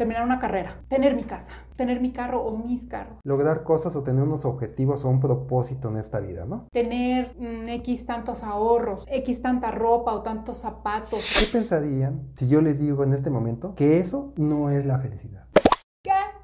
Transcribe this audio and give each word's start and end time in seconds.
terminar 0.00 0.24
una 0.24 0.38
carrera, 0.38 0.80
tener 0.88 1.14
mi 1.14 1.24
casa, 1.24 1.52
tener 1.76 2.00
mi 2.00 2.10
carro 2.10 2.42
o 2.42 2.56
mis 2.56 2.86
carros. 2.86 3.18
Lograr 3.22 3.64
cosas 3.64 3.94
o 3.96 4.02
tener 4.02 4.22
unos 4.22 4.46
objetivos 4.46 5.04
o 5.04 5.10
un 5.10 5.20
propósito 5.20 5.90
en 5.90 5.98
esta 5.98 6.20
vida, 6.20 6.46
¿no? 6.46 6.68
Tener 6.72 7.34
mm, 7.38 7.68
X 7.68 8.06
tantos 8.06 8.42
ahorros, 8.42 9.04
X 9.10 9.42
tanta 9.42 9.70
ropa 9.70 10.14
o 10.14 10.22
tantos 10.22 10.56
zapatos. 10.56 11.20
¿Qué 11.38 11.52
pensarían 11.52 12.30
si 12.34 12.48
yo 12.48 12.62
les 12.62 12.78
digo 12.78 13.04
en 13.04 13.12
este 13.12 13.28
momento 13.28 13.74
que 13.74 13.98
eso 13.98 14.32
no 14.38 14.70
es 14.70 14.86
la 14.86 14.98
felicidad? 15.00 15.44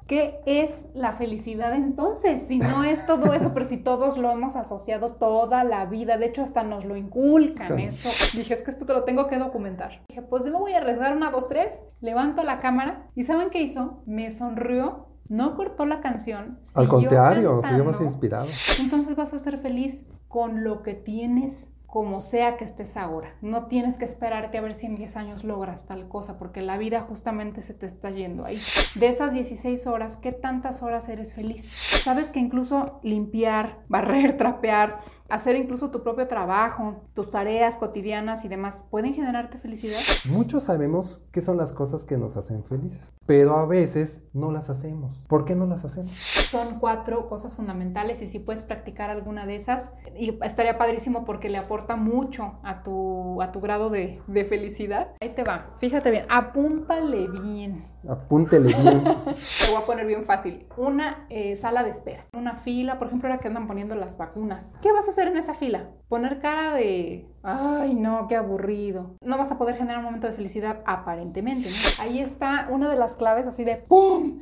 ¿Qué? 0.07 0.39
¿Qué 0.45 0.63
es 0.63 0.85
la 0.93 1.13
felicidad 1.13 1.73
entonces? 1.73 2.43
Si 2.47 2.57
no 2.57 2.83
es 2.83 3.05
todo 3.05 3.33
eso, 3.33 3.53
pero 3.53 3.65
si 3.65 3.77
todos 3.77 4.17
lo 4.17 4.31
hemos 4.31 4.55
asociado 4.55 5.11
toda 5.13 5.63
la 5.63 5.85
vida, 5.85 6.17
de 6.17 6.27
hecho 6.27 6.41
hasta 6.41 6.63
nos 6.63 6.85
lo 6.85 6.95
inculcan 6.95 7.77
eso. 7.79 8.09
Dije, 8.37 8.53
es 8.53 8.63
que 8.63 8.71
esto 8.71 8.85
te 8.85 8.93
lo 8.93 9.03
tengo 9.03 9.27
que 9.27 9.37
documentar. 9.37 10.03
Dije, 10.07 10.21
pues 10.21 10.45
yo 10.45 10.51
me 10.51 10.59
voy 10.59 10.73
a 10.73 10.77
arriesgar 10.77 11.15
una, 11.15 11.31
dos, 11.31 11.47
tres, 11.47 11.83
levanto 12.01 12.43
la 12.43 12.59
cámara 12.59 13.09
y 13.15 13.23
¿saben 13.23 13.49
qué 13.49 13.61
hizo? 13.61 14.01
Me 14.05 14.31
sonrió, 14.31 15.07
no 15.27 15.55
cortó 15.55 15.85
la 15.85 16.01
canción. 16.01 16.59
Al 16.75 16.85
siguió 16.85 16.89
contrario, 16.89 17.51
cantando. 17.51 17.67
seguimos 17.67 18.01
inspirados. 18.01 18.79
Entonces 18.79 19.15
vas 19.15 19.33
a 19.33 19.39
ser 19.39 19.57
feliz 19.59 20.07
con 20.27 20.63
lo 20.63 20.83
que 20.83 20.93
tienes, 20.93 21.71
como 21.87 22.21
sea 22.21 22.57
que 22.57 22.65
estés 22.65 22.97
ahora. 22.97 23.33
No 23.41 23.67
tienes 23.67 23.97
que 23.97 24.03
esperarte 24.03 24.57
a 24.57 24.61
ver 24.61 24.73
si 24.73 24.85
en 24.85 24.95
10 24.95 25.15
años 25.15 25.43
logras 25.45 25.87
tal 25.87 26.09
cosa, 26.09 26.37
porque 26.37 26.61
la 26.61 26.77
vida 26.77 27.01
justamente 27.01 27.61
se 27.61 27.73
te 27.73 27.85
está 27.85 28.11
yendo 28.11 28.45
ahí. 28.45 28.59
De 28.95 29.07
esas 29.07 29.33
16 29.33 29.87
horas, 29.87 30.17
¿qué 30.17 30.33
tantas 30.33 30.83
horas 30.83 31.07
eres 31.07 31.33
feliz? 31.33 31.65
Sabes 31.65 32.29
que 32.29 32.39
incluso 32.39 32.99
limpiar, 33.03 33.79
barrer, 33.87 34.35
trapear, 34.35 34.99
hacer 35.29 35.55
incluso 35.55 35.91
tu 35.91 36.03
propio 36.03 36.27
trabajo, 36.27 37.01
tus 37.13 37.31
tareas 37.31 37.77
cotidianas 37.77 38.45
y 38.45 38.47
demás, 38.47 38.85
pueden 38.89 39.13
generarte 39.13 39.57
felicidad. 39.57 39.99
Muchos 40.29 40.63
sabemos 40.63 41.23
qué 41.31 41.41
son 41.41 41.57
las 41.57 41.73
cosas 41.73 42.05
que 42.05 42.17
nos 42.17 42.37
hacen 42.37 42.63
felices, 42.63 43.13
pero 43.25 43.57
a 43.57 43.65
veces 43.65 44.21
no 44.33 44.51
las 44.51 44.69
hacemos. 44.69 45.23
¿Por 45.27 45.45
qué 45.45 45.55
no 45.55 45.65
las 45.65 45.85
hacemos? 45.85 46.11
Son 46.11 46.79
cuatro 46.79 47.27
cosas 47.27 47.55
fundamentales 47.55 48.21
y 48.21 48.27
si 48.27 48.39
puedes 48.39 48.63
practicar 48.63 49.09
alguna 49.09 49.45
de 49.45 49.55
esas, 49.55 49.91
y 50.17 50.37
estaría 50.43 50.77
padrísimo 50.77 51.25
porque 51.25 51.49
le 51.49 51.57
aporta 51.57 51.95
mucho 51.95 52.59
a 52.63 52.83
tu, 52.83 53.41
a 53.41 53.51
tu 53.51 53.61
grado 53.61 53.89
de, 53.89 54.21
de 54.27 54.45
felicidad. 54.45 55.09
Ahí 55.21 55.33
te 55.35 55.43
va, 55.43 55.75
fíjate 55.79 56.11
bien, 56.11 56.25
apúntale 56.29 57.27
bien. 57.27 57.85
Apúntele 58.09 58.67
bien. 58.67 59.03
Te 59.03 59.71
voy 59.71 59.81
a 59.81 59.85
poner 59.85 60.05
bien 60.05 60.25
fácil. 60.25 60.65
Una 60.77 61.25
eh, 61.29 61.55
sala 61.55 61.83
de 61.83 61.89
espera, 61.89 62.25
una 62.33 62.55
fila, 62.55 62.97
por 62.97 63.07
ejemplo, 63.07 63.29
ahora 63.29 63.39
que 63.39 63.47
andan 63.47 63.67
poniendo 63.67 63.95
las 63.95 64.17
vacunas. 64.17 64.73
¿Qué 64.81 64.91
vas 64.91 65.07
a 65.07 65.11
hacer 65.11 65.27
en 65.27 65.37
esa 65.37 65.53
fila? 65.53 65.89
Poner 66.07 66.39
cara 66.39 66.73
de, 66.73 67.27
ay 67.43 67.95
no, 67.95 68.27
qué 68.27 68.35
aburrido. 68.35 69.15
No 69.21 69.37
vas 69.37 69.51
a 69.51 69.57
poder 69.57 69.75
generar 69.75 69.99
un 69.99 70.05
momento 70.05 70.27
de 70.27 70.33
felicidad 70.33 70.81
aparentemente. 70.85 71.69
Ahí 71.99 72.19
está 72.19 72.67
una 72.69 72.89
de 72.89 72.97
las 72.97 73.15
claves 73.15 73.47
así 73.47 73.63
de 73.63 73.77
¡pum! 73.77 74.41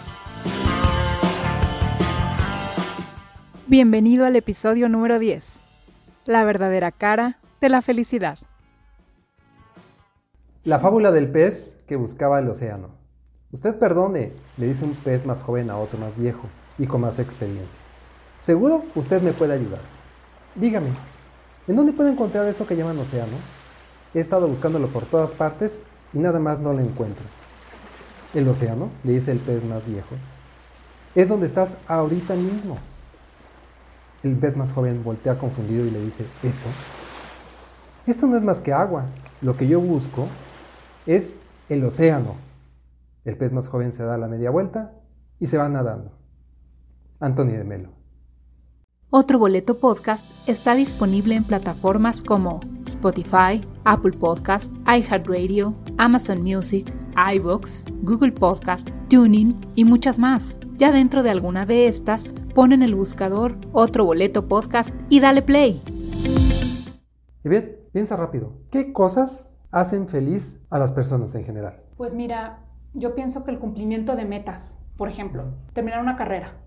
Bienvenido 3.71 4.25
al 4.25 4.35
episodio 4.35 4.89
número 4.89 5.17
10. 5.17 5.61
La 6.25 6.43
verdadera 6.43 6.91
cara 6.91 7.39
de 7.61 7.69
la 7.69 7.81
felicidad. 7.81 8.37
La 10.65 10.77
fábula 10.77 11.13
del 11.13 11.31
pez 11.31 11.79
que 11.87 11.95
buscaba 11.95 12.39
el 12.39 12.49
océano. 12.49 12.89
Usted 13.53 13.79
perdone, 13.79 14.33
le 14.57 14.67
dice 14.67 14.83
un 14.83 14.93
pez 14.93 15.25
más 15.25 15.41
joven 15.41 15.69
a 15.69 15.77
otro 15.77 15.97
más 15.97 16.17
viejo 16.17 16.49
y 16.77 16.85
con 16.85 16.99
más 16.99 17.17
experiencia. 17.17 17.79
Seguro 18.39 18.83
usted 18.93 19.21
me 19.21 19.31
puede 19.31 19.53
ayudar. 19.53 19.79
Dígame, 20.55 20.89
¿en 21.65 21.75
dónde 21.77 21.93
puedo 21.93 22.09
encontrar 22.09 22.45
eso 22.47 22.67
que 22.67 22.75
llaman 22.75 22.99
océano? 22.99 23.37
He 24.13 24.19
estado 24.19 24.49
buscándolo 24.49 24.89
por 24.89 25.05
todas 25.05 25.33
partes 25.33 25.81
y 26.11 26.19
nada 26.19 26.41
más 26.41 26.59
no 26.59 26.73
lo 26.73 26.81
encuentro. 26.81 27.23
El 28.33 28.49
océano, 28.49 28.89
le 29.05 29.13
dice 29.13 29.31
el 29.31 29.39
pez 29.39 29.63
más 29.63 29.87
viejo, 29.87 30.15
es 31.15 31.29
donde 31.29 31.45
estás 31.45 31.77
ahorita 31.87 32.35
mismo. 32.35 32.77
El 34.23 34.37
pez 34.37 34.55
más 34.55 34.73
joven 34.73 35.03
voltea 35.03 35.37
confundido 35.37 35.85
y 35.85 35.91
le 35.91 35.99
dice, 35.99 36.25
¿esto? 36.43 36.69
Esto 38.05 38.27
no 38.27 38.37
es 38.37 38.43
más 38.43 38.61
que 38.61 38.73
agua. 38.73 39.05
Lo 39.41 39.57
que 39.57 39.67
yo 39.67 39.79
busco 39.79 40.27
es 41.05 41.37
el 41.69 41.83
océano. 41.83 42.35
El 43.25 43.37
pez 43.37 43.53
más 43.53 43.67
joven 43.67 43.91
se 43.91 44.03
da 44.03 44.17
la 44.17 44.27
media 44.27 44.51
vuelta 44.51 44.93
y 45.39 45.47
se 45.47 45.57
va 45.57 45.69
nadando. 45.69 46.11
Anthony 47.19 47.57
de 47.57 47.63
Melo. 47.63 48.00
Otro 49.13 49.39
boleto 49.39 49.77
podcast 49.77 50.25
está 50.47 50.73
disponible 50.73 51.35
en 51.35 51.43
plataformas 51.43 52.23
como 52.23 52.61
Spotify, 52.87 53.59
Apple 53.83 54.13
Podcasts, 54.13 54.79
iHeartRadio, 54.87 55.75
Amazon 55.97 56.41
Music, 56.41 56.89
iBox, 57.35 57.83
Google 58.03 58.31
Podcast, 58.31 58.87
Tuning 59.09 59.59
y 59.75 59.83
muchas 59.83 60.17
más. 60.17 60.57
Ya 60.77 60.93
dentro 60.93 61.23
de 61.23 61.29
alguna 61.29 61.65
de 61.65 61.87
estas, 61.87 62.31
pon 62.55 62.71
en 62.71 62.83
el 62.83 62.95
buscador 62.95 63.57
Otro 63.73 64.05
boleto 64.05 64.47
podcast 64.47 64.95
y 65.09 65.19
dale 65.19 65.41
play. 65.41 65.81
Y 67.43 67.49
bien, 67.49 67.81
piensa 67.91 68.15
rápido. 68.15 68.53
¿Qué 68.71 68.93
cosas 68.93 69.59
hacen 69.71 70.07
feliz 70.07 70.61
a 70.69 70.79
las 70.79 70.93
personas 70.93 71.35
en 71.35 71.43
general? 71.43 71.83
Pues 71.97 72.15
mira, 72.15 72.63
yo 72.93 73.13
pienso 73.13 73.43
que 73.43 73.51
el 73.51 73.59
cumplimiento 73.59 74.15
de 74.15 74.23
metas, 74.23 74.79
por 74.95 75.09
ejemplo, 75.09 75.53
terminar 75.73 75.99
una 75.99 76.15
carrera, 76.15 76.61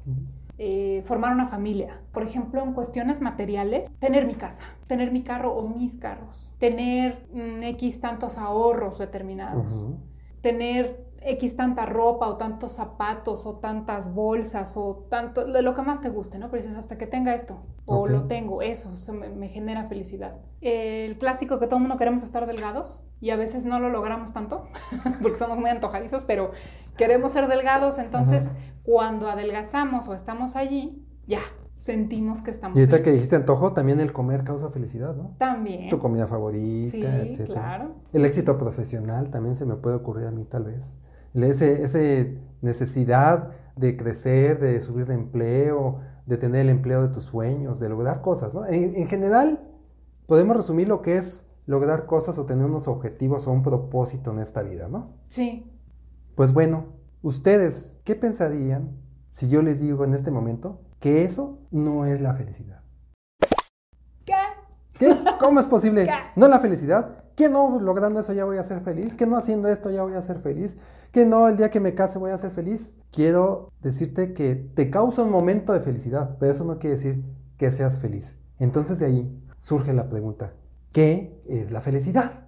eh, 0.59 1.03
formar 1.05 1.33
una 1.33 1.49
familia. 1.49 2.01
Por 2.13 2.23
ejemplo, 2.23 2.63
en 2.63 2.75
cuestiones 2.75 3.21
materiales, 3.21 3.91
tener 3.99 4.27
mi 4.27 4.35
casa, 4.35 4.63
tener 4.87 5.11
mi 5.11 5.23
carro 5.23 5.53
o 5.53 5.69
mis 5.69 5.97
carros, 5.97 6.53
tener 6.59 7.27
mm, 7.33 7.63
X 7.65 8.01
tantos 8.01 8.39
ahorros 8.39 8.99
determinados, 8.99 9.89
tener 10.43 11.05
X 11.25 11.57
tanta 11.57 11.87
ropa 11.87 12.29
o 12.29 12.37
tantos 12.37 12.73
zapatos 12.73 13.47
o 13.47 13.57
tantas 13.57 14.15
bolsas 14.15 14.77
o 14.77 15.07
tanto, 15.09 15.47
de 15.47 15.63
lo 15.63 15.75
que 15.75 15.83
más 15.83 16.01
te 16.01 16.11
guste, 16.11 16.39
¿no? 16.39 16.51
Pero 16.51 16.63
dices, 16.63 16.79
hasta 16.79 16.99
que 16.99 17.07
tenga 17.07 17.35
esto 17.35 17.63
o 17.87 18.07
lo 18.07 18.25
tengo, 18.25 18.63
eso, 18.63 18.93
eso 18.93 19.13
me, 19.13 19.31
me 19.31 19.49
genera 19.49 19.89
felicidad. 19.89 20.37
El 20.61 21.19
clásico 21.19 21.59
que 21.59 21.67
todo 21.67 21.77
el 21.77 21.83
mundo 21.83 21.97
queremos 21.97 22.23
estar 22.23 22.47
delgados 22.47 23.05
y 23.21 23.31
a 23.31 23.37
veces 23.37 23.65
no 23.65 23.81
lo 23.81 23.89
logramos 23.89 24.33
tanto 24.33 24.69
porque 25.23 25.39
somos 25.39 25.59
muy 25.59 25.71
antojadizos, 25.71 26.25
pero 26.25 26.53
queremos 26.97 27.33
ser 27.33 27.49
delgados, 27.49 27.99
entonces 27.99 28.47
Ajá. 28.49 28.57
cuando 28.83 29.29
adelgazamos 29.29 30.09
o 30.09 30.15
estamos 30.15 30.57
allí, 30.57 31.05
ya, 31.27 31.41
sentimos 31.79 32.41
que 32.43 32.51
estamos 32.51 32.77
Y 32.79 32.81
ahorita 32.81 32.99
que 32.99 33.05
felices. 33.05 33.15
dijiste 33.23 33.37
antojo, 33.37 33.73
también 33.73 34.01
el 34.01 34.13
comer 34.13 34.45
causa 34.45 34.71
felicidad, 34.71 35.15
¿no? 35.15 35.35
También. 35.39 35.91
Tu 35.91 35.99
comida 35.99 36.27
favorita, 36.27 36.91
Sí, 36.91 37.03
etc. 37.03 37.47
claro. 37.51 37.91
El 38.13 38.25
éxito 38.25 38.57
profesional 38.59 39.31
también 39.31 39.55
se 39.55 39.67
me 39.67 39.77
puede 39.77 39.97
ocurrir 39.97 40.27
a 40.27 40.31
mí 40.31 40.45
tal 40.45 40.65
vez. 40.65 40.99
Ese, 41.35 41.83
ese 41.83 42.39
necesidad 42.63 43.51
de 43.77 43.97
crecer, 43.97 44.61
de 44.61 44.79
subir 44.81 45.07
de 45.07 45.15
empleo, 45.15 45.99
de 46.27 46.37
tener 46.39 46.61
el 46.63 46.69
empleo 46.71 47.03
de 47.03 47.09
tus 47.09 47.25
sueños, 47.25 47.81
de 47.81 47.89
lograr 47.89 48.21
cosas, 48.23 48.55
¿no? 48.55 48.65
En, 48.67 48.95
en 48.97 49.07
general, 49.09 49.61
podemos 50.27 50.57
resumir 50.57 50.89
lo 50.89 51.03
que 51.03 51.17
es 51.17 51.45
lograr 51.67 52.07
cosas 52.07 52.39
o 52.39 52.47
tener 52.47 52.65
unos 52.65 52.89
objetivos 52.89 53.47
o 53.47 53.51
un 53.53 53.63
propósito 53.63 54.31
en 54.31 54.39
esta 54.39 54.63
vida, 54.63 54.89
¿no? 54.89 55.11
Sí. 55.29 55.71
Pues 56.35 56.53
bueno, 56.53 56.87
ustedes, 57.23 57.97
¿qué 58.03 58.17
pensarían 58.17 58.91
si 59.29 59.49
yo 59.49 59.63
les 59.63 59.81
digo 59.81 60.05
en 60.05 60.15
este 60.15 60.33
momento 60.33 60.81
que 60.99 61.23
eso 61.23 61.61
no 61.71 62.07
es 62.07 62.21
la 62.21 62.35
felicidad? 62.35 62.83
¿Qué? 64.25 64.35
¿Qué? 64.99 65.17
¿Cómo 65.39 65.61
es 65.61 65.67
posible? 65.67 66.07
¿Qué? 66.07 66.13
¿No 66.35 66.49
la 66.49 66.59
felicidad? 66.59 67.23
¿Que 67.37 67.49
no 67.49 67.79
logrando 67.79 68.19
eso 68.19 68.33
ya 68.33 68.45
voy 68.45 68.59
a 68.59 68.65
ser 68.65 68.81
feliz? 68.81 69.15
¿Que 69.15 69.27
no 69.27 69.37
haciendo 69.37 69.69
esto 69.69 69.93
ya 69.93 70.03
voy 70.03 70.15
a 70.15 70.23
ser 70.23 70.41
feliz? 70.41 70.77
¿Que 71.13 71.25
no 71.25 71.47
el 71.47 71.57
día 71.57 71.71
que 71.71 71.79
me 71.79 71.95
case 71.95 72.19
voy 72.19 72.33
a 72.33 72.39
ser 72.39 72.51
feliz? 72.51 72.97
Quiero 73.13 73.71
decirte 73.81 74.33
que 74.33 74.57
te 74.57 74.91
causa 74.91 75.23
un 75.23 75.31
momento 75.31 75.73
de 75.73 75.81
felicidad, 75.81 76.37
pero 76.41 76.51
eso 76.51 76.65
no 76.65 76.81
quiere 76.81 76.97
decir 76.97 77.25
que 77.59 77.71
seas 77.71 78.01
feliz. 78.01 78.39
Entonces 78.59 78.99
de 78.99 79.07
ahí 79.07 79.45
surge 79.59 79.93
la 79.93 80.09
pregunta, 80.09 80.55
¿qué 80.91 81.41
es 81.47 81.71
la 81.71 81.81
felicidad? 81.81 82.44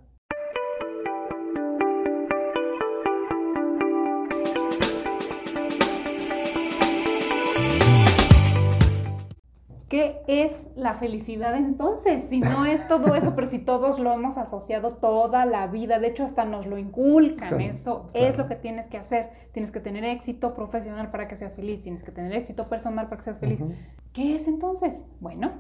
¿Qué 9.97 10.21
es 10.27 10.69
la 10.77 10.93
felicidad 10.93 11.57
entonces? 11.57 12.25
Si 12.29 12.41
no 12.41 12.67
es 12.67 12.87
todo 12.87 13.15
eso, 13.15 13.35
pero 13.35 13.47
si 13.47 13.59
todos 13.59 13.99
lo 13.99 14.13
hemos 14.13 14.37
asociado 14.37 14.97
toda 14.97 15.47
la 15.47 15.69
vida, 15.69 15.99
de 15.99 16.09
hecho 16.09 16.23
hasta 16.23 16.45
nos 16.45 16.67
lo 16.67 16.77
inculcan, 16.77 17.59
eso 17.63 18.05
es 18.13 18.37
lo 18.37 18.47
que 18.47 18.57
tienes 18.57 18.89
que 18.89 18.99
hacer. 18.99 19.31
Tienes 19.53 19.73
que 19.73 19.81
tener 19.81 20.05
éxito 20.05 20.55
profesional 20.55 21.11
para 21.11 21.29
que 21.29 21.37
seas 21.39 21.57
feliz, 21.57 21.81
tienes 21.81 22.05
que 22.05 22.13
tener 22.13 22.35
éxito 22.35 22.69
personal 22.69 23.07
para 23.07 23.17
que 23.17 23.23
seas 23.23 23.39
feliz. 23.39 23.65
¿Qué 24.13 24.37
es 24.37 24.49
entonces? 24.49 25.07
Bueno, 25.21 25.53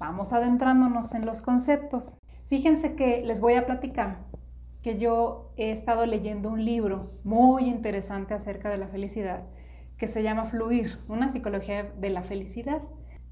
vamos 0.00 0.32
adentrándonos 0.32 1.14
en 1.14 1.24
los 1.24 1.40
conceptos. 1.40 2.18
Fíjense 2.48 2.96
que 2.96 3.22
les 3.24 3.40
voy 3.40 3.54
a 3.54 3.66
platicar 3.66 4.18
que 4.82 4.98
yo 4.98 5.52
he 5.56 5.70
estado 5.70 6.06
leyendo 6.06 6.50
un 6.50 6.64
libro 6.64 7.12
muy 7.22 7.68
interesante 7.68 8.34
acerca 8.34 8.68
de 8.68 8.78
la 8.78 8.88
felicidad 8.88 9.44
que 9.96 10.08
se 10.08 10.24
llama 10.24 10.46
Fluir, 10.46 10.98
una 11.06 11.28
psicología 11.28 11.84
de 11.84 12.10
la 12.10 12.22
felicidad 12.22 12.82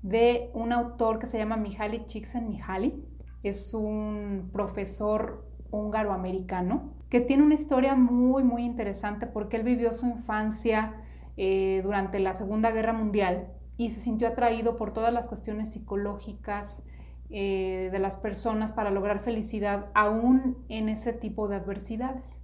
de 0.04 0.50
un 0.52 0.72
autor 0.72 1.18
que 1.18 1.26
se 1.26 1.38
llama 1.38 1.56
Mihaly 1.56 2.04
Csikszentmihalyi. 2.06 3.02
Es 3.42 3.72
un 3.72 4.50
profesor 4.52 5.48
húngaro-americano 5.70 6.92
que 7.08 7.20
tiene 7.20 7.42
una 7.42 7.54
historia 7.54 7.94
muy, 7.94 8.44
muy 8.44 8.64
interesante 8.64 9.26
porque 9.26 9.56
él 9.56 9.64
vivió 9.64 9.92
su 9.94 10.06
infancia 10.06 10.94
eh, 11.38 11.80
durante 11.82 12.20
la 12.20 12.34
Segunda 12.34 12.70
Guerra 12.70 12.92
Mundial 12.92 13.48
y 13.78 13.90
se 13.90 14.00
sintió 14.00 14.28
atraído 14.28 14.76
por 14.76 14.92
todas 14.92 15.12
las 15.12 15.26
cuestiones 15.26 15.72
psicológicas 15.72 16.82
eh, 17.30 17.88
de 17.90 17.98
las 17.98 18.16
personas 18.16 18.72
para 18.72 18.90
lograr 18.90 19.20
felicidad 19.20 19.86
aún 19.94 20.58
en 20.68 20.90
ese 20.90 21.14
tipo 21.14 21.48
de 21.48 21.56
adversidades. 21.56 22.42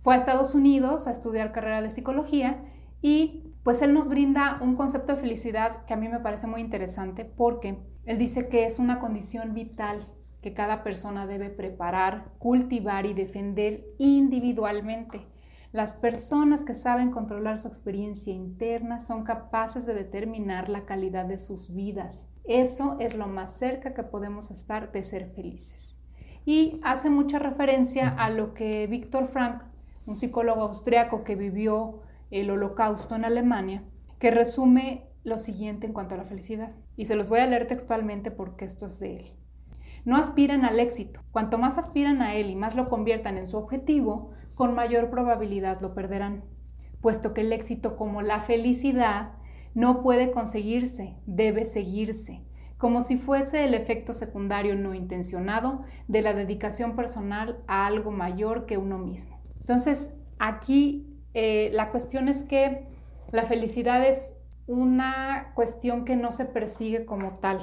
Fue 0.00 0.14
a 0.14 0.16
Estados 0.16 0.54
Unidos 0.54 1.06
a 1.06 1.10
estudiar 1.10 1.52
carrera 1.52 1.82
de 1.82 1.90
psicología 1.90 2.64
y 3.02 3.51
pues 3.62 3.80
él 3.82 3.94
nos 3.94 4.08
brinda 4.08 4.58
un 4.60 4.76
concepto 4.76 5.14
de 5.14 5.20
felicidad 5.20 5.84
que 5.84 5.94
a 5.94 5.96
mí 5.96 6.08
me 6.08 6.20
parece 6.20 6.46
muy 6.46 6.60
interesante 6.60 7.24
porque 7.24 7.78
él 8.04 8.18
dice 8.18 8.48
que 8.48 8.66
es 8.66 8.78
una 8.78 8.98
condición 8.98 9.54
vital 9.54 10.08
que 10.42 10.52
cada 10.52 10.82
persona 10.82 11.26
debe 11.26 11.50
preparar, 11.50 12.32
cultivar 12.38 13.06
y 13.06 13.14
defender 13.14 13.84
individualmente. 13.98 15.26
Las 15.70 15.94
personas 15.94 16.64
que 16.64 16.74
saben 16.74 17.12
controlar 17.12 17.58
su 17.58 17.68
experiencia 17.68 18.32
interna 18.32 18.98
son 18.98 19.24
capaces 19.24 19.86
de 19.86 19.94
determinar 19.94 20.68
la 20.68 20.84
calidad 20.84 21.24
de 21.24 21.38
sus 21.38 21.72
vidas. 21.72 22.28
Eso 22.44 22.96
es 22.98 23.14
lo 23.14 23.28
más 23.28 23.56
cerca 23.56 23.94
que 23.94 24.02
podemos 24.02 24.50
estar 24.50 24.92
de 24.92 25.02
ser 25.02 25.28
felices. 25.28 25.98
Y 26.44 26.80
hace 26.82 27.08
mucha 27.08 27.38
referencia 27.38 28.08
a 28.08 28.28
lo 28.28 28.52
que 28.52 28.86
Víctor 28.88 29.28
Frank, 29.28 29.62
un 30.04 30.16
psicólogo 30.16 30.62
austriaco 30.62 31.22
que 31.22 31.36
vivió 31.36 32.02
el 32.40 32.50
holocausto 32.50 33.14
en 33.14 33.24
Alemania, 33.24 33.84
que 34.18 34.30
resume 34.30 35.08
lo 35.24 35.38
siguiente 35.38 35.86
en 35.86 35.92
cuanto 35.92 36.14
a 36.14 36.18
la 36.18 36.24
felicidad. 36.24 36.72
Y 36.96 37.06
se 37.06 37.16
los 37.16 37.28
voy 37.28 37.40
a 37.40 37.46
leer 37.46 37.68
textualmente 37.68 38.30
porque 38.30 38.64
esto 38.64 38.86
es 38.86 38.98
de 39.00 39.16
él. 39.16 39.32
No 40.04 40.16
aspiran 40.16 40.64
al 40.64 40.80
éxito. 40.80 41.20
Cuanto 41.30 41.58
más 41.58 41.78
aspiran 41.78 42.22
a 42.22 42.34
él 42.34 42.50
y 42.50 42.56
más 42.56 42.74
lo 42.74 42.88
conviertan 42.88 43.38
en 43.38 43.46
su 43.46 43.56
objetivo, 43.56 44.32
con 44.54 44.74
mayor 44.74 45.10
probabilidad 45.10 45.80
lo 45.80 45.94
perderán, 45.94 46.44
puesto 47.00 47.34
que 47.34 47.42
el 47.42 47.52
éxito 47.52 47.96
como 47.96 48.22
la 48.22 48.40
felicidad 48.40 49.32
no 49.74 50.02
puede 50.02 50.32
conseguirse, 50.32 51.16
debe 51.26 51.64
seguirse, 51.64 52.44
como 52.76 53.00
si 53.02 53.16
fuese 53.16 53.64
el 53.64 53.74
efecto 53.74 54.12
secundario 54.12 54.74
no 54.74 54.92
intencionado 54.94 55.82
de 56.08 56.20
la 56.22 56.34
dedicación 56.34 56.96
personal 56.96 57.62
a 57.66 57.86
algo 57.86 58.10
mayor 58.10 58.66
que 58.66 58.76
uno 58.76 58.98
mismo. 58.98 59.40
Entonces, 59.60 60.14
aquí 60.38 61.11
eh, 61.34 61.70
la 61.72 61.90
cuestión 61.90 62.28
es 62.28 62.44
que 62.44 62.86
la 63.30 63.44
felicidad 63.44 64.06
es 64.06 64.34
una 64.66 65.52
cuestión 65.54 66.04
que 66.04 66.16
no 66.16 66.32
se 66.32 66.44
persigue 66.44 67.04
como 67.04 67.34
tal, 67.34 67.60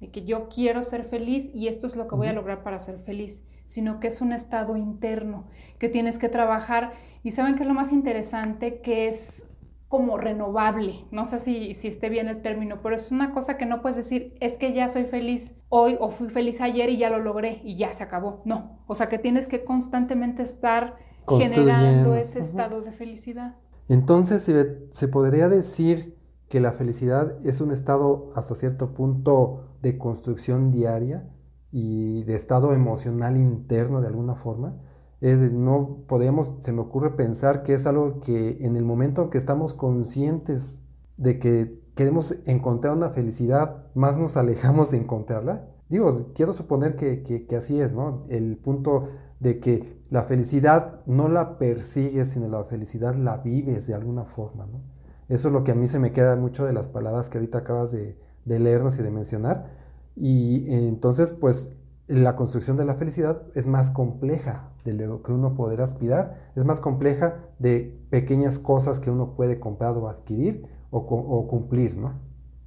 de 0.00 0.10
que 0.10 0.24
yo 0.24 0.48
quiero 0.48 0.82
ser 0.82 1.04
feliz 1.04 1.50
y 1.54 1.68
esto 1.68 1.86
es 1.86 1.96
lo 1.96 2.06
que 2.06 2.14
voy 2.14 2.28
a 2.28 2.32
lograr 2.32 2.62
para 2.62 2.78
ser 2.78 2.98
feliz, 2.98 3.44
sino 3.64 3.98
que 3.98 4.08
es 4.08 4.20
un 4.20 4.32
estado 4.32 4.76
interno 4.76 5.48
que 5.78 5.88
tienes 5.88 6.18
que 6.18 6.28
trabajar. 6.28 6.92
Y 7.22 7.32
saben 7.32 7.56
que 7.56 7.62
es 7.62 7.68
lo 7.68 7.74
más 7.74 7.92
interesante, 7.92 8.80
que 8.80 9.08
es 9.08 9.48
como 9.88 10.18
renovable, 10.18 11.04
no 11.12 11.24
sé 11.24 11.38
si, 11.38 11.72
si 11.74 11.86
esté 11.86 12.08
bien 12.08 12.26
el 12.28 12.42
término, 12.42 12.80
pero 12.82 12.96
es 12.96 13.12
una 13.12 13.32
cosa 13.32 13.56
que 13.56 13.66
no 13.66 13.82
puedes 13.82 13.96
decir, 13.96 14.34
es 14.40 14.58
que 14.58 14.72
ya 14.72 14.88
soy 14.88 15.04
feliz 15.04 15.56
hoy 15.68 15.96
o 16.00 16.10
fui 16.10 16.28
feliz 16.28 16.60
ayer 16.60 16.90
y 16.90 16.96
ya 16.96 17.08
lo 17.08 17.20
logré 17.20 17.60
y 17.62 17.76
ya 17.76 17.94
se 17.94 18.02
acabó, 18.02 18.42
no, 18.44 18.80
o 18.88 18.96
sea 18.96 19.08
que 19.08 19.18
tienes 19.18 19.46
que 19.46 19.64
constantemente 19.64 20.42
estar 20.42 20.96
generando 21.26 22.14
ese 22.14 22.40
estado 22.40 22.80
de 22.82 22.92
felicidad. 22.92 23.56
Entonces 23.88 24.42
se, 24.90 25.08
podría 25.08 25.48
decir 25.48 26.16
que 26.48 26.60
la 26.60 26.72
felicidad 26.72 27.36
es 27.44 27.60
un 27.60 27.70
estado 27.70 28.30
hasta 28.34 28.54
cierto 28.54 28.94
punto 28.94 29.64
de 29.82 29.98
construcción 29.98 30.70
diaria 30.70 31.28
y 31.70 32.22
de 32.24 32.34
estado 32.34 32.72
emocional 32.72 33.36
interno 33.36 34.00
de 34.00 34.08
alguna 34.08 34.34
forma. 34.34 34.76
Es 35.20 35.40
no 35.52 36.04
podemos, 36.06 36.54
se 36.58 36.72
me 36.72 36.80
ocurre 36.80 37.16
pensar 37.16 37.62
que 37.62 37.74
es 37.74 37.86
algo 37.86 38.20
que 38.20 38.58
en 38.60 38.76
el 38.76 38.84
momento 38.84 39.30
que 39.30 39.38
estamos 39.38 39.72
conscientes 39.72 40.82
de 41.16 41.38
que 41.38 41.80
queremos 41.94 42.36
encontrar 42.44 42.94
una 42.94 43.10
felicidad, 43.10 43.86
más 43.94 44.18
nos 44.18 44.36
alejamos 44.36 44.90
de 44.90 44.98
encontrarla. 44.98 45.68
Digo, 45.88 46.32
quiero 46.34 46.52
suponer 46.52 46.96
que, 46.96 47.22
que 47.22 47.56
así 47.56 47.80
es, 47.80 47.94
¿no? 47.94 48.24
El 48.28 48.58
punto 48.58 49.08
de 49.40 49.60
que 49.60 49.95
la 50.10 50.22
felicidad 50.22 51.00
no 51.06 51.28
la 51.28 51.58
persigues, 51.58 52.28
sino 52.28 52.48
la 52.48 52.64
felicidad 52.64 53.14
la 53.16 53.38
vives 53.38 53.86
de 53.86 53.94
alguna 53.94 54.24
forma, 54.24 54.66
¿no? 54.66 54.80
Eso 55.28 55.48
es 55.48 55.52
lo 55.52 55.64
que 55.64 55.72
a 55.72 55.74
mí 55.74 55.88
se 55.88 55.98
me 55.98 56.12
queda 56.12 56.36
mucho 56.36 56.64
de 56.64 56.72
las 56.72 56.88
palabras 56.88 57.30
que 57.30 57.38
ahorita 57.38 57.58
acabas 57.58 57.90
de, 57.90 58.16
leernos 58.44 58.98
y 58.98 59.02
de 59.02 59.10
mencionar. 59.10 59.66
Y 60.14 60.72
entonces, 60.72 61.32
pues, 61.32 61.70
la 62.06 62.36
construcción 62.36 62.76
de 62.76 62.84
la 62.84 62.94
felicidad 62.94 63.42
es 63.54 63.66
más 63.66 63.90
compleja 63.90 64.70
de 64.84 64.92
lo 64.92 65.22
que 65.24 65.32
uno 65.32 65.56
podrá 65.56 65.82
aspirar, 65.82 66.52
es 66.54 66.64
más 66.64 66.80
compleja 66.80 67.48
de 67.58 68.00
pequeñas 68.10 68.60
cosas 68.60 69.00
que 69.00 69.10
uno 69.10 69.34
puede 69.34 69.58
comprar 69.58 69.96
o 69.96 70.08
adquirir 70.08 70.68
o, 70.90 70.98
o 70.98 71.48
cumplir, 71.48 71.96
¿no? 71.96 72.25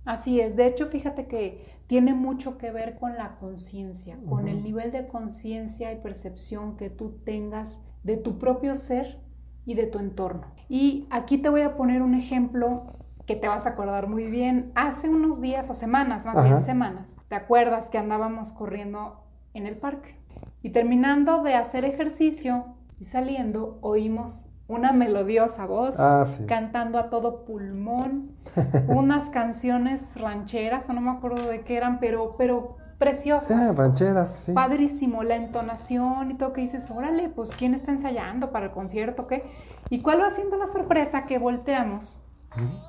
Así 0.09 0.39
es, 0.39 0.55
de 0.55 0.65
hecho, 0.65 0.87
fíjate 0.87 1.27
que 1.27 1.63
tiene 1.85 2.15
mucho 2.15 2.57
que 2.57 2.71
ver 2.71 2.97
con 2.97 3.15
la 3.15 3.35
conciencia, 3.35 4.17
con 4.27 4.47
el 4.47 4.63
nivel 4.63 4.91
de 4.91 5.07
conciencia 5.07 5.93
y 5.93 6.01
percepción 6.01 6.77
que 6.77 6.89
tú 6.89 7.19
tengas 7.23 7.83
de 8.01 8.17
tu 8.17 8.39
propio 8.39 8.75
ser 8.75 9.21
y 9.67 9.75
de 9.75 9.85
tu 9.85 9.99
entorno. 9.99 10.47
Y 10.67 11.05
aquí 11.11 11.37
te 11.37 11.49
voy 11.49 11.61
a 11.61 11.77
poner 11.77 12.01
un 12.01 12.15
ejemplo 12.15 12.95
que 13.27 13.35
te 13.35 13.47
vas 13.47 13.67
a 13.67 13.69
acordar 13.69 14.07
muy 14.07 14.25
bien. 14.25 14.71
Hace 14.73 15.09
unos 15.09 15.41
días 15.41 15.69
o 15.69 15.75
semanas, 15.75 16.25
más 16.25 16.43
bien 16.43 16.59
semanas, 16.59 17.15
¿te 17.27 17.35
acuerdas 17.35 17.91
que 17.91 17.99
andábamos 17.99 18.51
corriendo 18.51 19.23
en 19.53 19.67
el 19.67 19.77
parque? 19.77 20.15
Y 20.63 20.71
terminando 20.71 21.43
de 21.43 21.53
hacer 21.53 21.85
ejercicio 21.85 22.65
y 22.99 23.03
saliendo, 23.03 23.77
oímos 23.81 24.49
una 24.69 24.91
melodiosa 24.91 25.65
voz, 25.65 25.99
ah, 25.99 26.25
cantando 26.47 26.99
a 26.99 27.09
todo 27.09 27.43
pulmón, 27.43 28.37
unas 28.87 29.29
canciones 29.29 30.19
rancheras, 30.19 30.89
o 30.89 30.93
no 30.93 31.01
me 31.01 31.11
acuerdo 31.11 31.47
de 31.47 31.61
qué 31.61 31.77
eran, 31.77 31.99
pero, 31.99 32.35
pero 32.37 32.77
preciosas. 32.97 33.57
Ah, 33.57 33.73
rancheras, 33.75 34.33
sí. 34.33 34.51
Padrísimo, 34.53 35.23
la 35.23 35.35
entonación 35.35 36.31
y 36.31 36.33
todo 36.35 36.53
que 36.53 36.61
dices, 36.61 36.89
órale, 36.91 37.29
pues 37.29 37.51
¿quién 37.55 37.73
está 37.73 37.91
ensayando 37.91 38.51
para 38.51 38.67
el 38.67 38.71
concierto? 38.71 39.27
¿Qué? 39.27 39.43
¿Y 39.89 40.01
cuál 40.01 40.21
va 40.21 40.31
siendo 40.31 40.57
la 40.57 40.67
sorpresa 40.67 41.25
que 41.25 41.39
volteamos? 41.39 42.23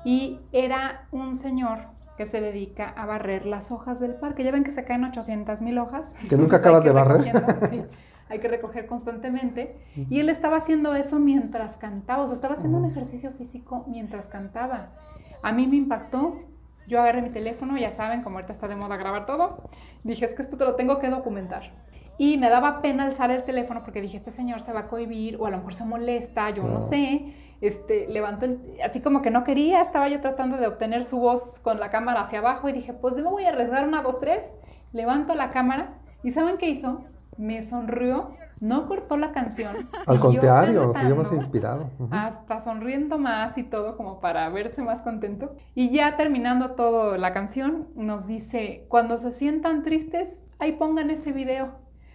Y 0.03 0.39
era 0.51 1.07
un 1.11 1.35
señor 1.35 1.79
que 2.17 2.25
se 2.25 2.41
dedica 2.41 2.89
a 2.89 3.05
barrer 3.05 3.45
las 3.45 3.71
hojas 3.71 3.99
del 3.99 4.15
parque. 4.15 4.43
Ya 4.43 4.51
ven 4.51 4.63
que 4.63 4.71
se 4.71 4.83
caen 4.83 5.03
800 5.05 5.61
mil 5.61 5.77
hojas. 5.77 6.13
Que 6.27 6.35
nunca 6.37 6.57
acabas 6.57 6.83
de 6.83 6.91
barrer. 6.91 7.31
Sí 7.69 7.83
hay 8.31 8.39
que 8.39 8.47
recoger 8.47 8.87
constantemente. 8.87 9.75
Y 10.09 10.21
él 10.21 10.29
estaba 10.29 10.57
haciendo 10.57 10.95
eso 10.95 11.19
mientras 11.19 11.75
cantaba, 11.75 12.23
o 12.23 12.27
sea, 12.27 12.35
estaba 12.35 12.55
haciendo 12.55 12.77
un 12.77 12.85
ejercicio 12.85 13.31
físico 13.31 13.83
mientras 13.87 14.29
cantaba. 14.29 14.93
A 15.41 15.51
mí 15.51 15.67
me 15.67 15.77
impactó. 15.77 16.39
Yo 16.87 16.99
agarré 16.99 17.21
mi 17.21 17.29
teléfono, 17.29 17.77
ya 17.77 17.91
saben, 17.91 18.21
como 18.21 18.37
ahorita 18.37 18.53
está 18.53 18.67
de 18.67 18.75
moda 18.75 18.97
grabar 18.97 19.25
todo, 19.25 19.69
dije, 20.03 20.25
es 20.25 20.33
que 20.33 20.41
esto 20.41 20.57
te 20.57 20.65
lo 20.65 20.75
tengo 20.75 20.99
que 20.99 21.09
documentar. 21.09 21.71
Y 22.17 22.37
me 22.37 22.49
daba 22.49 22.81
pena 22.81 23.05
alzar 23.05 23.31
el 23.31 23.43
teléfono 23.43 23.83
porque 23.83 24.01
dije, 24.01 24.17
este 24.17 24.31
señor 24.31 24.61
se 24.61 24.73
va 24.73 24.81
a 24.81 24.87
cohibir 24.87 25.37
o 25.39 25.45
a 25.45 25.51
lo 25.51 25.57
mejor 25.57 25.73
se 25.73 25.85
molesta, 25.85 26.49
yo 26.49 26.63
no 26.63 26.81
sé. 26.81 27.33
Este, 27.61 28.07
levantó 28.07 28.47
así 28.83 29.01
como 29.01 29.21
que 29.21 29.29
no 29.29 29.43
quería, 29.43 29.81
estaba 29.81 30.09
yo 30.09 30.19
tratando 30.19 30.57
de 30.57 30.67
obtener 30.67 31.05
su 31.05 31.19
voz 31.19 31.59
con 31.59 31.79
la 31.79 31.91
cámara 31.91 32.21
hacia 32.21 32.39
abajo 32.39 32.67
y 32.67 32.73
dije, 32.73 32.93
pues 32.93 33.15
me 33.15 33.23
voy 33.23 33.45
a 33.45 33.49
arriesgar 33.49 33.87
una, 33.87 34.01
dos, 34.01 34.19
tres. 34.19 34.55
Levanto 34.91 35.35
la 35.35 35.51
cámara 35.51 35.99
y 36.23 36.31
¿saben 36.31 36.57
qué 36.57 36.69
hizo? 36.69 37.05
me 37.37 37.63
sonrió, 37.63 38.31
no 38.61 38.87
cortó 38.87 39.17
la 39.17 39.33
canción. 39.33 39.89
Al 40.07 40.19
contrario, 40.19 40.93
siguió 40.93 41.15
más 41.17 41.33
inspirado. 41.33 41.89
Hasta 42.11 42.61
sonriendo 42.61 43.17
más 43.17 43.57
y 43.57 43.63
todo 43.63 43.97
como 43.97 44.21
para 44.21 44.47
verse 44.49 44.83
más 44.83 45.01
contento. 45.01 45.55
Y 45.75 45.89
ya 45.89 46.15
terminando 46.15 46.71
toda 46.71 47.17
la 47.17 47.33
canción, 47.33 47.87
nos 47.95 48.27
dice, 48.27 48.85
cuando 48.87 49.17
se 49.17 49.31
sientan 49.31 49.83
tristes, 49.83 50.41
ahí 50.59 50.73
pongan 50.73 51.09
ese 51.09 51.31
video. 51.31 51.71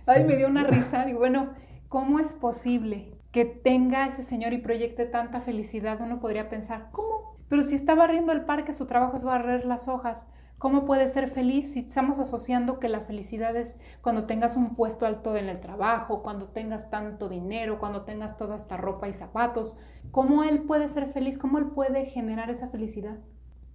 Ay, 0.07 0.25
me 0.25 0.37
dio 0.37 0.47
una 0.47 0.62
risa. 0.62 1.09
Y 1.09 1.15
bueno, 1.15 1.50
¿cómo 1.88 2.21
es 2.21 2.33
posible 2.33 3.12
que 3.33 3.45
tenga 3.45 4.07
ese 4.07 4.23
señor 4.23 4.53
y 4.53 4.59
proyecte 4.59 5.05
tanta 5.05 5.41
felicidad? 5.41 6.00
Uno 6.00 6.21
podría 6.21 6.49
pensar, 6.49 6.88
¿cómo? 6.93 7.37
Pero 7.49 7.65
si 7.65 7.75
está 7.75 7.97
barriendo 7.97 8.33
el 8.33 8.45
parque, 8.45 8.73
su 8.73 8.87
trabajo 8.87 9.17
es 9.17 9.25
barrer 9.25 9.67
las 9.67 9.88
hojas. 9.88 10.29
¿Cómo 10.59 10.87
puedes 10.87 11.13
ser 11.13 11.31
feliz 11.31 11.73
si 11.73 11.81
estamos 11.81 12.19
asociando 12.19 12.79
que 12.79 12.89
la 12.89 13.01
felicidad 13.01 13.55
es 13.57 13.79
cuando 14.01 14.25
tengas 14.25 14.57
un 14.57 14.75
puesto 14.75 15.05
alto 15.05 15.37
en 15.37 15.51
el 15.51 15.61
trabajo, 15.61 16.23
cuando 16.23 16.47
tengas 16.47 16.89
tanto 16.89 17.29
dinero, 17.29 17.79
cuando 17.79 18.03
tengas 18.03 18.39
toda 18.39 18.57
esta 18.57 18.79
ropa 18.79 19.07
y 19.07 19.13
zapatos? 19.13 19.77
¿Cómo 20.13 20.45
él 20.45 20.63
puede 20.63 20.89
ser 20.89 21.13
feliz? 21.13 21.37
¿Cómo 21.37 21.59
él 21.59 21.67
puede 21.67 22.07
generar 22.07 22.49
esa 22.49 22.69
felicidad? 22.69 23.19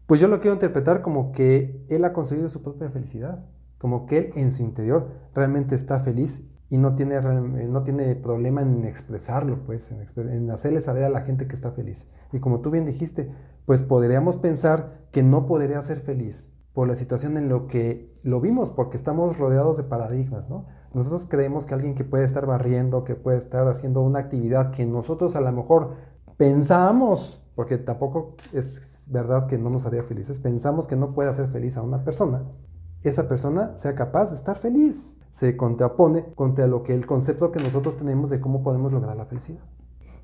Pues 0.08 0.20
yo 0.20 0.28
lo 0.28 0.40
quiero 0.40 0.56
interpretar 0.56 1.04
como 1.04 1.32
que 1.32 1.86
él 1.88 2.04
ha 2.04 2.14
conseguido 2.14 2.50
su 2.50 2.64
propia 2.64 2.90
felicidad, 2.90 3.46
como 3.78 4.08
que 4.08 4.18
él 4.18 4.30
en 4.34 4.52
su 4.52 4.64
interior 4.64 5.30
realmente 5.36 5.76
está 5.76 6.00
feliz 6.00 6.48
y 6.68 6.80
no 6.80 6.96
tiene, 6.96 7.22
no 7.22 7.84
tiene 7.84 8.16
problema 8.16 8.64
en 8.64 8.86
expresarlo, 8.86 9.64
pues, 9.66 9.92
en, 9.92 10.30
en, 10.30 10.50
hacerle 10.50 10.82
saber 10.82 11.04
a 11.04 11.10
la 11.10 11.22
gente 11.22 11.48
que 11.48 11.54
está 11.54 11.74
feliz. 11.74 12.08
Y 12.34 12.40
como 12.40 12.62
tú 12.62 12.72
bien 12.72 12.86
dijiste, 12.86 13.32
pues 13.68 13.84
podríamos 13.84 14.38
pensar 14.38 15.02
que 15.12 15.22
no 15.22 15.46
podría 15.46 15.80
ser 15.84 16.00
feliz 16.00 16.56
por 16.74 16.88
la 16.88 16.96
situación 16.96 17.38
en 17.38 17.50
lo 17.50 17.68
que 17.68 18.18
lo 18.24 18.40
vimos, 18.40 18.70
porque 18.72 18.98
estamos 18.98 19.38
rodeados 19.38 19.78
de 19.78 19.84
paradigmas, 19.84 20.50
¿no? 20.50 20.66
Nosotros 20.94 21.28
creemos 21.30 21.66
que 21.66 21.74
alguien 21.74 21.96
que 21.96 22.04
puede 22.04 22.24
estar 22.24 22.46
barriendo, 22.46 23.04
que 23.04 23.16
puede 23.16 23.38
estar 23.38 23.68
haciendo 23.68 24.02
una 24.02 24.20
actividad 24.20 24.72
que 24.72 24.86
nosotros 24.86 25.36
a 25.36 25.42
lo 25.42 25.52
mejor 25.52 25.96
pensamos, 26.38 27.44
porque 27.56 27.78
tampoco 27.78 28.36
es 28.54 29.06
verdad 29.10 29.48
que 29.48 29.58
no 29.58 29.70
nos 29.70 29.86
haría 29.86 30.04
felices, 30.04 30.40
pensamos 30.40 30.88
que 30.88 30.96
no 30.96 31.14
puede 31.14 31.30
hacer 31.30 31.50
feliz 31.50 31.78
a 31.78 31.82
una 31.82 32.04
persona, 32.04 32.44
esa 33.04 33.28
persona 33.28 33.78
sea 33.78 33.96
capaz 33.96 34.30
de 34.30 34.36
estar 34.36 34.58
feliz 34.58 35.18
se 35.32 35.56
contrapone 35.56 36.26
contra 36.36 36.68
lo 36.68 36.84
que 36.84 36.94
el 36.94 37.08
concepto 37.08 37.52
que 37.52 37.64
nosotros 37.64 37.98
tenemos 37.98 38.30
de 38.30 38.42
cómo 38.42 38.62
podemos 38.62 38.92
lograr 38.92 39.16
la 39.16 39.26
felicidad. 39.26 39.64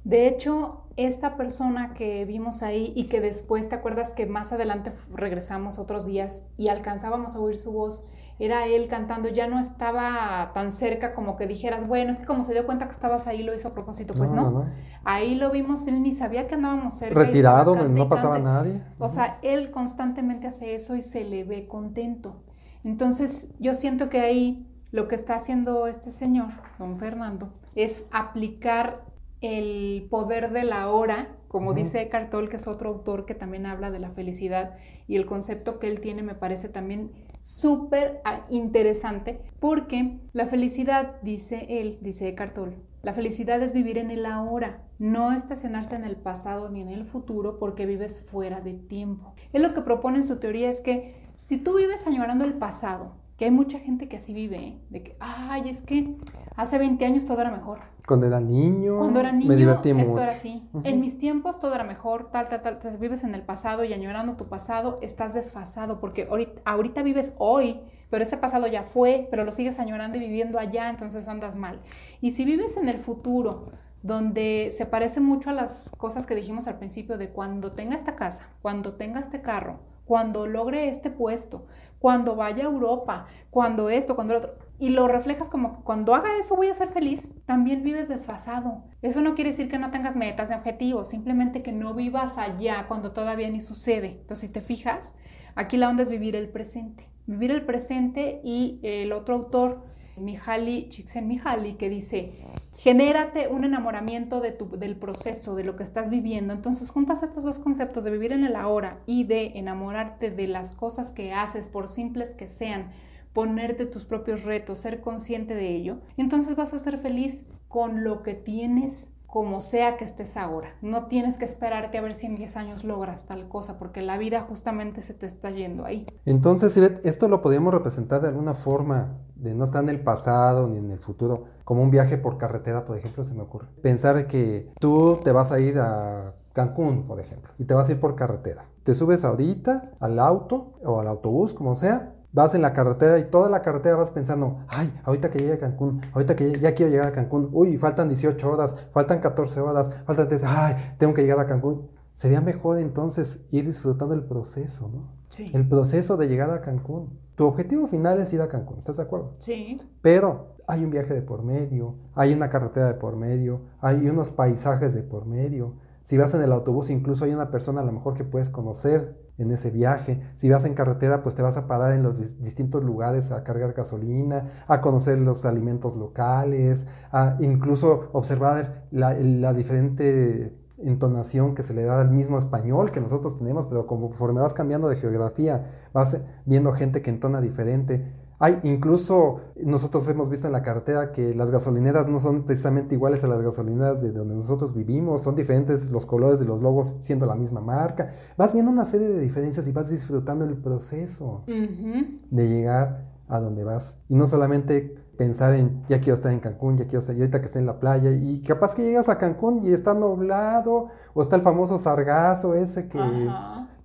De 0.08 0.26
hecho, 0.26 0.86
esta 0.96 1.36
persona 1.36 1.94
que 1.94 2.24
vimos 2.24 2.64
ahí 2.64 2.94
y 2.96 3.10
que 3.10 3.20
después, 3.20 3.68
¿te 3.68 3.76
acuerdas 3.76 4.14
que 4.14 4.26
más 4.26 4.54
adelante 4.54 4.94
regresamos 5.14 5.80
otros 5.80 6.06
días 6.06 6.46
y 6.56 6.70
alcanzábamos 6.70 7.36
a 7.36 7.40
oír 7.40 7.58
su 7.58 7.74
voz? 7.74 8.06
Era 8.40 8.68
él 8.68 8.88
cantando, 8.88 9.28
ya 9.28 9.48
no 9.48 9.60
estaba 9.60 10.52
tan 10.54 10.72
cerca 10.72 11.14
como 11.14 11.36
que 11.36 11.46
dijeras, 11.46 11.86
bueno, 11.86 12.12
es 12.12 12.20
que 12.20 12.26
como 12.26 12.44
se 12.44 12.54
dio 12.54 12.66
cuenta 12.66 12.86
que 12.86 12.94
estabas 12.94 13.28
ahí 13.28 13.44
lo 13.44 13.54
hizo 13.54 13.68
a 13.68 13.74
propósito, 13.74 14.14
pues 14.14 14.32
no. 14.32 14.50
no, 14.50 14.66
Ahí 15.04 15.36
lo 15.36 15.52
vimos, 15.52 15.86
él 15.88 16.02
ni 16.02 16.14
sabía 16.14 16.48
que 16.48 16.56
andábamos 16.56 16.94
cerca. 16.94 17.20
Retirado, 17.20 17.76
no 17.76 18.08
pasaba 18.08 18.40
nadie. 18.40 18.82
O 19.00 19.10
sea, 19.10 19.40
él 19.42 19.72
constantemente 19.72 20.48
hace 20.48 20.74
eso 20.74 20.96
y 20.96 21.02
se 21.02 21.26
le 21.26 21.44
ve 21.44 21.68
contento. 21.68 22.44
Entonces, 22.86 23.50
yo 23.60 23.76
siento 23.76 24.08
que 24.08 24.22
ahí 24.22 24.72
lo 24.92 25.10
que 25.10 25.16
está 25.16 25.36
haciendo 25.36 25.86
este 25.88 26.12
señor, 26.12 26.52
don 26.80 26.96
Fernando, 26.96 27.52
es 27.76 28.06
aplicar 28.12 29.17
el 29.42 30.08
poder 30.10 30.52
de 30.52 30.64
la 30.64 30.90
hora, 30.90 31.36
como 31.48 31.74
dice 31.74 32.02
Eckhart 32.02 32.32
Tolle, 32.32 32.50
que 32.50 32.58
es 32.58 32.68
otro 32.68 32.90
autor 32.90 33.26
que 33.26 33.36
también 33.36 33.66
habla 33.66 33.92
de 33.92 34.00
la 34.00 34.12
felicidad, 34.12 34.76
y 35.08 35.16
el 35.16 35.26
concepto 35.26 35.80
que 35.80 35.88
él 35.88 36.02
tiene 36.02 36.24
me 36.24 36.36
parece 36.36 36.70
también 36.70 37.12
súper 37.42 38.22
ah, 38.26 38.46
interesante, 38.50 39.40
porque 39.60 40.20
la 40.34 40.48
felicidad, 40.48 41.22
dice 41.22 41.66
él, 41.70 42.00
dice 42.02 42.28
Eckhart 42.30 42.56
Tolle, 42.56 42.78
la 43.04 43.14
felicidad 43.14 43.62
es 43.62 43.74
vivir 43.74 43.98
en 43.98 44.12
el 44.12 44.26
ahora, 44.26 44.84
no 45.00 45.32
estacionarse 45.32 45.96
en 45.96 46.04
el 46.04 46.16
pasado 46.16 46.70
ni 46.70 46.82
en 46.82 46.90
el 46.90 47.06
futuro 47.06 47.60
porque 47.60 47.86
vives 47.86 48.28
fuera 48.30 48.60
de 48.60 48.74
tiempo. 48.74 49.34
Él 49.54 49.62
lo 49.62 49.74
que 49.74 49.82
propone 49.82 50.18
en 50.18 50.24
su 50.26 50.40
teoría 50.40 50.70
es 50.70 50.82
que 50.82 51.16
si 51.36 51.58
tú 51.58 51.78
vives 51.78 52.06
añorando 52.08 52.44
el 52.44 52.56
pasado, 52.56 53.14
que 53.38 53.46
hay 53.46 53.52
mucha 53.52 53.80
gente 53.80 54.10
que 54.10 54.18
así 54.18 54.34
vive, 54.34 54.58
¿eh? 54.58 54.78
de 54.90 55.04
que, 55.04 55.16
ay, 55.20 55.70
es 55.70 55.84
que 55.84 56.16
hace 56.56 56.80
20 56.80 57.06
años 57.06 57.26
todo 57.26 57.40
era 57.40 57.52
mejor. 57.52 57.80
Cuando 58.08 58.26
era 58.26 58.40
niño, 58.40 59.00
Cuando 59.00 59.20
era 59.20 59.34
niño, 59.34 59.50
me 59.50 59.58
divertí 59.58 59.90
esto 59.90 60.18
era 60.18 60.28
así. 60.28 60.66
En 60.86 61.02
mis 61.02 61.20
tiempos 61.20 61.60
todo 61.60 61.76
era 61.76 61.84
mejor, 61.84 62.32
tal, 62.32 62.48
tal, 62.48 62.62
tal. 62.62 62.76
Entonces 62.76 63.02
vives 63.02 63.26
en 63.26 63.36
el 63.36 63.42
pasado 63.42 63.84
y 63.84 63.92
añorando 63.92 64.38
tu 64.38 64.46
pasado, 64.46 64.98
estás 65.02 65.34
desfasado 65.34 66.00
porque 66.00 66.26
ahorita, 66.30 66.62
ahorita 66.64 67.04
vives 67.04 67.36
hoy, 67.38 67.82
pero 68.10 68.24
ese 68.24 68.38
pasado 68.38 68.66
ya 68.68 68.84
fue, 68.84 69.28
pero 69.30 69.44
lo 69.44 69.52
sigues 69.52 69.78
añorando 69.78 70.18
y 70.18 70.22
viviendo 70.22 70.58
allá, 70.58 70.90
entonces 70.90 71.28
andas 71.28 71.58
mal. 71.58 71.82
Y 72.22 72.32
si 72.32 72.46
vives 72.46 72.78
en 72.78 72.88
el 72.88 73.00
futuro, 73.00 73.72
donde 74.04 74.72
se 74.72 74.86
parece 74.86 75.20
mucho 75.20 75.50
a 75.50 75.54
las 75.54 75.90
cosas 75.98 76.26
que 76.26 76.34
dijimos 76.34 76.68
al 76.68 76.78
principio 76.78 77.18
de 77.18 77.32
cuando 77.32 77.74
tenga 77.74 77.98
esta 77.98 78.16
casa, 78.16 78.48
cuando 78.62 78.94
tenga 78.94 79.20
este 79.20 79.42
carro, 79.42 79.80
cuando 80.06 80.48
logre 80.48 80.88
este 80.88 81.10
puesto, 81.10 81.66
cuando 82.00 82.38
vaya 82.38 82.64
a 82.64 82.68
Europa, 82.68 83.28
cuando 83.50 83.90
esto, 83.90 84.16
cuando 84.16 84.36
lo 84.36 84.40
otro, 84.40 84.54
y 84.80 84.90
lo 84.90 85.08
reflejas 85.08 85.50
como 85.50 85.84
cuando 85.84 86.14
haga 86.14 86.38
eso 86.40 86.56
voy 86.56 86.68
a 86.68 86.74
ser 86.74 86.90
feliz, 86.90 87.34
también 87.46 87.84
vives 87.84 88.08
desfasado. 88.08 88.84
Eso 89.02 89.22
no 89.22 89.34
quiere 89.34 89.52
decir 89.52 89.70
que 89.70 89.80
no 89.80 89.90
tengas 89.90 90.16
metas 90.16 90.50
de 90.50 90.56
objetivos, 90.56 91.10
simplemente 91.10 91.64
que 91.64 91.72
no 91.72 91.94
vivas 91.94 92.38
allá 92.38 92.86
cuando 92.88 93.12
todavía 93.12 93.50
ni 93.50 93.60
sucede. 93.60 94.20
Entonces, 94.22 94.48
si 94.48 94.50
te 94.50 94.62
fijas, 94.62 95.16
aquí 95.56 95.78
la 95.78 95.90
onda 95.90 96.04
es 96.04 96.10
vivir 96.10 96.36
el 96.36 96.50
presente. 96.50 97.10
Vivir 97.26 97.52
el 97.52 97.66
presente 97.66 98.40
y 98.44 98.80
el 98.84 99.12
otro 99.14 99.36
autor, 99.36 99.84
Mihaly 100.16 100.90
Csikszentmihalyi, 100.90 101.74
que 101.74 101.90
dice, 101.90 102.34
genérate 102.78 103.48
un 103.48 103.64
enamoramiento 103.64 104.40
de 104.40 104.52
tu, 104.52 104.78
del 104.78 104.96
proceso, 104.96 105.56
de 105.56 105.64
lo 105.64 105.76
que 105.76 105.84
estás 105.84 106.10
viviendo. 106.10 106.54
Entonces 106.54 106.90
juntas 106.90 107.24
estos 107.24 107.44
dos 107.44 107.60
conceptos 107.60 108.04
de 108.04 108.12
vivir 108.12 108.32
en 108.32 108.46
el 108.46 108.56
ahora 108.56 109.00
y 109.08 109.24
de 109.24 109.58
enamorarte 109.58 110.30
de 110.30 110.48
las 110.48 110.74
cosas 110.74 111.12
que 111.12 111.34
haces, 111.34 111.68
por 111.68 111.90
simples 111.90 112.34
que 112.34 112.48
sean, 112.48 112.92
ponerte 113.38 113.86
tus 113.86 114.04
propios 114.04 114.46
retos, 114.46 114.80
ser 114.80 115.00
consciente 115.00 115.54
de 115.54 115.76
ello. 115.76 115.98
Entonces 116.18 116.56
vas 116.56 116.74
a 116.74 116.80
ser 116.80 116.98
feliz 116.98 117.46
con 117.68 118.04
lo 118.04 118.24
que 118.24 118.34
tienes 118.34 119.12
como 119.28 119.62
sea 119.62 119.96
que 119.98 120.06
estés 120.06 120.38
ahora. 120.38 120.70
No 120.82 121.06
tienes 121.06 121.38
que 121.38 121.46
esperarte 121.46 122.00
a 122.00 122.02
ver 122.02 122.16
si 122.16 122.26
en 122.26 122.36
10 122.36 122.58
años 122.58 122.84
logras 122.84 123.28
tal 123.28 123.48
cosa, 123.48 123.78
porque 123.78 124.02
la 124.02 124.18
vida 124.18 124.42
justamente 124.42 125.04
se 125.04 125.14
te 125.14 125.28
está 125.28 125.52
yendo 125.52 125.86
ahí. 125.86 126.08
Entonces, 126.26 126.76
esto 126.78 127.28
lo 127.28 127.42
podemos 127.42 127.72
representar 127.72 128.22
de 128.22 128.30
alguna 128.30 128.56
forma, 128.56 129.20
de 129.36 129.54
no 129.54 129.66
estar 129.66 129.84
en 129.84 129.90
el 129.90 130.00
pasado 130.00 130.68
ni 130.68 130.80
en 130.80 130.90
el 130.90 130.98
futuro, 130.98 131.44
como 131.64 131.84
un 131.84 131.92
viaje 131.92 132.18
por 132.18 132.40
carretera, 132.40 132.86
por 132.86 132.98
ejemplo, 132.98 133.24
se 133.24 133.36
me 133.36 133.44
ocurre. 133.44 133.68
Pensar 133.84 134.26
que 134.26 134.72
tú 134.80 135.20
te 135.24 135.32
vas 135.32 135.52
a 135.52 135.60
ir 135.60 135.78
a 135.78 136.34
Cancún, 136.54 137.06
por 137.06 137.20
ejemplo, 137.20 137.52
y 137.60 137.66
te 137.66 137.76
vas 137.76 137.88
a 137.88 137.92
ir 137.92 138.00
por 138.00 138.16
carretera. 138.16 138.66
Te 138.82 138.96
subes 138.96 139.24
ahorita 139.24 139.92
al 140.00 140.18
auto 140.18 140.74
o 140.84 141.02
al 141.02 141.08
autobús, 141.08 141.54
como 141.54 141.76
sea, 141.76 142.16
vas 142.32 142.56
en 142.56 142.62
la 142.62 142.74
carretera 142.74 143.18
y 143.20 143.26
toda 143.26 143.50
la 143.50 143.62
carretera 143.62 143.96
vas 143.96 144.12
pensando, 144.12 144.60
ay, 144.68 144.94
ahorita 145.04 145.30
que 145.30 145.40
llegue 145.40 145.54
a 145.54 145.58
Cancún, 145.58 146.02
ahorita 146.14 146.36
que 146.36 146.60
ya 146.60 146.74
quiero 146.74 146.92
llegar 146.92 147.08
a 147.08 147.12
Cancún, 147.12 147.50
uy, 147.52 147.78
faltan 147.78 148.10
18 148.10 148.50
horas, 148.50 148.88
faltan 148.92 149.20
14 149.20 149.60
horas, 149.60 149.90
faltan 150.06 150.28
3, 150.28 150.44
ay, 150.46 150.76
tengo 150.98 151.14
que 151.14 151.22
llegar 151.22 151.40
a 151.40 151.48
Cancún. 151.48 151.90
Sería 152.14 152.42
mejor 152.42 152.80
entonces 152.80 153.42
ir 153.52 153.66
disfrutando 153.66 154.16
el 154.16 154.24
proceso, 154.24 154.90
¿no? 154.90 155.14
Sí. 155.30 155.52
El 155.54 155.68
proceso 155.68 156.18
de 156.18 156.28
llegar 156.28 156.50
a 156.50 156.62
Cancún. 156.62 157.20
Tu 157.36 157.46
objetivo 157.46 157.86
final 157.86 158.20
es 158.20 158.34
ir 158.34 158.42
a 158.42 158.48
Cancún, 158.48 158.80
¿estás 158.80 158.98
de 158.98 159.04
acuerdo? 159.04 159.36
Sí. 159.38 159.80
Pero 160.02 160.56
hay 160.68 160.84
un 160.84 160.90
viaje 160.90 161.14
de 161.14 161.22
por 161.22 161.44
medio, 161.44 161.96
hay 162.16 162.34
una 162.34 162.50
carretera 162.50 162.88
de 162.88 162.96
por 162.96 163.16
medio, 163.16 163.62
hay 163.80 164.08
unos 164.08 164.32
paisajes 164.32 164.94
de 164.94 165.04
por 165.04 165.26
medio. 165.26 165.76
Si 166.02 166.18
vas 166.18 166.34
en 166.34 166.42
el 166.42 166.52
autobús, 166.52 166.90
incluso 166.90 167.26
hay 167.26 167.34
una 167.34 167.52
persona 167.52 167.82
a 167.82 167.84
lo 167.86 167.92
mejor 167.92 168.16
que 168.16 168.24
puedes 168.24 168.50
conocer 168.50 169.27
en 169.38 169.52
ese 169.52 169.72
viaje. 169.72 170.22
Si 170.36 170.50
vas 170.50 170.66
en 170.66 170.74
carretera, 170.74 171.24
pues 171.24 171.36
te 171.36 171.42
vas 171.42 171.58
a 171.58 171.68
parar 171.68 171.94
en 171.94 172.04
los 172.04 172.40
distintos 172.40 172.84
lugares 172.84 173.32
a 173.32 173.44
cargar 173.44 173.74
gasolina, 173.74 174.64
a 174.68 174.82
conocer 174.82 175.20
los 175.20 175.46
alimentos 175.46 175.96
locales, 175.96 176.88
a 177.12 177.38
incluso 177.40 178.10
observar 178.14 178.86
la, 178.92 179.14
diferente 179.54 180.58
entonación 180.80 181.56
que 181.56 181.64
se 181.64 181.74
le 181.74 181.84
da 181.84 182.02
al 182.02 182.12
mismo 182.12 182.38
español 182.38 182.92
que 182.92 183.02
nosotros 183.02 183.40
tenemos, 183.40 183.66
pero 183.66 183.88
conforme 183.88 184.42
vas 184.42 184.54
cambiando 184.54 184.88
de 184.90 184.96
geografía, 184.96 185.90
vas 185.94 186.18
viendo 186.46 186.72
gente 186.74 187.02
que 187.02 187.10
entona 187.10 187.42
diferente. 187.42 188.14
Hay 188.40 188.60
incluso, 188.64 189.42
nosotros 189.56 190.08
hemos 190.10 190.30
visto 190.30 190.46
en 190.46 190.54
la 190.54 190.62
carretera 190.62 191.12
que 191.12 191.34
las 191.34 191.50
gasolineras 191.50 192.08
no 192.08 192.20
son 192.20 192.44
precisamente 192.44 192.94
iguales 192.94 193.24
a 193.24 193.28
las 193.28 193.42
gasolineras 193.42 194.02
de 194.02 194.12
donde 194.12 194.36
nosotros 194.36 194.76
vivimos, 194.76 195.24
son 195.24 195.36
diferentes 195.36 195.90
los 195.90 196.06
colores 196.06 196.40
de 196.40 196.46
los 196.46 196.62
logos 196.62 196.98
siendo 197.00 197.26
la 197.26 197.34
misma 197.34 197.62
marca. 197.62 198.14
Vas 198.38 198.54
viendo 198.54 198.72
una 198.72 198.86
serie 198.86 199.08
de 199.08 199.20
diferencias 199.20 199.68
y 199.68 199.72
vas 199.72 199.90
disfrutando 199.90 200.46
el 200.46 200.56
proceso 200.58 201.44
de 201.48 202.48
llegar 202.48 203.08
a 203.28 203.40
donde 203.40 203.64
vas. 203.64 204.00
Y 204.08 204.16
no 204.16 204.28
solamente 204.28 204.96
pensar 205.18 205.56
en, 205.56 205.84
ya 205.88 206.00
quiero 206.00 206.14
estar 206.14 206.32
en 206.32 206.40
Cancún, 206.40 206.78
ya 206.78 206.86
quiero 206.86 207.00
estar, 207.00 207.16
y 207.16 207.20
ahorita 207.20 207.40
que 207.40 207.48
esté 207.48 207.58
en 207.58 207.66
la 207.66 207.80
playa, 207.80 208.12
y 208.12 208.40
capaz 208.42 208.76
que 208.76 208.84
llegas 208.84 209.10
a 209.10 209.18
Cancún 209.18 209.62
y 209.64 209.74
está 209.74 209.96
nublado, 209.96 210.90
o 211.16 211.22
está 211.24 211.36
el 211.36 211.42
famoso 211.42 211.80
sargazo 211.80 212.54
ese 212.54 212.88
que, 212.88 213.00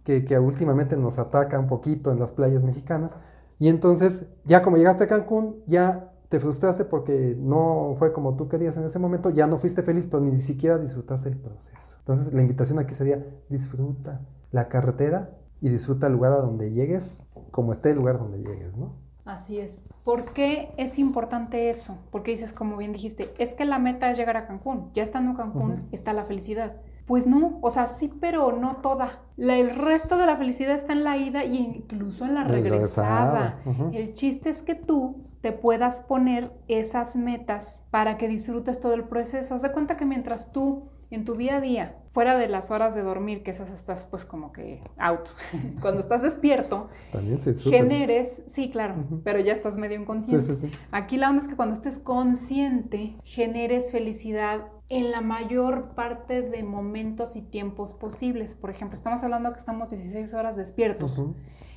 que, 0.04 0.24
que 0.26 0.38
últimamente 0.38 0.96
nos 0.98 1.18
ataca 1.18 1.58
un 1.58 1.66
poquito 1.66 2.12
en 2.12 2.20
las 2.20 2.34
playas 2.34 2.62
mexicanas 2.62 3.18
y 3.58 3.68
entonces, 3.68 4.26
ya 4.44 4.62
como 4.62 4.76
llegaste 4.76 5.04
a 5.04 5.08
Cancún, 5.08 5.62
ya 5.66 6.12
te 6.28 6.40
frustraste 6.40 6.84
porque 6.84 7.36
no 7.38 7.94
fue 7.98 8.12
como 8.12 8.36
tú 8.36 8.48
querías 8.48 8.76
en 8.76 8.84
ese 8.84 8.98
momento, 8.98 9.30
ya 9.30 9.46
no 9.46 9.58
fuiste 9.58 9.82
feliz, 9.82 10.06
pero 10.06 10.22
ni 10.22 10.32
siquiera 10.38 10.78
disfrutaste 10.78 11.28
el 11.28 11.36
proceso. 11.36 11.96
Entonces, 11.98 12.32
la 12.32 12.40
invitación 12.40 12.78
aquí 12.78 12.94
sería, 12.94 13.24
disfruta 13.48 14.22
la 14.50 14.68
carretera 14.68 15.36
y 15.60 15.68
disfruta 15.68 16.06
el 16.06 16.14
lugar 16.14 16.32
a 16.32 16.36
donde 16.36 16.70
llegues, 16.72 17.20
como 17.50 17.72
esté 17.72 17.90
el 17.90 17.96
lugar 17.96 18.18
donde 18.18 18.38
llegues, 18.38 18.76
¿no? 18.76 18.94
Así 19.24 19.60
es. 19.60 19.84
¿Por 20.04 20.32
qué 20.32 20.72
es 20.76 20.98
importante 20.98 21.70
eso? 21.70 21.98
Porque 22.10 22.32
dices, 22.32 22.52
como 22.52 22.76
bien 22.76 22.92
dijiste, 22.92 23.32
es 23.38 23.54
que 23.54 23.64
la 23.64 23.78
meta 23.78 24.10
es 24.10 24.18
llegar 24.18 24.36
a 24.36 24.46
Cancún. 24.46 24.90
Ya 24.94 25.04
estando 25.04 25.30
en 25.30 25.36
Cancún 25.36 25.88
está 25.92 26.12
la 26.12 26.24
felicidad. 26.24 26.76
Pues 27.06 27.26
no, 27.26 27.58
o 27.62 27.70
sea, 27.70 27.86
sí, 27.88 28.10
pero 28.20 28.52
no 28.52 28.76
toda. 28.76 29.20
La- 29.36 29.56
el 29.58 29.70
resto 29.74 30.16
de 30.16 30.26
la 30.26 30.36
felicidad 30.36 30.76
está 30.76 30.92
en 30.92 31.04
la 31.04 31.16
ida 31.16 31.44
y 31.44 31.56
incluso 31.58 32.24
en 32.24 32.34
la 32.34 32.44
regresada. 32.44 33.56
regresada, 33.64 33.86
ujú. 33.86 33.90
El 33.96 34.14
chiste 34.14 34.50
es 34.50 34.62
que 34.62 34.74
tú 34.74 35.16
te 35.40 35.52
puedas 35.52 36.00
poner 36.02 36.52
esas 36.68 37.16
metas 37.16 37.84
para 37.90 38.16
que 38.18 38.28
disfrutes 38.28 38.78
todo 38.80 38.94
el 38.94 39.04
proceso. 39.04 39.54
Haz 39.54 39.62
de 39.62 39.72
cuenta 39.72 39.96
que 39.96 40.04
mientras 40.04 40.52
tú 40.52 40.84
en 41.14 41.24
tu 41.24 41.34
día 41.36 41.56
a 41.56 41.60
día, 41.60 41.96
fuera 42.12 42.36
de 42.36 42.48
las 42.48 42.70
horas 42.70 42.94
de 42.94 43.02
dormir, 43.02 43.42
que 43.42 43.50
esas 43.50 43.70
estás 43.70 44.04
pues 44.04 44.24
como 44.24 44.52
que 44.52 44.82
out, 44.98 45.28
cuando 45.80 46.00
estás 46.00 46.22
despierto, 46.22 46.88
También 47.10 47.38
se 47.38 47.54
generes, 47.54 48.42
sí, 48.46 48.70
claro, 48.70 48.96
pero 49.24 49.38
ya 49.40 49.52
estás 49.52 49.76
medio 49.76 49.96
Sí, 49.96 50.02
inconsciente. 50.02 50.54
sí, 50.54 50.54
sí. 50.54 50.70
Aquí 50.90 51.16
la 51.16 51.30
onda 51.30 51.42
es 51.42 51.48
que 51.48 51.56
cuando 51.56 51.74
estés 51.74 51.98
consciente, 51.98 53.16
generes 53.24 53.92
felicidad 53.92 54.66
en 54.88 55.10
la 55.10 55.20
mayor 55.20 55.94
parte 55.94 56.42
de 56.42 56.62
momentos 56.62 57.36
y 57.36 57.42
tiempos 57.42 57.92
posibles. 57.94 58.54
Por 58.54 58.70
ejemplo, 58.70 58.96
estamos 58.96 59.22
hablando 59.22 59.52
que 59.52 59.58
estamos 59.58 59.90
16 59.90 60.34
horas 60.34 60.56
despiertos. 60.56 61.20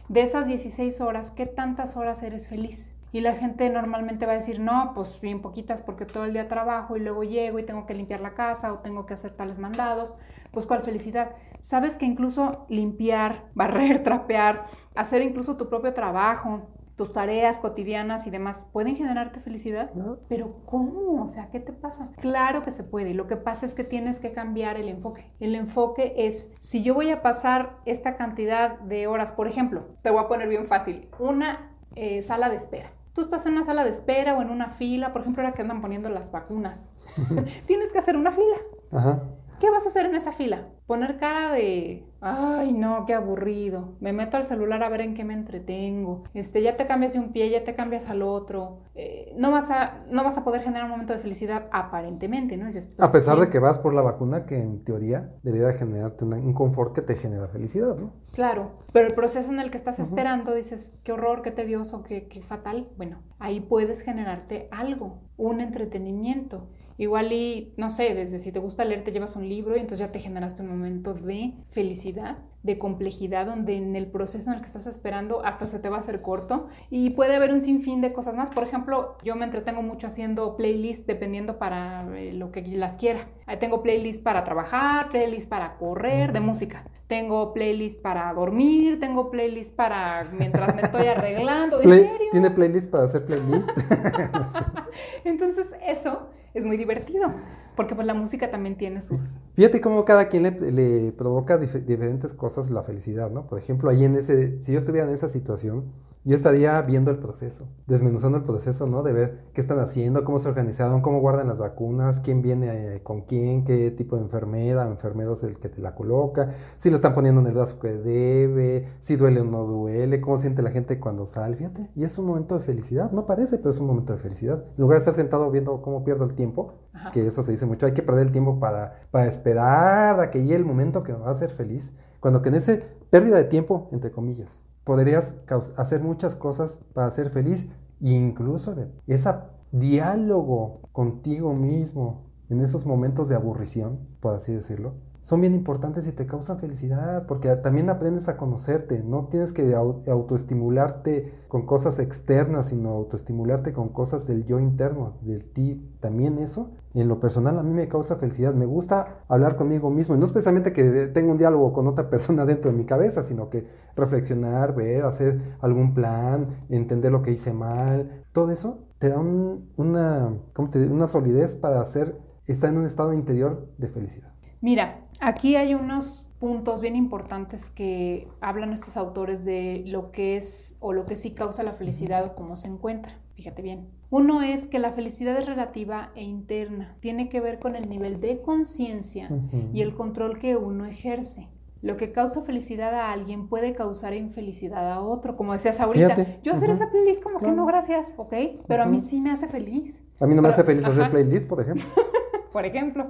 De 0.10 0.22
esas 0.22 0.48
16 0.48 1.02
horas, 1.02 1.32
¿qué 1.32 1.46
tantas 1.46 1.98
horas 1.98 2.24
eres 2.24 2.48
feliz? 2.48 2.95
Y 3.16 3.22
la 3.22 3.32
gente 3.32 3.70
normalmente 3.70 4.26
va 4.26 4.34
a 4.34 4.36
decir, 4.36 4.60
no, 4.60 4.92
pues 4.94 5.22
bien 5.22 5.42
poquitas 5.42 5.82
porque 5.82 6.06
todo 6.06 6.26
el 6.26 6.34
día 6.34 6.50
trabajo 6.50 6.98
y 6.98 7.00
luego 7.00 7.24
llego 7.24 7.60
y 7.60 7.64
tengo 7.64 7.86
que 7.86 7.94
limpiar 7.94 8.20
la 8.20 8.34
casa 8.34 8.74
o 8.74 8.80
tengo 8.80 9.06
que 9.06 9.14
hacer 9.14 9.32
tales 9.32 9.58
mandados. 9.58 10.18
Pues 10.52 10.66
cuál 10.66 10.82
felicidad. 10.82 11.32
Sabes 11.62 11.96
que 11.96 12.06
incluso 12.06 12.66
limpiar, 12.68 13.46
barrer, 13.56 14.04
trapear, 14.04 14.66
hacer 14.96 15.22
incluso 15.22 15.56
tu 15.56 15.70
propio 15.70 15.94
trabajo, 15.94 16.68
tus 16.98 17.14
tareas 17.14 17.62
cotidianas 17.62 18.28
y 18.28 18.32
demás, 18.32 18.68
¿pueden 18.74 18.98
generarte 18.98 19.40
felicidad? 19.40 19.94
¿No? 19.94 20.18
Pero 20.28 20.66
¿cómo? 20.66 21.24
O 21.24 21.28
sea, 21.28 21.48
¿qué 21.52 21.62
te 21.62 21.72
pasa? 21.72 22.10
Claro 22.20 22.66
que 22.66 22.72
se 22.72 22.84
puede. 22.84 23.14
Lo 23.14 23.28
que 23.28 23.38
pasa 23.38 23.66
es 23.66 23.76
que 23.76 23.86
tienes 23.86 24.20
que 24.20 24.34
cambiar 24.34 24.76
el 24.76 24.90
enfoque. 24.90 25.32
El 25.40 25.56
enfoque 25.56 26.16
es, 26.18 26.52
si 26.60 26.84
yo 26.84 26.94
voy 26.94 27.12
a 27.12 27.22
pasar 27.22 27.78
esta 27.86 28.18
cantidad 28.18 28.78
de 28.80 29.08
horas, 29.08 29.32
por 29.32 29.48
ejemplo, 29.48 29.86
te 30.02 30.10
voy 30.10 30.22
a 30.22 30.28
poner 30.28 30.50
bien 30.50 30.68
fácil, 30.68 31.08
una 31.18 31.72
eh, 31.96 32.22
sala 32.22 32.50
de 32.50 32.58
espera. 32.58 32.92
Tú 33.16 33.22
estás 33.22 33.46
en 33.46 33.54
una 33.54 33.64
sala 33.64 33.86
de 33.86 33.92
espera 33.92 34.38
o 34.38 34.42
en 34.42 34.50
una 34.50 34.72
fila, 34.72 35.14
por 35.14 35.22
ejemplo, 35.22 35.42
ahora 35.42 35.56
que 35.56 35.62
andan 35.62 35.80
poniendo 35.80 36.10
las 36.10 36.34
vacunas. 36.34 36.90
tienes 37.66 37.94
que 37.94 37.98
hacer 37.98 38.18
una 38.18 38.34
fila. 38.34 38.58
Ajá. 38.92 39.24
¿Qué 39.62 39.70
vas 39.70 39.86
a 39.86 39.90
hacer 39.90 40.06
en 40.06 40.16
esa 40.16 40.34
fila? 40.34 40.68
Poner 40.86 41.18
cara 41.18 41.54
de, 41.54 42.06
ay 42.26 42.74
no, 42.74 43.06
qué 43.06 43.14
aburrido. 43.14 43.94
Me 44.00 44.14
meto 44.14 44.38
al 44.38 44.46
celular 44.46 44.82
a 44.84 44.90
ver 44.90 45.02
en 45.02 45.14
qué 45.14 45.24
me 45.24 45.34
entretengo. 45.34 46.24
Este, 46.34 46.62
ya 46.62 46.76
te 46.76 46.88
cambias 46.88 47.14
de 47.14 47.20
un 47.20 47.32
pie, 47.32 47.50
ya 47.50 47.64
te 47.64 47.76
cambias 47.76 48.10
al 48.10 48.22
otro. 48.22 48.80
Eh, 48.96 49.34
no 49.38 49.52
vas 49.52 49.70
a, 49.72 50.04
no 50.10 50.24
vas 50.24 50.38
a 50.38 50.44
poder 50.44 50.62
generar 50.64 50.86
un 50.86 50.92
momento 50.92 51.14
de 51.14 51.20
felicidad 51.20 51.68
aparentemente, 51.72 52.58
¿no? 52.58 52.66
Dices, 52.66 52.88
pues, 52.96 53.10
A 53.10 53.12
pesar 53.12 53.38
de 53.40 53.50
que 53.50 53.60
vas 53.60 53.80
por 53.80 53.94
la 53.94 54.02
vacuna 54.02 54.46
que 54.46 54.62
en 54.62 54.84
teoría 54.84 55.32
debería 55.44 55.68
de 55.68 55.74
generarte 55.76 56.26
una- 56.26 56.38
un 56.38 56.54
confort 56.54 56.94
que 56.96 57.02
te 57.02 57.16
genera 57.16 57.48
felicidad, 57.48 57.96
¿no? 57.96 58.12
Claro, 58.32 58.72
pero 58.92 59.08
el 59.08 59.14
proceso 59.14 59.52
en 59.52 59.60
el 59.60 59.72
que 59.72 59.78
estás 59.78 60.00
esperando, 60.00 60.54
dices, 60.54 60.98
qué 61.04 61.14
horror, 61.14 61.42
qué 61.42 61.52
tedioso, 61.52 62.04
qué, 62.04 62.28
qué 62.28 62.42
fatal. 62.42 62.90
Bueno, 62.98 63.20
ahí 63.40 63.62
puedes 63.62 64.02
generarte 64.02 64.68
algo, 64.72 65.20
un 65.38 65.62
entretenimiento. 65.62 66.68
Igual 66.98 67.32
y, 67.34 67.74
no 67.78 67.90
sé, 67.90 68.14
desde 68.16 68.40
si 68.40 68.52
te 68.52 68.60
gusta 68.60 68.86
leer, 68.86 69.04
te 69.04 69.12
llevas 69.12 69.36
un 69.36 69.48
libro 69.50 69.76
y 69.76 69.80
entonces 69.80 70.00
ya 70.00 70.12
te 70.12 70.20
generaste 70.20 70.62
un 70.62 70.70
momento 70.70 71.14
de 71.14 71.54
felicidad, 71.70 72.38
de 72.66 72.78
complejidad, 72.78 73.46
donde 73.46 73.76
en 73.78 73.96
el 73.96 74.08
proceso 74.08 74.50
en 74.50 74.56
el 74.56 74.62
que 74.62 74.68
estás 74.68 74.88
esperando 74.88 75.46
hasta 75.46 75.68
se 75.68 75.80
te 75.80 75.88
va 75.90 75.98
a 75.98 76.00
hacer 76.00 76.22
corto 76.22 76.68
y 76.90 77.12
puede 77.12 77.36
haber 77.36 77.52
un 77.54 77.62
sinfín 77.62 78.02
de 78.02 78.12
cosas 78.12 78.36
más. 78.36 78.50
Por 78.50 78.64
ejemplo, 78.64 79.18
yo 79.24 79.36
me 79.36 79.46
entretengo 79.46 79.82
mucho 79.82 80.08
haciendo 80.08 80.56
playlists 80.58 81.06
dependiendo 81.06 81.58
para 81.58 82.06
eh, 82.18 82.34
lo 82.34 82.52
que 82.52 82.62
las 82.64 82.98
quiera. 82.98 83.28
Ahí 83.46 83.58
tengo 83.58 83.84
playlists 83.84 84.22
para 84.24 84.44
trabajar, 84.44 85.10
playlists 85.10 85.48
para 85.48 85.78
correr, 85.78 86.34
de 86.34 86.40
música. 86.40 86.84
Tengo 87.08 87.54
playlist 87.54 88.02
para 88.02 88.34
dormir, 88.34 89.00
tengo 89.00 89.30
playlist 89.30 89.76
para 89.76 90.24
mientras 90.40 90.74
me 90.76 90.82
estoy 90.82 91.06
arreglando. 91.06 91.78
¿En 91.78 91.84
Play- 91.84 92.02
serio? 92.02 92.28
¿Tiene 92.32 92.50
playlist 92.50 92.90
para 92.90 93.04
hacer 93.04 93.26
playlist? 93.28 93.70
Entonces 95.24 95.68
eso 95.86 96.30
es 96.54 96.66
muy 96.66 96.78
divertido, 96.78 97.32
porque 97.76 97.96
pues 97.96 98.08
la 98.08 98.14
música 98.14 98.50
también 98.52 98.78
tiene 98.78 99.02
sus... 99.02 99.40
Fíjate 99.56 99.82
cómo 99.82 100.06
cada 100.06 100.28
quien 100.30 100.44
le, 100.44 100.52
le 100.72 101.12
provoca 101.12 101.60
dif- 101.60 101.84
diferentes 101.86 102.34
cosas 102.34 102.70
la 102.70 102.84
felicidad, 102.84 103.32
¿no? 103.32 103.48
Por 103.48 103.60
ejemplo, 103.60 103.90
ahí 103.90 104.04
en 104.04 104.16
ese, 104.16 104.62
si 104.62 104.74
yo 104.74 104.80
estuviera 104.80 105.08
en 105.08 105.14
esa 105.14 105.30
situación, 105.30 105.86
yo 106.26 106.36
estaría 106.36 106.82
viendo 106.82 107.12
el 107.12 107.20
proceso, 107.20 107.68
desmenuzando 107.86 108.40
el 108.40 108.44
proceso, 108.44 108.88
¿no? 108.88 109.04
De 109.04 109.14
ver 109.14 109.44
qué 109.54 109.62
están 109.62 109.78
haciendo, 109.78 110.24
cómo 110.24 110.40
se 110.40 110.50
organizaron, 110.50 111.02
cómo 111.02 111.20
guardan 111.20 111.48
las 111.48 111.60
vacunas, 111.60 112.20
quién 112.20 112.42
viene 112.42 112.96
eh, 112.96 113.04
con 113.04 113.22
quién, 113.22 113.64
qué 113.64 113.92
tipo 113.92 114.16
de 114.16 114.24
enfermera 114.24 114.88
o 114.88 114.92
enfermero 114.92 115.34
es 115.34 115.44
el 115.44 115.60
que 115.60 115.70
te 115.70 115.80
la 115.80 115.94
coloca, 115.94 116.50
si 116.78 116.90
lo 116.90 116.96
están 116.96 117.14
poniendo 117.14 117.42
en 117.42 117.48
el 117.48 117.54
brazo 117.54 117.78
que 117.78 117.90
debe, 117.90 118.90
si 119.00 119.18
duele 119.18 119.42
o 119.42 119.44
no 119.44 119.66
duele, 119.66 120.20
cómo 120.20 120.40
siente 120.40 120.64
la 120.64 120.72
gente 120.72 121.00
cuando 121.00 121.28
sale, 121.28 121.58
fíjate. 121.58 121.92
Y 121.96 122.04
es 122.04 122.18
un 122.18 122.26
momento 122.26 122.56
de 122.56 122.62
felicidad, 122.62 123.12
no 123.12 123.28
parece, 123.28 123.60
pero 123.60 123.70
es 123.70 123.80
un 123.80 123.86
momento 123.86 124.14
de 124.14 124.18
felicidad. 124.18 124.64
En 124.78 124.82
lugar 124.82 124.96
de 124.96 125.00
estar 125.02 125.14
sentado 125.14 125.52
viendo 125.52 125.80
cómo 125.84 126.04
pierdo 126.04 126.26
el 126.26 126.34
tiempo, 126.34 126.74
Ajá. 126.92 127.12
que 127.12 127.26
eso 127.26 127.44
se 127.44 127.52
dice 127.52 127.68
mucho, 127.68 127.86
hay 127.86 127.94
que 127.94 128.02
perder 128.02 128.26
el 128.26 128.32
tiempo 128.32 128.60
para, 128.60 129.08
para 129.12 129.28
esperar 129.28 130.20
a 130.20 130.32
que 130.32 130.42
llegue 130.42 130.56
el 130.56 130.66
momento 130.66 131.04
que 131.04 131.14
me 131.14 131.20
va 131.20 131.28
a 131.28 131.32
hacer 131.32 131.52
feliz. 131.52 131.94
Cuando 132.20 132.42
que 132.42 132.50
en 132.50 132.56
ese 132.56 132.84
pérdida 133.12 133.36
de 133.36 133.44
tiempo, 133.44 133.90
entre 133.92 134.10
comillas, 134.10 134.66
podrías 134.86 135.36
hacer 135.76 136.02
muchas 136.02 136.36
cosas 136.36 136.80
para 136.94 137.12
ser 137.12 137.30
feliz, 137.30 137.68
incluso 138.00 138.74
ese 139.08 139.34
diálogo 139.72 140.80
contigo 140.94 141.54
mismo 141.54 142.32
en 142.50 142.62
esos 142.62 142.86
momentos 142.86 143.28
de 143.28 143.36
aburrición, 143.36 144.08
por 144.22 144.36
así 144.36 144.54
decirlo, 144.54 144.94
son 145.26 145.42
bien 145.42 145.56
importantes 145.56 146.08
y 146.08 146.12
te 146.12 146.28
causan 146.28 146.60
felicidad, 146.60 147.26
porque 147.26 147.50
también 147.56 147.90
aprendes 147.90 148.30
a 148.30 148.38
conocerte, 148.38 149.02
no 149.04 149.26
tienes 149.26 149.54
que 149.54 149.76
au- 149.76 150.08
autoestimularte 150.08 151.34
con 151.48 151.66
cosas 151.66 151.98
externas, 151.98 152.68
sino 152.68 152.90
autoestimularte 152.92 153.74
con 153.74 153.90
cosas 153.90 154.28
del 154.28 154.46
yo 154.46 154.60
interno, 154.60 155.18
del 155.22 155.44
ti. 155.52 155.82
También 156.00 156.38
eso, 156.38 156.70
en 156.94 157.08
lo 157.08 157.20
personal, 157.20 157.58
a 157.58 157.64
mí 157.64 157.74
me 157.74 157.88
causa 157.88 158.18
felicidad. 158.18 158.54
Me 158.54 158.68
gusta 158.68 159.24
hablar 159.28 159.56
conmigo 159.56 159.90
mismo, 159.90 160.16
no 160.16 160.26
es 160.26 160.32
precisamente 160.32 160.72
que 160.72 161.08
tenga 161.08 161.32
un 161.32 161.40
diálogo 161.40 161.74
con 161.74 161.88
otra 161.88 162.08
persona 162.12 162.46
dentro 162.46 162.70
de 162.72 162.78
mi 162.78 162.86
cabeza, 162.86 163.24
sino 163.24 163.50
que 163.50 163.66
reflexionar, 163.96 164.76
ver, 164.76 165.06
hacer 165.06 165.56
algún 165.60 165.96
plan, 165.96 166.46
entender 166.70 167.12
lo 167.12 167.24
que 167.24 167.32
hice 167.32 167.52
mal, 167.52 168.26
todo 168.32 168.52
eso 168.52 168.78
te 169.00 169.10
da 169.10 169.20
un- 169.20 169.72
una, 169.78 170.38
¿cómo 170.54 170.70
una 170.92 171.08
solidez 171.08 171.56
para 171.56 171.82
hacer, 171.82 172.16
estar 172.46 172.70
en 172.70 172.78
un 172.78 172.86
estado 172.86 173.12
interior 173.14 173.70
de 173.80 173.88
felicidad. 173.88 174.32
Mira, 174.62 175.05
aquí 175.20 175.56
hay 175.56 175.74
unos 175.74 176.26
puntos 176.40 176.82
bien 176.82 176.96
importantes 176.96 177.70
que 177.70 178.28
hablan 178.42 178.74
estos 178.74 178.98
autores 178.98 179.46
de 179.46 179.84
lo 179.86 180.12
que 180.12 180.38
es 180.38 180.76
o 180.80 180.94
lo 180.94 181.06
que 181.06 181.16
sí 181.16 181.32
causa 181.32 181.64
la 181.64 181.74
felicidad 181.74 182.26
o 182.26 182.36
cómo 182.36 182.58
se 182.58 182.68
encuentra. 182.68 183.18
Fíjate 183.36 183.62
bien. 183.62 183.88
Uno 184.10 184.42
es 184.42 184.68
que 184.68 184.80
la 184.80 184.94
felicidad 184.94 185.38
es 185.38 185.46
relativa 185.46 186.12
e 186.16 186.24
interna. 186.24 186.96
Tiene 187.00 187.28
que 187.30 187.42
ver 187.42 187.60
con 187.60 187.76
el 187.76 187.90
nivel 187.90 188.22
de 188.22 188.42
conciencia 188.42 189.30
y 189.74 189.82
el 189.82 189.94
control 189.94 190.40
que 190.40 190.56
uno 190.56 190.86
ejerce. 190.86 191.50
Lo 191.82 191.98
que 191.98 192.12
causa 192.12 192.42
felicidad 192.42 192.94
a 192.94 193.12
alguien 193.12 193.48
puede 193.48 193.76
causar 193.76 194.14
infelicidad 194.14 194.92
a 194.92 195.02
otro. 195.02 195.36
Como 195.36 195.54
decías 195.54 195.80
ahorita, 195.80 196.16
Fíjate, 196.16 196.40
yo 196.44 196.54
hacer 196.54 196.70
í 196.70 196.90
playlist 196.90 197.22
como 197.22 197.40
que 197.40 197.52
no, 197.52 197.66
gracias, 197.66 198.14
¿ok? 198.18 198.34
Pero 198.68 198.84
a 198.84 198.86
mí 198.86 199.00
sí 199.00 199.20
me 199.20 199.32
hace 199.32 199.48
feliz. 199.48 200.02
A 200.20 200.28
mí 200.28 200.34
no 200.34 200.42
me 200.42 200.50
hace 200.50 200.64
feliz 200.64 200.86
hacer 200.86 201.10
playlist, 201.10 201.48
por 201.48 201.62
ejemplo. 201.62 201.86
Por 202.54 202.66
ejemplo, 202.66 203.08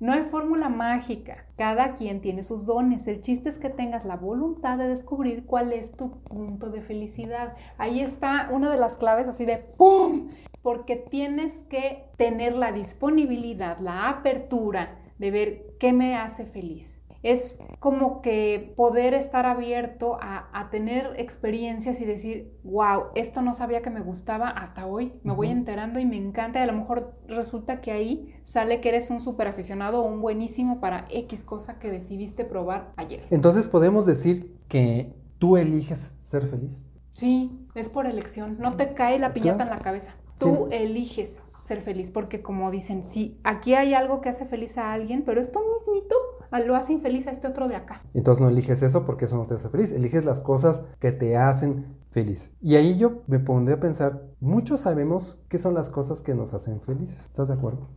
no 0.00 0.12
hay 0.14 0.22
fórmula 0.22 0.70
mágica. 0.70 1.44
Cada 1.56 1.94
quien 1.94 2.22
tiene 2.22 2.42
sus 2.42 2.64
dones. 2.64 3.06
El 3.06 3.20
chiste 3.20 3.50
es 3.50 3.58
que 3.58 3.68
tengas 3.68 4.06
la 4.06 4.16
voluntad 4.16 4.78
de 4.78 4.88
descubrir 4.88 5.44
cuál 5.44 5.72
es 5.72 5.94
tu 5.94 6.22
punto 6.22 6.70
de 6.70 6.80
felicidad. 6.80 7.54
Ahí 7.76 8.00
está 8.00 8.48
una 8.50 8.70
de 8.70 8.78
las 8.78 8.96
claves 8.96 9.28
así 9.28 9.44
de 9.44 9.58
¡pum! 9.58 10.30
Porque 10.62 10.96
tienes 10.96 11.58
que 11.68 12.06
tener 12.16 12.56
la 12.56 12.72
disponibilidad, 12.72 13.78
la 13.78 14.08
apertura 14.08 14.98
de 15.18 15.30
ver 15.30 15.66
qué 15.78 15.92
me 15.92 16.16
hace 16.16 16.46
feliz. 16.46 16.99
Es 17.22 17.58
como 17.80 18.22
que 18.22 18.72
poder 18.76 19.12
estar 19.12 19.44
abierto 19.44 20.16
a, 20.22 20.48
a 20.58 20.70
tener 20.70 21.14
experiencias 21.18 22.00
y 22.00 22.06
decir, 22.06 22.50
wow, 22.64 23.08
esto 23.14 23.42
no 23.42 23.52
sabía 23.52 23.82
que 23.82 23.90
me 23.90 24.00
gustaba 24.00 24.48
hasta 24.48 24.86
hoy, 24.86 25.12
me 25.22 25.34
voy 25.34 25.50
enterando 25.50 26.00
y 26.00 26.06
me 26.06 26.16
encanta 26.16 26.60
y 26.60 26.62
a 26.62 26.66
lo 26.66 26.72
mejor 26.72 27.14
resulta 27.28 27.80
que 27.82 27.92
ahí 27.92 28.34
sale 28.42 28.80
que 28.80 28.88
eres 28.88 29.10
un 29.10 29.20
súper 29.20 29.48
aficionado 29.48 30.00
o 30.02 30.08
un 30.08 30.22
buenísimo 30.22 30.80
para 30.80 31.06
X 31.10 31.44
cosa 31.44 31.78
que 31.78 31.90
decidiste 31.90 32.44
probar 32.46 32.92
ayer. 32.96 33.26
Entonces 33.30 33.68
podemos 33.68 34.06
decir 34.06 34.56
que 34.68 35.12
tú 35.38 35.56
eliges 35.58 36.14
ser 36.20 36.46
feliz. 36.46 36.86
Sí, 37.10 37.66
es 37.74 37.90
por 37.90 38.06
elección, 38.06 38.56
no 38.60 38.76
te 38.76 38.94
cae 38.94 39.18
la 39.18 39.34
piñata 39.34 39.56
Claro. 39.56 39.72
en 39.72 39.76
la 39.76 39.82
cabeza, 39.84 40.14
tú 40.38 40.68
Sí. 40.70 40.76
eliges 40.76 41.42
ser 41.62 41.82
feliz 41.82 42.10
porque 42.10 42.40
como 42.40 42.70
dicen, 42.70 43.04
sí, 43.04 43.38
aquí 43.44 43.74
hay 43.74 43.92
algo 43.92 44.22
que 44.22 44.30
hace 44.30 44.46
feliz 44.46 44.78
a 44.78 44.92
alguien, 44.94 45.22
pero 45.24 45.40
esto 45.40 45.60
mismito 45.60 46.14
lo 46.58 46.76
hace 46.76 46.92
infeliz 46.92 47.26
a 47.26 47.30
este 47.30 47.46
otro 47.46 47.68
de 47.68 47.76
acá. 47.76 48.02
Entonces 48.14 48.42
no 48.42 48.48
eliges 48.48 48.82
eso 48.82 49.04
porque 49.04 49.26
eso 49.26 49.36
no 49.36 49.46
te 49.46 49.54
hace 49.54 49.68
feliz. 49.68 49.92
Eliges 49.92 50.24
las 50.24 50.40
cosas 50.40 50.82
que 50.98 51.12
te 51.12 51.36
hacen 51.36 51.96
feliz. 52.10 52.52
Y 52.60 52.76
ahí 52.76 52.96
yo 52.96 53.22
me 53.26 53.38
pondré 53.38 53.74
a 53.74 53.80
pensar, 53.80 54.22
muchos 54.40 54.80
sabemos 54.80 55.40
qué 55.48 55.58
son 55.58 55.74
las 55.74 55.90
cosas 55.90 56.22
que 56.22 56.34
nos 56.34 56.54
hacen 56.54 56.80
felices. 56.80 57.20
¿Estás 57.22 57.48
de 57.48 57.54
acuerdo? 57.54 57.88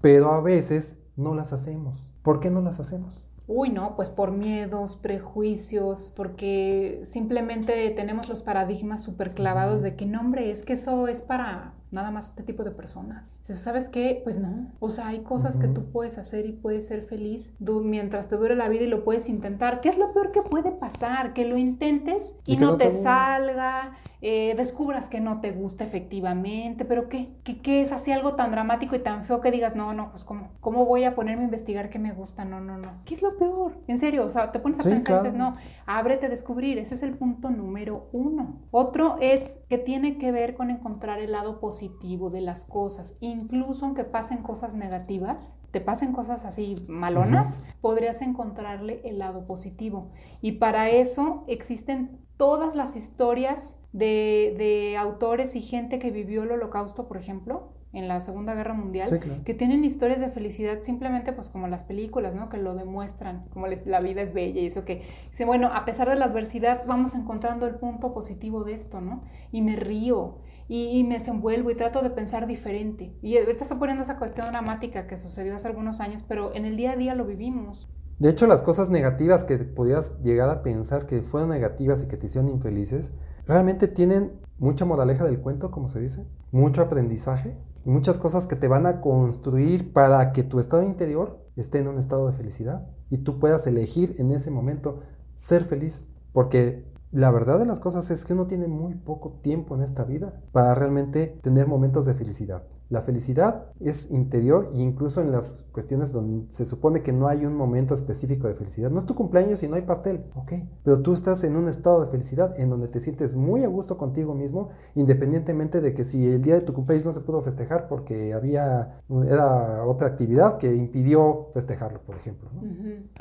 Pero 0.00 0.32
a 0.32 0.40
veces 0.40 0.96
no 1.16 1.34
las 1.34 1.52
hacemos. 1.52 2.10
¿por 2.26 2.40
qué 2.40 2.50
no 2.50 2.60
las 2.60 2.80
hacemos? 2.80 3.22
Uy, 3.46 3.68
no, 3.68 3.94
pues 3.94 4.10
por 4.10 4.32
miedos, 4.32 4.96
prejuicios, 4.96 6.12
porque 6.16 7.02
simplemente 7.04 7.88
tenemos 7.90 8.28
los 8.28 8.42
paradigmas 8.42 9.04
súper 9.04 9.32
clavados 9.32 9.80
de 9.82 9.94
que 9.94 10.06
no, 10.06 10.18
hombre, 10.18 10.50
es 10.50 10.64
que 10.64 10.72
eso 10.72 11.06
es 11.06 11.22
para 11.22 11.74
nada 11.90 12.10
más 12.10 12.30
este 12.30 12.42
tipo 12.42 12.64
de 12.64 12.70
personas. 12.70 13.32
Si 13.40 13.54
sabes 13.54 13.88
qué, 13.88 14.20
pues 14.24 14.38
no. 14.38 14.72
O 14.80 14.88
sea, 14.88 15.08
hay 15.08 15.20
cosas 15.20 15.58
que 15.58 15.68
tú 15.68 15.86
puedes 15.92 16.18
hacer 16.18 16.46
y 16.46 16.52
puedes 16.52 16.86
ser 16.86 17.06
feliz 17.06 17.54
mientras 17.60 18.28
te 18.28 18.36
dure 18.36 18.56
la 18.56 18.68
vida 18.68 18.84
y 18.84 18.88
lo 18.88 19.04
puedes 19.04 19.28
intentar. 19.28 19.80
¿Qué 19.80 19.88
es 19.88 19.98
lo 19.98 20.12
peor 20.12 20.32
que 20.32 20.42
puede 20.42 20.72
pasar? 20.72 21.32
Que 21.32 21.44
lo 21.44 21.56
intentes 21.56 22.36
y, 22.44 22.56
no, 22.56 22.76
te, 22.76 22.90
salga, 22.92 23.92
eh, 24.28 24.54
descubras 24.56 25.06
que 25.06 25.20
no 25.20 25.40
te 25.40 25.52
gusta 25.52 25.84
efectivamente, 25.84 26.84
pero 26.84 27.08
¿qué? 27.08 27.36
¿qué? 27.44 27.82
es 27.82 27.92
así 27.92 28.10
algo 28.10 28.34
tan 28.34 28.50
dramático 28.50 28.96
y 28.96 28.98
tan 28.98 29.22
feo 29.22 29.40
que 29.40 29.52
digas, 29.52 29.76
no, 29.76 29.92
no, 29.92 30.10
pues 30.10 30.24
¿cómo, 30.24 30.50
cómo 30.60 30.84
voy 30.84 31.04
a 31.04 31.14
ponerme 31.14 31.42
a 31.42 31.44
investigar 31.44 31.90
qué 31.90 32.00
me 32.00 32.12
gusta? 32.12 32.44
No, 32.44 32.60
no, 32.60 32.76
no. 32.78 32.88
¿Qué 33.04 33.14
es 33.14 33.22
lo 33.22 33.36
peor? 33.36 33.78
En 33.86 33.98
serio, 33.98 34.24
o 34.26 34.30
sea, 34.30 34.50
te 34.50 34.58
pones 34.58 34.80
a 34.80 34.82
pensar 34.82 35.14
y 35.14 35.18
dices, 35.18 35.38
no, 35.38 35.56
ábrete 35.86 36.26
a 36.26 36.28
descubrir. 36.28 36.78
Ese 36.78 36.96
es 36.96 37.02
el 37.04 37.14
punto 37.16 37.50
número 37.50 38.08
uno. 38.12 38.62
Otro 38.72 39.18
es 39.20 39.60
que 39.68 39.78
tiene 39.78 40.18
que 40.18 40.32
ver 40.32 40.54
con 40.54 40.70
encontrar 40.70 41.20
el 41.20 41.32
lado 41.32 41.60
positivo 41.60 41.76
positivo 41.76 42.30
de 42.30 42.40
las 42.40 42.64
cosas, 42.64 43.16
incluso 43.20 43.84
aunque 43.84 44.04
pasen 44.04 44.38
cosas 44.38 44.74
negativas, 44.74 45.58
te 45.72 45.80
pasen 45.80 46.12
cosas 46.12 46.44
así 46.44 46.84
malonas, 46.88 47.60
podrías 47.80 48.22
encontrarle 48.22 49.02
el 49.04 49.18
lado 49.18 49.46
positivo. 49.46 50.10
Y 50.40 50.52
para 50.52 50.88
eso 50.88 51.44
existen 51.48 52.25
todas 52.36 52.74
las 52.74 52.96
historias 52.96 53.78
de, 53.92 54.54
de 54.58 54.96
autores 54.96 55.56
y 55.56 55.62
gente 55.62 55.98
que 55.98 56.10
vivió 56.10 56.42
el 56.42 56.52
holocausto, 56.52 57.08
por 57.08 57.16
ejemplo, 57.16 57.72
en 57.96 58.08
la 58.08 58.20
Segunda 58.20 58.54
Guerra 58.54 58.74
Mundial, 58.74 59.08
que 59.44 59.54
tienen 59.54 59.82
historias 59.82 60.20
de 60.20 60.28
felicidad 60.28 60.82
simplemente 60.82 61.32
pues 61.32 61.48
como 61.48 61.66
las 61.66 61.84
películas, 61.84 62.34
¿no? 62.34 62.50
Que 62.50 62.58
lo 62.58 62.74
demuestran, 62.74 63.46
como 63.48 63.66
la 63.68 64.00
vida 64.00 64.20
es 64.20 64.34
bella 64.34 64.60
y 64.60 64.66
eso 64.66 64.84
que 64.84 65.02
dice, 65.30 65.46
bueno, 65.46 65.68
a 65.72 65.86
pesar 65.86 66.10
de 66.10 66.16
la 66.16 66.26
adversidad 66.26 66.84
vamos 66.86 67.14
encontrando 67.14 67.66
el 67.66 67.76
punto 67.76 68.12
positivo 68.12 68.64
de 68.64 68.74
esto, 68.74 69.00
¿no? 69.00 69.22
Y 69.50 69.62
me 69.62 69.76
río 69.76 70.40
y, 70.68 71.04
me 71.04 71.18
desenvuelvo 71.18 71.70
y 71.70 71.74
trato 71.74 72.02
de 72.02 72.10
pensar 72.10 72.46
diferente. 72.46 73.14
Y 73.22 73.38
ahorita 73.38 73.62
estoy 73.62 73.78
poniendo 73.78 74.02
esa 74.02 74.18
cuestión 74.18 74.48
dramática 74.48 75.06
que 75.06 75.16
sucedió 75.16 75.56
hace 75.56 75.68
algunos 75.68 76.00
años, 76.00 76.22
pero 76.26 76.54
en 76.54 76.66
el 76.66 76.76
día 76.76 76.92
a 76.92 76.96
día 76.96 77.14
lo 77.14 77.24
vivimos. 77.24 77.88
De 78.18 78.30
hecho, 78.30 78.46
las 78.46 78.62
cosas 78.62 78.88
negativas 78.88 79.44
que 79.44 79.58
podías 79.58 80.18
llegar 80.22 80.48
a 80.48 80.62
pensar 80.62 81.04
que 81.04 81.20
fueron 81.20 81.50
negativas 81.50 82.02
y 82.02 82.06
que 82.06 82.16
te 82.16 82.26
hicieron 82.26 82.48
infelices, 82.48 83.12
realmente 83.46 83.88
tienen 83.88 84.32
mucha 84.58 84.86
moraleja 84.86 85.24
del 85.24 85.40
cuento, 85.40 85.70
como 85.70 85.88
se 85.88 86.00
dice, 86.00 86.26
mucho 86.50 86.80
aprendizaje 86.80 87.58
y 87.84 87.90
muchas 87.90 88.18
cosas 88.18 88.46
que 88.46 88.56
te 88.56 88.68
van 88.68 88.86
a 88.86 89.02
construir 89.02 89.92
para 89.92 90.32
que 90.32 90.42
tu 90.44 90.60
estado 90.60 90.82
interior 90.82 91.44
esté 91.56 91.78
en 91.78 91.88
un 91.88 91.98
estado 91.98 92.26
de 92.26 92.32
felicidad 92.32 92.88
y 93.10 93.18
tú 93.18 93.38
puedas 93.38 93.66
elegir 93.66 94.14
en 94.18 94.30
ese 94.30 94.50
momento 94.50 95.00
ser 95.34 95.64
feliz, 95.64 96.10
porque 96.32 96.86
la 97.12 97.30
verdad 97.30 97.58
de 97.58 97.66
las 97.66 97.80
cosas 97.80 98.10
es 98.10 98.24
que 98.24 98.32
uno 98.32 98.46
tiene 98.46 98.66
muy 98.66 98.94
poco 98.94 99.38
tiempo 99.42 99.74
en 99.74 99.82
esta 99.82 100.04
vida 100.04 100.40
para 100.52 100.74
realmente 100.74 101.38
tener 101.42 101.66
momentos 101.66 102.06
de 102.06 102.14
felicidad. 102.14 102.64
La 102.88 103.02
felicidad 103.02 103.72
es 103.80 104.10
interior 104.12 104.68
e 104.72 104.78
incluso 104.78 105.20
en 105.20 105.32
las 105.32 105.64
cuestiones 105.72 106.12
donde 106.12 106.52
se 106.52 106.64
supone 106.64 107.02
que 107.02 107.12
no 107.12 107.26
hay 107.26 107.44
un 107.44 107.56
momento 107.56 107.94
específico 107.94 108.46
de 108.46 108.54
felicidad. 108.54 108.90
No 108.90 109.00
es 109.00 109.06
tu 109.06 109.16
cumpleaños 109.16 109.62
y 109.64 109.68
no 109.68 109.74
hay 109.74 109.82
pastel, 109.82 110.24
ok. 110.36 110.52
Pero 110.84 111.02
tú 111.02 111.12
estás 111.12 111.42
en 111.42 111.56
un 111.56 111.68
estado 111.68 112.04
de 112.04 112.10
felicidad 112.10 112.58
en 112.60 112.70
donde 112.70 112.86
te 112.86 113.00
sientes 113.00 113.34
muy 113.34 113.64
a 113.64 113.68
gusto 113.68 113.98
contigo 113.98 114.34
mismo, 114.34 114.68
independientemente 114.94 115.80
de 115.80 115.94
que 115.94 116.04
si 116.04 116.26
el 116.26 116.42
día 116.42 116.54
de 116.54 116.60
tu 116.60 116.74
cumpleaños 116.74 117.06
no 117.06 117.12
se 117.12 117.20
pudo 117.20 117.42
festejar 117.42 117.88
porque 117.88 118.32
había 118.32 119.00
era 119.28 119.84
otra 119.84 120.06
actividad 120.06 120.58
que 120.58 120.72
impidió 120.72 121.48
festejarlo, 121.54 122.00
por 122.02 122.14
ejemplo. 122.14 122.50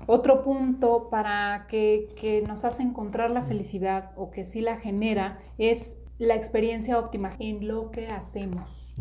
Otro 0.05 0.43
punto 0.43 1.09
para 1.09 1.65
que, 1.67 2.13
que 2.15 2.43
nos 2.43 2.65
hace 2.65 2.83
encontrar 2.83 3.31
la 3.31 3.43
felicidad 3.43 4.11
o 4.15 4.29
que 4.29 4.45
sí 4.45 4.61
la 4.61 4.77
genera 4.77 5.39
es 5.57 5.97
la 6.17 6.35
experiencia 6.35 6.97
óptima 6.97 7.35
en 7.39 7.67
lo 7.67 7.91
que 7.91 8.07
hacemos. 8.07 8.93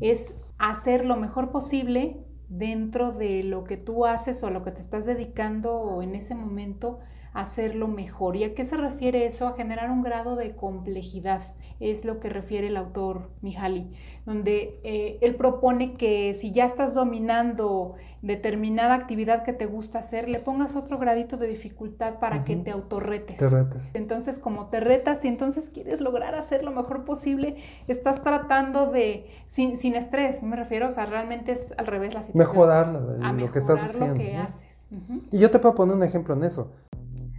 Es 0.00 0.34
hacer 0.58 1.04
lo 1.04 1.16
mejor 1.16 1.50
posible 1.50 2.18
dentro 2.48 3.12
de 3.12 3.42
lo 3.42 3.64
que 3.64 3.76
tú 3.76 4.06
haces 4.06 4.42
o 4.42 4.48
a 4.48 4.50
lo 4.50 4.64
que 4.64 4.72
te 4.72 4.80
estás 4.80 5.06
dedicando 5.06 5.74
o 5.74 6.02
en 6.02 6.14
ese 6.14 6.34
momento 6.34 6.98
hacerlo 7.32 7.88
mejor. 7.88 8.36
¿Y 8.36 8.44
a 8.44 8.54
qué 8.54 8.64
se 8.64 8.76
refiere 8.76 9.26
eso? 9.26 9.46
A 9.46 9.54
generar 9.54 9.90
un 9.90 10.02
grado 10.02 10.36
de 10.36 10.54
complejidad, 10.56 11.54
es 11.80 12.04
lo 12.04 12.20
que 12.20 12.28
refiere 12.28 12.68
el 12.68 12.76
autor 12.76 13.30
Mihaly, 13.40 13.90
donde 14.26 14.78
eh, 14.84 15.18
él 15.22 15.34
propone 15.34 15.94
que 15.94 16.34
si 16.34 16.52
ya 16.52 16.66
estás 16.66 16.94
dominando 16.94 17.94
determinada 18.22 18.94
actividad 18.94 19.44
que 19.44 19.54
te 19.54 19.64
gusta 19.64 19.98
hacer, 19.98 20.28
le 20.28 20.40
pongas 20.40 20.76
otro 20.76 20.98
gradito 20.98 21.38
de 21.38 21.48
dificultad 21.48 22.18
para 22.18 22.44
que 22.44 22.54
te 22.56 22.70
autorretes. 22.70 23.38
Te 23.38 23.48
retes. 23.48 23.90
Entonces, 23.94 24.38
como 24.38 24.66
te 24.66 24.78
retas 24.80 25.24
y 25.24 25.28
entonces 25.28 25.70
quieres 25.72 26.02
lograr 26.02 26.34
hacer 26.34 26.62
lo 26.62 26.70
mejor 26.70 27.04
posible, 27.04 27.56
estás 27.88 28.22
tratando 28.22 28.90
de, 28.90 29.26
sin, 29.46 29.78
sin 29.78 29.94
estrés, 29.94 30.42
me 30.42 30.56
refiero, 30.56 30.88
o 30.88 30.92
sea, 30.92 31.06
realmente 31.06 31.52
es 31.52 31.72
al 31.78 31.86
revés 31.86 32.12
la 32.12 32.22
situación. 32.22 32.54
Mejorar 32.54 32.88
lo, 32.88 33.50
que 33.50 33.58
estás 33.58 33.82
haciendo. 33.82 34.14
Lo 34.14 34.20
que 34.20 34.36
haces. 34.36 34.86
Y 35.30 35.38
yo 35.38 35.50
te 35.50 35.58
puedo 35.58 35.74
poner 35.74 35.96
un 35.96 36.02
ejemplo 36.02 36.34
en 36.34 36.44
eso. 36.44 36.72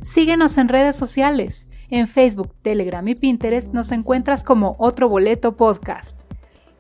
Síguenos 0.04 0.58
en 0.58 0.68
redes 0.68 0.96
sociales. 0.96 1.68
En 1.90 2.08
Facebook, 2.08 2.56
Telegram 2.64 3.08
y 3.08 3.14
Pinterest 3.14 3.72
nos 3.72 3.92
encuentras 3.92 4.44
como 4.44 4.76
Otro 4.80 5.08
Boleto 5.08 5.56
Podcast. 5.56 6.20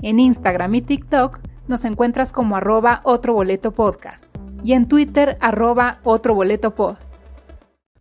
En 0.01 0.19
Instagram 0.19 0.73
y 0.73 0.81
TikTok 0.81 1.39
nos 1.67 1.85
encuentras 1.85 2.31
como 2.31 2.55
arroba 2.55 3.01
Otro 3.03 3.35
Boleto 3.35 3.73
Podcast. 3.73 4.25
Y 4.63 4.73
en 4.73 4.87
Twitter, 4.87 5.37
arroba 5.39 5.99
Otro 6.03 6.33
Boleto 6.33 6.73
Pod. 6.73 6.95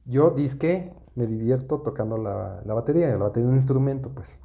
Yo 0.06 0.30
disque 0.30 0.94
me 1.14 1.26
divierto 1.26 1.80
tocando 1.80 2.16
la, 2.16 2.62
batería. 2.64 3.10
La 3.10 3.18
batería 3.18 3.46
es 3.46 3.50
un 3.50 3.56
instrumento, 3.56 4.10
pues. 4.14 4.40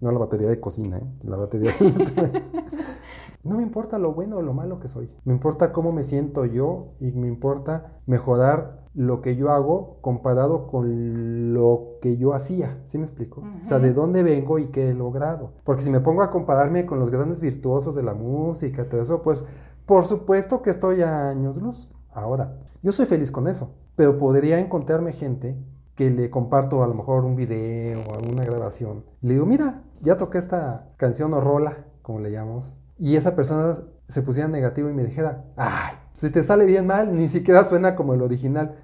No 0.00 0.10
la 0.10 0.18
batería 0.18 0.48
de 0.48 0.58
cocina, 0.58 0.98
¿eh? 0.98 1.06
La 1.22 1.36
batería 1.36 1.70
No 3.44 3.58
me 3.58 3.62
importa 3.62 3.96
lo 3.98 4.12
bueno 4.12 4.38
o 4.38 4.42
lo 4.42 4.52
malo 4.52 4.80
que 4.80 4.88
soy. 4.88 5.08
Me 5.24 5.32
importa 5.32 5.72
cómo 5.72 5.92
me 5.92 6.02
siento 6.02 6.46
yo 6.46 6.94
y 6.98 7.12
me 7.12 7.28
importa 7.28 8.00
mejorar 8.06 8.85
lo 8.96 9.20
que 9.20 9.36
yo 9.36 9.50
hago 9.50 9.98
comparado 10.00 10.66
con 10.66 11.52
lo 11.52 11.98
que 12.00 12.16
yo 12.16 12.32
hacía. 12.32 12.80
¿Sí 12.84 12.96
me 12.96 13.04
explico? 13.04 13.42
O 13.60 13.64
sea, 13.64 13.78
de 13.78 13.92
dónde 13.92 14.22
vengo 14.22 14.58
y 14.58 14.68
qué 14.68 14.88
he 14.88 14.94
logrado. 14.94 15.52
Porque 15.64 15.82
si 15.82 15.90
me 15.90 16.00
pongo 16.00 16.22
a 16.22 16.30
compararme 16.30 16.86
con 16.86 16.98
los 16.98 17.10
grandes 17.10 17.42
virtuosos 17.42 17.94
de 17.94 18.02
la 18.02 18.14
música 18.14 18.88
todo 18.88 19.02
eso, 19.02 19.20
pues 19.20 19.44
por 19.84 20.04
supuesto 20.04 20.62
que 20.62 20.70
estoy 20.70 21.02
a 21.02 21.28
años 21.28 21.60
luz. 21.60 21.90
Ahora, 22.10 22.56
yo 22.82 22.90
soy 22.92 23.04
feliz 23.04 23.30
con 23.30 23.48
eso, 23.48 23.74
pero 23.96 24.16
podría 24.16 24.58
encontrarme 24.58 25.12
gente 25.12 25.56
que 25.94 26.08
le 26.08 26.30
comparto 26.30 26.82
a 26.82 26.86
lo 26.86 26.94
mejor 26.94 27.26
un 27.26 27.36
video 27.36 28.00
o 28.00 28.18
una 28.30 28.44
grabación. 28.44 29.04
le 29.20 29.34
digo, 29.34 29.44
mira, 29.44 29.82
ya 30.00 30.16
toqué 30.16 30.38
esta 30.38 30.88
canción 30.96 31.34
o 31.34 31.40
rola, 31.40 31.84
como 32.00 32.20
le 32.20 32.30
llamamos. 32.30 32.78
Y 32.96 33.16
esa 33.16 33.36
persona 33.36 33.74
se 34.04 34.22
pusiera 34.22 34.48
negativo 34.48 34.88
y 34.88 34.94
me 34.94 35.04
dijera, 35.04 35.44
ay, 35.56 35.96
si 36.16 36.30
te 36.30 36.42
sale 36.42 36.64
bien 36.64 36.86
mal, 36.86 37.14
ni 37.14 37.28
siquiera 37.28 37.64
suena 37.64 37.94
como 37.94 38.14
el 38.14 38.22
original. 38.22 38.76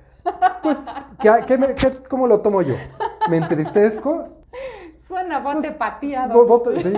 Pues, 0.62 0.81
¿qué, 1.18 2.03
cómo 2.09 2.27
lo 2.27 2.40
tomo 2.40 2.62
yo? 2.62 2.75
¿Me 3.29 3.38
entristezco? 3.38 4.29
Suena 4.98 5.40
bote 5.40 6.70
pues, 6.70 6.83
¿sí? 6.83 6.92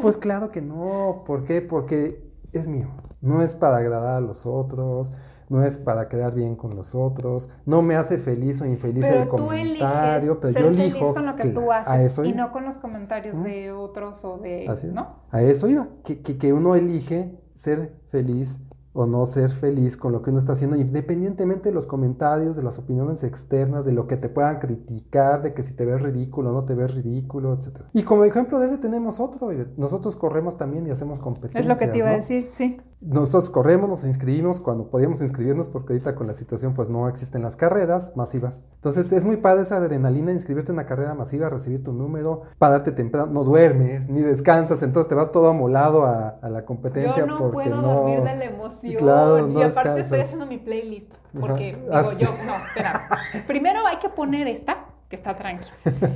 Pues 0.00 0.16
claro 0.16 0.50
que 0.50 0.60
no. 0.60 1.22
¿Por 1.26 1.44
qué? 1.44 1.60
Porque 1.60 2.26
es 2.52 2.66
mío. 2.66 2.88
No 3.20 3.42
es 3.42 3.54
para 3.54 3.78
agradar 3.78 4.16
a 4.16 4.20
los 4.20 4.44
otros, 4.46 5.12
no 5.48 5.62
es 5.62 5.78
para 5.78 6.08
quedar 6.08 6.34
bien 6.34 6.56
con 6.56 6.74
los 6.76 6.94
otros, 6.94 7.48
no 7.64 7.82
me 7.82 7.96
hace 7.96 8.18
feliz 8.18 8.60
o 8.60 8.66
infeliz 8.66 9.04
el 9.04 9.28
comentario, 9.28 10.40
pero 10.40 10.60
yo 10.60 10.68
elijo 10.68 10.98
feliz 10.98 11.14
con 11.14 11.26
lo 11.26 11.36
que 11.36 11.48
tú 11.48 11.72
haces 11.72 12.18
y 12.24 12.32
no 12.32 12.52
con 12.52 12.64
los 12.64 12.78
comentarios 12.78 13.42
de 13.42 13.72
otros 13.72 14.24
o 14.24 14.38
de 14.38 14.66
Así 14.68 14.88
¿no? 14.88 15.20
A 15.30 15.42
eso 15.42 15.68
iba, 15.68 15.88
que, 16.02 16.20
que, 16.20 16.38
que 16.38 16.52
uno 16.52 16.74
elige 16.74 17.38
ser 17.54 17.94
feliz 18.10 18.60
o 18.94 19.06
no 19.06 19.26
ser 19.26 19.50
feliz 19.50 19.96
con 19.96 20.12
lo 20.12 20.22
que 20.22 20.30
uno 20.30 20.38
está 20.38 20.52
haciendo, 20.52 20.76
independientemente 20.76 21.68
de 21.68 21.74
los 21.74 21.86
comentarios, 21.86 22.56
de 22.56 22.62
las 22.62 22.78
opiniones 22.78 23.24
externas, 23.24 23.84
de 23.84 23.92
lo 23.92 24.06
que 24.06 24.16
te 24.16 24.28
puedan 24.28 24.60
criticar, 24.60 25.42
de 25.42 25.52
que 25.52 25.62
si 25.62 25.74
te 25.74 25.84
ves 25.84 26.00
ridículo 26.00 26.50
o 26.50 26.52
no 26.52 26.64
te 26.64 26.74
ves 26.74 26.94
ridículo, 26.94 27.52
etc. 27.52 27.80
Y 27.92 28.04
como 28.04 28.24
ejemplo 28.24 28.60
de 28.60 28.66
ese 28.66 28.78
tenemos 28.78 29.18
otro, 29.18 29.50
nosotros 29.76 30.14
corremos 30.14 30.56
también 30.56 30.86
y 30.86 30.90
hacemos 30.90 31.18
competencias. 31.18 31.64
Es 31.64 31.68
lo 31.68 31.76
que 31.76 31.88
te 31.88 31.98
iba 31.98 32.08
a 32.08 32.14
decir, 32.14 32.46
sí. 32.50 32.80
Nosotros 33.06 33.50
corremos, 33.50 33.88
nos 33.88 34.04
inscribimos 34.04 34.60
cuando 34.60 34.88
podíamos 34.88 35.20
inscribirnos, 35.20 35.68
porque 35.68 35.92
ahorita 35.92 36.14
con 36.14 36.26
la 36.26 36.34
situación 36.34 36.74
pues 36.74 36.88
no 36.88 37.08
existen 37.08 37.42
las 37.42 37.56
carreras 37.56 38.16
masivas. 38.16 38.64
Entonces 38.76 39.12
es 39.12 39.24
muy 39.24 39.36
padre 39.36 39.62
esa 39.62 39.76
adrenalina, 39.76 40.32
inscribirte 40.32 40.72
en 40.72 40.78
una 40.78 40.86
carrera 40.86 41.14
masiva, 41.14 41.48
recibir 41.48 41.82
tu 41.82 41.92
número, 41.92 42.42
pararte 42.58 42.92
temprano, 42.92 43.30
no 43.32 43.44
duermes, 43.44 44.08
ni 44.08 44.20
descansas, 44.20 44.82
entonces 44.82 45.08
te 45.08 45.14
vas 45.14 45.32
todo 45.32 45.48
amolado 45.48 46.04
a, 46.04 46.38
la 46.42 46.64
competencia. 46.64 47.24
Yo 47.24 47.26
no 47.26 47.50
puedo 47.50 47.80
dormir 47.80 48.22
de 48.22 48.36
la 48.36 48.44
emoción 48.44 49.02
Claro, 49.02 49.48
y 49.48 49.62
aparte 49.62 50.00
estoy 50.00 50.20
haciendo 50.20 50.46
mi 50.46 50.58
playlist. 50.58 51.12
Porque 51.38 51.74
digo 51.74 52.12
yo, 52.18 52.28
no, 52.46 52.54
espera. 52.64 53.08
Primero 53.46 53.86
hay 53.86 53.98
que 53.98 54.08
poner 54.08 54.46
esta, 54.46 54.86
que 55.14 55.16
está 55.16 55.36
tranqui. 55.36 55.68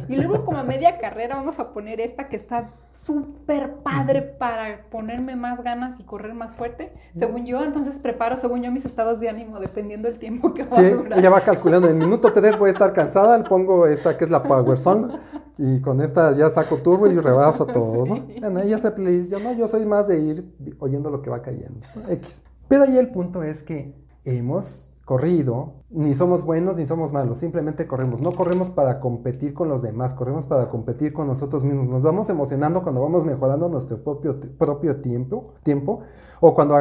Y 0.09 0.17
luego 0.17 0.45
como 0.45 0.59
a 0.59 0.65
media 0.65 0.99
carrera 0.99 1.37
vamos 1.37 1.59
a 1.61 1.73
poner 1.73 2.01
esta 2.01 2.27
que 2.27 2.35
está 2.37 2.69
súper 2.93 3.75
padre 3.77 4.23
para 4.23 4.83
ponerme 4.91 5.37
más 5.37 5.63
ganas 5.63 6.01
y 6.01 6.03
correr 6.03 6.35
más 6.35 6.57
fuerte, 6.57 6.93
según 7.15 7.47
yo. 7.47 7.63
Entonces 7.65 7.99
preparo, 7.99 8.37
según 8.37 8.63
yo, 8.63 8.73
mis 8.73 8.85
estados 8.85 9.21
de 9.21 9.29
ánimo 9.29 9.61
dependiendo 9.61 10.09
del 10.09 10.19
tiempo 10.19 10.53
que 10.53 10.65
va 10.65 10.71
Sí, 10.71 10.85
a 10.85 10.91
durar. 10.91 11.19
ella 11.19 11.31
va 11.31 11.41
calculando, 11.43 11.89
en 11.89 11.97
minuto 11.99 12.33
3 12.33 12.59
voy 12.59 12.71
a 12.71 12.73
estar 12.73 12.93
cansada, 12.93 13.39
le 13.39 13.45
pongo 13.45 13.87
esta 13.87 14.17
que 14.17 14.25
es 14.25 14.31
la 14.31 14.43
Power 14.43 14.77
Song 14.77 15.13
y 15.57 15.81
con 15.81 16.01
esta 16.01 16.37
ya 16.37 16.51
saco 16.51 16.79
turbo 16.79 17.07
y 17.07 17.17
rebaso 17.19 17.63
a 17.69 17.73
todos, 17.73 18.09
¿no? 18.09 18.17
Sí. 18.17 18.37
Bueno, 18.41 18.61
ella 18.61 18.77
hace 18.77 18.91
playlist, 18.91 19.31
yo 19.31 19.39
no, 19.39 19.53
yo 19.53 19.69
soy 19.69 19.87
más 19.87 20.09
de 20.09 20.19
ir 20.21 20.45
oyendo 20.81 21.09
lo 21.11 21.23
que 21.23 21.31
va 21.31 21.41
cayendo. 21.41 21.81
X. 22.09 22.43
Pero 22.67 22.83
ahí 22.83 22.99
el 22.99 23.11
punto 23.11 23.43
es 23.45 23.63
que 23.63 23.95
hemos 24.25 24.88
corrido, 25.09 25.73
ni 25.89 26.13
somos 26.13 26.45
buenos 26.45 26.77
ni 26.77 26.85
somos 26.85 27.15
malos, 27.15 27.39
simplemente 27.39 27.87
corremos. 27.87 28.21
No 28.21 28.33
corremos 28.33 28.69
para 28.69 29.01
competir 29.01 29.55
con 29.55 29.71
los 29.71 29.81
demás, 29.81 30.13
corremos 30.13 30.47
para 30.47 30.69
competir 30.69 31.15
con 31.15 31.27
nosotros 31.27 31.65
mismos. 31.65 31.89
Nos 31.89 32.03
vamos 32.03 32.29
emocionando 32.29 32.83
cuando 32.83 33.01
vamos 33.01 33.25
mejorando 33.25 33.71
nuestro 33.71 34.05
propio, 34.05 34.39
propio 34.59 35.01
tiempo, 35.01 35.55
tiempo, 35.63 36.01
o 36.41 36.53
cuando 36.55 36.75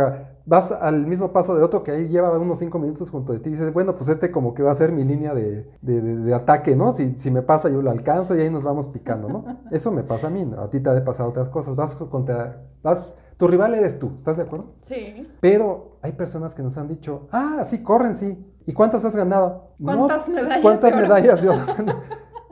vas 0.45 0.73
al 0.73 1.07
mismo 1.07 1.31
paso 1.31 1.55
de 1.55 1.63
otro 1.63 1.83
que 1.83 1.91
ahí 1.91 2.09
lleva 2.09 2.37
unos 2.37 2.59
cinco 2.59 2.79
minutos 2.79 3.09
junto 3.09 3.31
de 3.31 3.39
ti 3.39 3.47
y 3.47 3.51
dices, 3.53 3.73
bueno, 3.73 3.95
pues 3.95 4.09
este 4.09 4.29
como 4.29 4.53
que 4.53 4.61
va 4.61 4.71
a 4.71 4.75
ser 4.75 4.91
mi 4.91 5.05
línea 5.05 5.33
de, 5.33 5.65
de- 5.81 6.01
de- 6.01 6.17
de 6.17 6.33
ataque, 6.33 6.75
¿no? 6.75 6.91
Si, 6.93 7.17
si 7.17 7.31
me 7.31 7.43
pasa 7.43 7.69
yo 7.69 7.81
lo 7.81 7.91
alcanzo 7.91 8.35
y 8.35 8.41
ahí 8.41 8.49
nos 8.49 8.65
vamos 8.65 8.89
picando, 8.89 9.29
¿no? 9.29 9.45
Eso 9.71 9.89
me 9.91 10.03
pasa 10.03 10.27
a 10.27 10.29
mí, 10.31 10.43
¿no? 10.43 10.59
a 10.61 10.69
ti 10.69 10.81
te 10.81 10.89
ha 10.89 10.93
de 10.93 11.01
pasar 11.01 11.27
otras 11.27 11.47
cosas. 11.47 11.77
Vas 11.77 11.95
contra, 11.95 12.61
vas, 12.83 13.15
tu 13.37 13.47
rival 13.47 13.73
eres 13.75 13.99
tú, 13.99 14.11
¿estás 14.17 14.35
de 14.35 14.43
acuerdo? 14.43 14.73
Sí. 14.81 15.25
Pero 15.39 15.86
hay 16.07 16.13
personas 16.13 16.55
que 16.55 16.63
nos 16.63 16.77
han 16.77 16.87
dicho, 16.87 17.27
ah, 17.31 17.63
sí, 17.65 17.83
corren, 17.83 18.15
sí. 18.15 18.37
¿Y 18.65 18.73
cuántas 18.73 19.03
has 19.03 19.15
ganado? 19.15 19.75
No, 19.77 20.07
¿Cuántas 20.07 20.29
medallas 20.29 20.61
¿Cuántas 20.61 20.95
de 20.95 21.01
medallas 21.01 21.43
oro? 21.49 21.63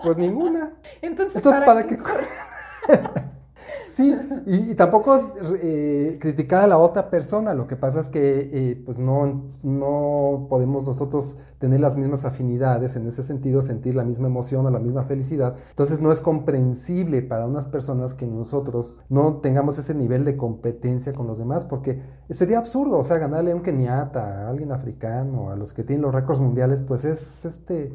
Pues 0.03 0.17
ninguna. 0.17 0.73
Entonces, 1.01 1.37
Entonces, 1.37 1.61
¿para, 1.61 1.65
¿para 1.65 1.87
qué 1.87 1.97
qué 1.97 1.97
Sí, 3.95 4.13
y, 4.45 4.75
tampoco 4.75 5.15
es 5.15 5.23
eh, 5.63 6.17
criticar 6.19 6.65
a 6.65 6.67
la 6.67 6.77
otra 6.77 7.09
persona, 7.09 7.53
lo 7.53 7.65
que 7.65 7.77
pasa 7.77 8.01
es 8.01 8.09
que 8.09 8.49
eh, 8.51 8.81
pues 8.83 8.99
no, 8.99 9.53
no 9.63 10.47
podemos 10.49 10.85
nosotros 10.85 11.37
tener 11.59 11.79
las 11.79 11.95
mismas 11.95 12.25
afinidades 12.25 12.97
en 12.97 13.07
ese 13.07 13.23
sentido, 13.23 13.61
sentir 13.61 13.95
la 13.95 14.03
misma 14.03 14.27
emoción 14.27 14.65
o 14.65 14.69
la 14.69 14.79
misma 14.79 15.05
felicidad. 15.05 15.55
Entonces 15.69 16.01
no 16.01 16.11
es 16.11 16.19
comprensible 16.19 17.21
para 17.21 17.45
unas 17.45 17.67
personas 17.67 18.15
que 18.15 18.27
nosotros 18.27 18.97
no 19.07 19.37
tengamos 19.37 19.77
ese 19.77 19.95
nivel 19.95 20.25
de 20.25 20.35
competencia 20.35 21.13
con 21.13 21.25
los 21.25 21.37
demás, 21.37 21.63
porque 21.63 22.01
sería 22.29 22.57
absurdo, 22.57 22.99
o 22.99 23.03
sea, 23.05 23.17
ganarle 23.17 23.53
a 23.53 23.55
un 23.55 23.61
keniata, 23.61 24.45
a 24.45 24.49
alguien 24.49 24.73
africano, 24.73 25.51
a 25.51 25.55
los 25.55 25.73
que 25.73 25.85
tienen 25.85 26.01
los 26.01 26.13
récords 26.13 26.41
mundiales, 26.41 26.81
pues 26.81 27.05
es 27.05 27.45
este 27.45 27.93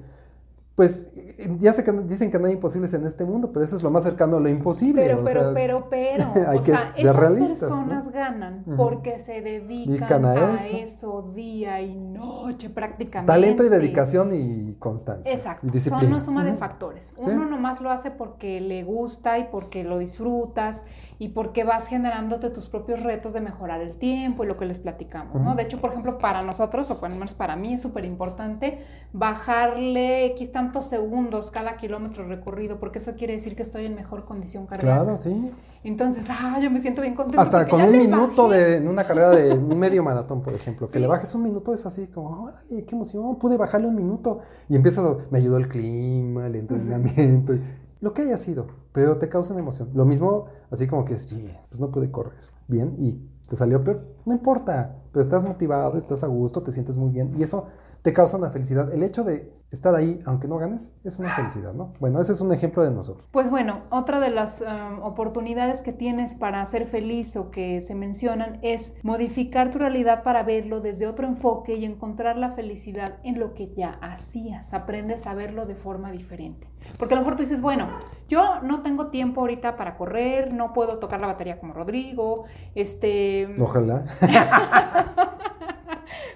pues 0.74 1.11
ya 1.59 1.72
sé 1.72 1.85
que 1.85 1.92
dicen 1.92 2.30
que 2.30 2.38
no 2.38 2.46
hay 2.46 2.54
imposibles 2.54 2.94
en 2.94 3.04
este 3.04 3.24
mundo, 3.24 3.52
pero 3.52 3.64
eso 3.64 3.76
es 3.76 3.83
lo 3.83 3.90
más 3.90 4.02
cercano 4.02 4.38
a 4.38 4.40
lo 4.40 4.48
imposible. 4.48 5.02
Pero, 5.02 5.20
o 5.20 5.24
pero, 5.24 5.40
sea, 5.40 5.54
pero, 5.54 5.88
pero, 5.90 6.24
hay 6.48 6.59
o 6.59 6.61
que 6.62 6.72
sea, 6.72 6.92
ser 6.92 7.06
esas 7.06 7.33
personas 7.33 8.11
ganan 8.11 8.64
porque 8.76 9.18
se 9.18 9.42
dedican 9.42 10.24
a 10.24 10.54
a, 10.54 10.66
eso. 10.66 11.33
día 11.35 11.80
y 11.83 11.96
noche 11.96 12.70
prácticamente. 12.70 13.30
Talento 13.33 13.64
y 13.64 13.68
dedicación 13.68 14.33
y 14.33 14.74
constancia. 14.76 15.33
Exacto, 15.33 15.66
Y 15.72 15.80
son 15.80 16.06
una 16.06 16.20
suma 16.20 16.44
de 16.44 16.54
factores. 16.54 17.12
Sí. 17.16 17.30
Uno 17.30 17.46
nomás 17.46 17.80
lo 17.80 17.90
hace 17.90 18.11
porque 18.11 18.61
le 18.61 18.83
gusta 18.85 19.38
y 19.38 19.48
porque 19.50 19.85
lo 19.85 19.98
disfrutas 19.98 20.85
y 21.20 21.28
porque 21.28 21.64
vas 21.64 21.87
generándote 21.87 22.48
tus 22.48 22.66
propios 22.68 23.02
retos 23.02 23.35
de 23.35 23.42
mejorar 23.42 23.83
el 23.83 23.94
tiempo 23.96 24.42
y 24.42 24.46
lo 24.46 24.56
que 24.56 24.64
les 24.64 24.80
platicamos, 24.80 25.40
¿no? 25.42 25.54
De 25.54 25.64
hecho, 25.64 25.78
por 25.78 25.90
ejemplo, 25.90 26.16
para 26.18 26.40
nosotros, 26.42 26.90
o 26.90 26.98
por 26.98 27.11
lo 27.11 27.14
menos 27.16 27.35
para 27.35 27.56
mí, 27.56 27.74
es 27.74 27.83
súper 27.83 28.06
importante 28.06 28.78
bajarle 29.12 30.24
X 30.26 30.50
tantos 30.50 30.87
segundos 30.88 31.50
cada 31.50 31.76
kilómetro 31.76 32.26
recorrido, 32.26 32.78
porque 32.78 32.98
eso 32.98 33.12
quiere 33.16 33.35
decir 33.35 33.54
que 33.54 33.62
estoy 33.62 33.85
en 33.85 33.94
mejor 33.94 34.24
condición 34.24 34.66
cardíaca. 34.66 35.02
Claro, 35.04 35.18
sí. 35.18 35.50
Entonces, 35.85 36.26
ah, 36.30 36.59
yo 36.62 36.70
me 36.70 36.80
siento 36.80 37.02
bien 37.02 37.14
contenta. 37.14 37.42
Hasta 37.42 37.68
con 37.68 37.83
un 37.83 37.96
minuto 37.98 38.48
bajé. 38.48 38.59
de 38.59 38.76
en 38.78 38.88
una 38.88 39.04
carrera 39.04 39.30
de 39.30 39.52
un 39.52 39.78
medio 39.78 40.02
maratón, 40.02 40.40
por 40.42 40.54
ejemplo, 40.54 40.87
que 40.88 40.94
Sí. 40.94 40.98
le 41.00 41.06
bajes 41.06 41.35
un 41.35 41.42
minuto 41.42 41.72
es 41.74 41.85
así 41.87 42.06
como, 42.06 42.44
órale, 42.44 42.85
qué 42.87 42.94
emoción, 42.94 43.37
pude 43.37 43.56
bajarle 43.59 43.87
un 43.88 43.94
minuto. 43.94 44.40
Y 44.68 44.76
empiezas, 44.76 45.04
a- 45.04 45.16
me 45.30 45.38
ayudó 45.38 45.59
el 45.59 45.68
clima, 45.68 46.46
el 46.46 46.56
entrenamiento, 46.56 47.54
y 47.54 47.61
lo 48.00 48.12
que 48.14 48.22
haya 48.22 48.37
sido, 48.38 48.66
pero 48.92 49.18
te 49.18 49.29
causa 49.29 49.53
una 49.53 49.62
emoción. 49.62 49.90
Lo 49.94 50.05
mismo, 50.05 50.46
así 50.70 50.87
como 50.87 51.05
que, 51.05 51.16
sí, 51.16 51.50
pues 51.68 51.81
no 51.81 51.90
pude 51.90 52.11
correr 52.11 52.35
bien 52.68 52.94
y 52.98 53.29
te 53.46 53.57
salió 53.57 53.83
peor, 53.83 54.07
no 54.24 54.33
importa, 54.33 54.96
pero 55.12 55.22
estás 55.22 55.42
motivado, 55.42 55.96
estás 55.96 56.22
a 56.22 56.29
gusto, 56.29 56.62
te 56.62 56.72
sientes 56.72 56.96
muy 56.96 57.11
bien 57.11 57.35
y 57.37 57.42
eso 57.42 57.66
te 58.02 58.12
causa 58.12 58.36
una 58.36 58.50
felicidad. 58.50 58.92
El 58.92 59.02
hecho 59.02 59.24
de 59.24 59.52
estar 59.70 59.94
ahí, 59.94 60.20
aunque 60.26 60.48
no 60.48 60.58
ganes, 60.58 60.92
es 61.04 61.18
una 61.18 61.36
felicidad, 61.36 61.72
¿no? 61.72 61.92
Bueno, 62.00 62.20
ese 62.20 62.32
es 62.32 62.40
un 62.40 62.52
ejemplo 62.52 62.82
de 62.82 62.90
nosotros. 62.90 63.28
Pues 63.30 63.48
bueno, 63.50 63.82
otra 63.90 64.18
de 64.18 64.30
las 64.30 64.62
um, 64.62 65.02
oportunidades 65.02 65.82
que 65.82 65.92
tienes 65.92 66.34
para 66.34 66.64
ser 66.66 66.88
feliz 66.88 67.36
o 67.36 67.50
que 67.50 67.80
se 67.80 67.94
mencionan 67.94 68.58
es 68.62 68.94
modificar 69.02 69.70
tu 69.70 69.78
realidad 69.78 70.22
para 70.24 70.42
verlo 70.42 70.80
desde 70.80 71.06
otro 71.06 71.26
enfoque 71.26 71.76
y 71.76 71.84
encontrar 71.84 72.36
la 72.36 72.52
felicidad 72.52 73.18
en 73.22 73.38
lo 73.38 73.54
que 73.54 73.72
ya 73.74 73.98
hacías. 74.02 74.74
Aprendes 74.74 75.26
a 75.26 75.34
verlo 75.34 75.66
de 75.66 75.76
forma 75.76 76.10
diferente. 76.10 76.66
Porque 76.98 77.14
a 77.14 77.16
lo 77.16 77.22
mejor 77.22 77.36
tú 77.36 77.42
dices, 77.42 77.60
bueno, 77.60 77.88
yo 78.28 78.60
no 78.62 78.82
tengo 78.82 79.08
tiempo 79.08 79.42
ahorita 79.42 79.76
para 79.76 79.96
correr, 79.96 80.52
no 80.52 80.72
puedo 80.72 80.98
tocar 80.98 81.20
la 81.20 81.28
batería 81.28 81.60
como 81.60 81.74
Rodrigo, 81.74 82.44
este... 82.74 83.54
Ojalá. 83.60 84.04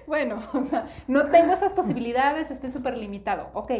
Bueno, 0.07 0.39
o 0.53 0.63
sea, 0.63 0.87
no 1.07 1.25
tengo 1.25 1.53
esas 1.53 1.73
posibilidades, 1.73 2.51
estoy 2.51 2.69
súper 2.69 2.97
limitado. 2.97 3.49
Ok, 3.53 3.71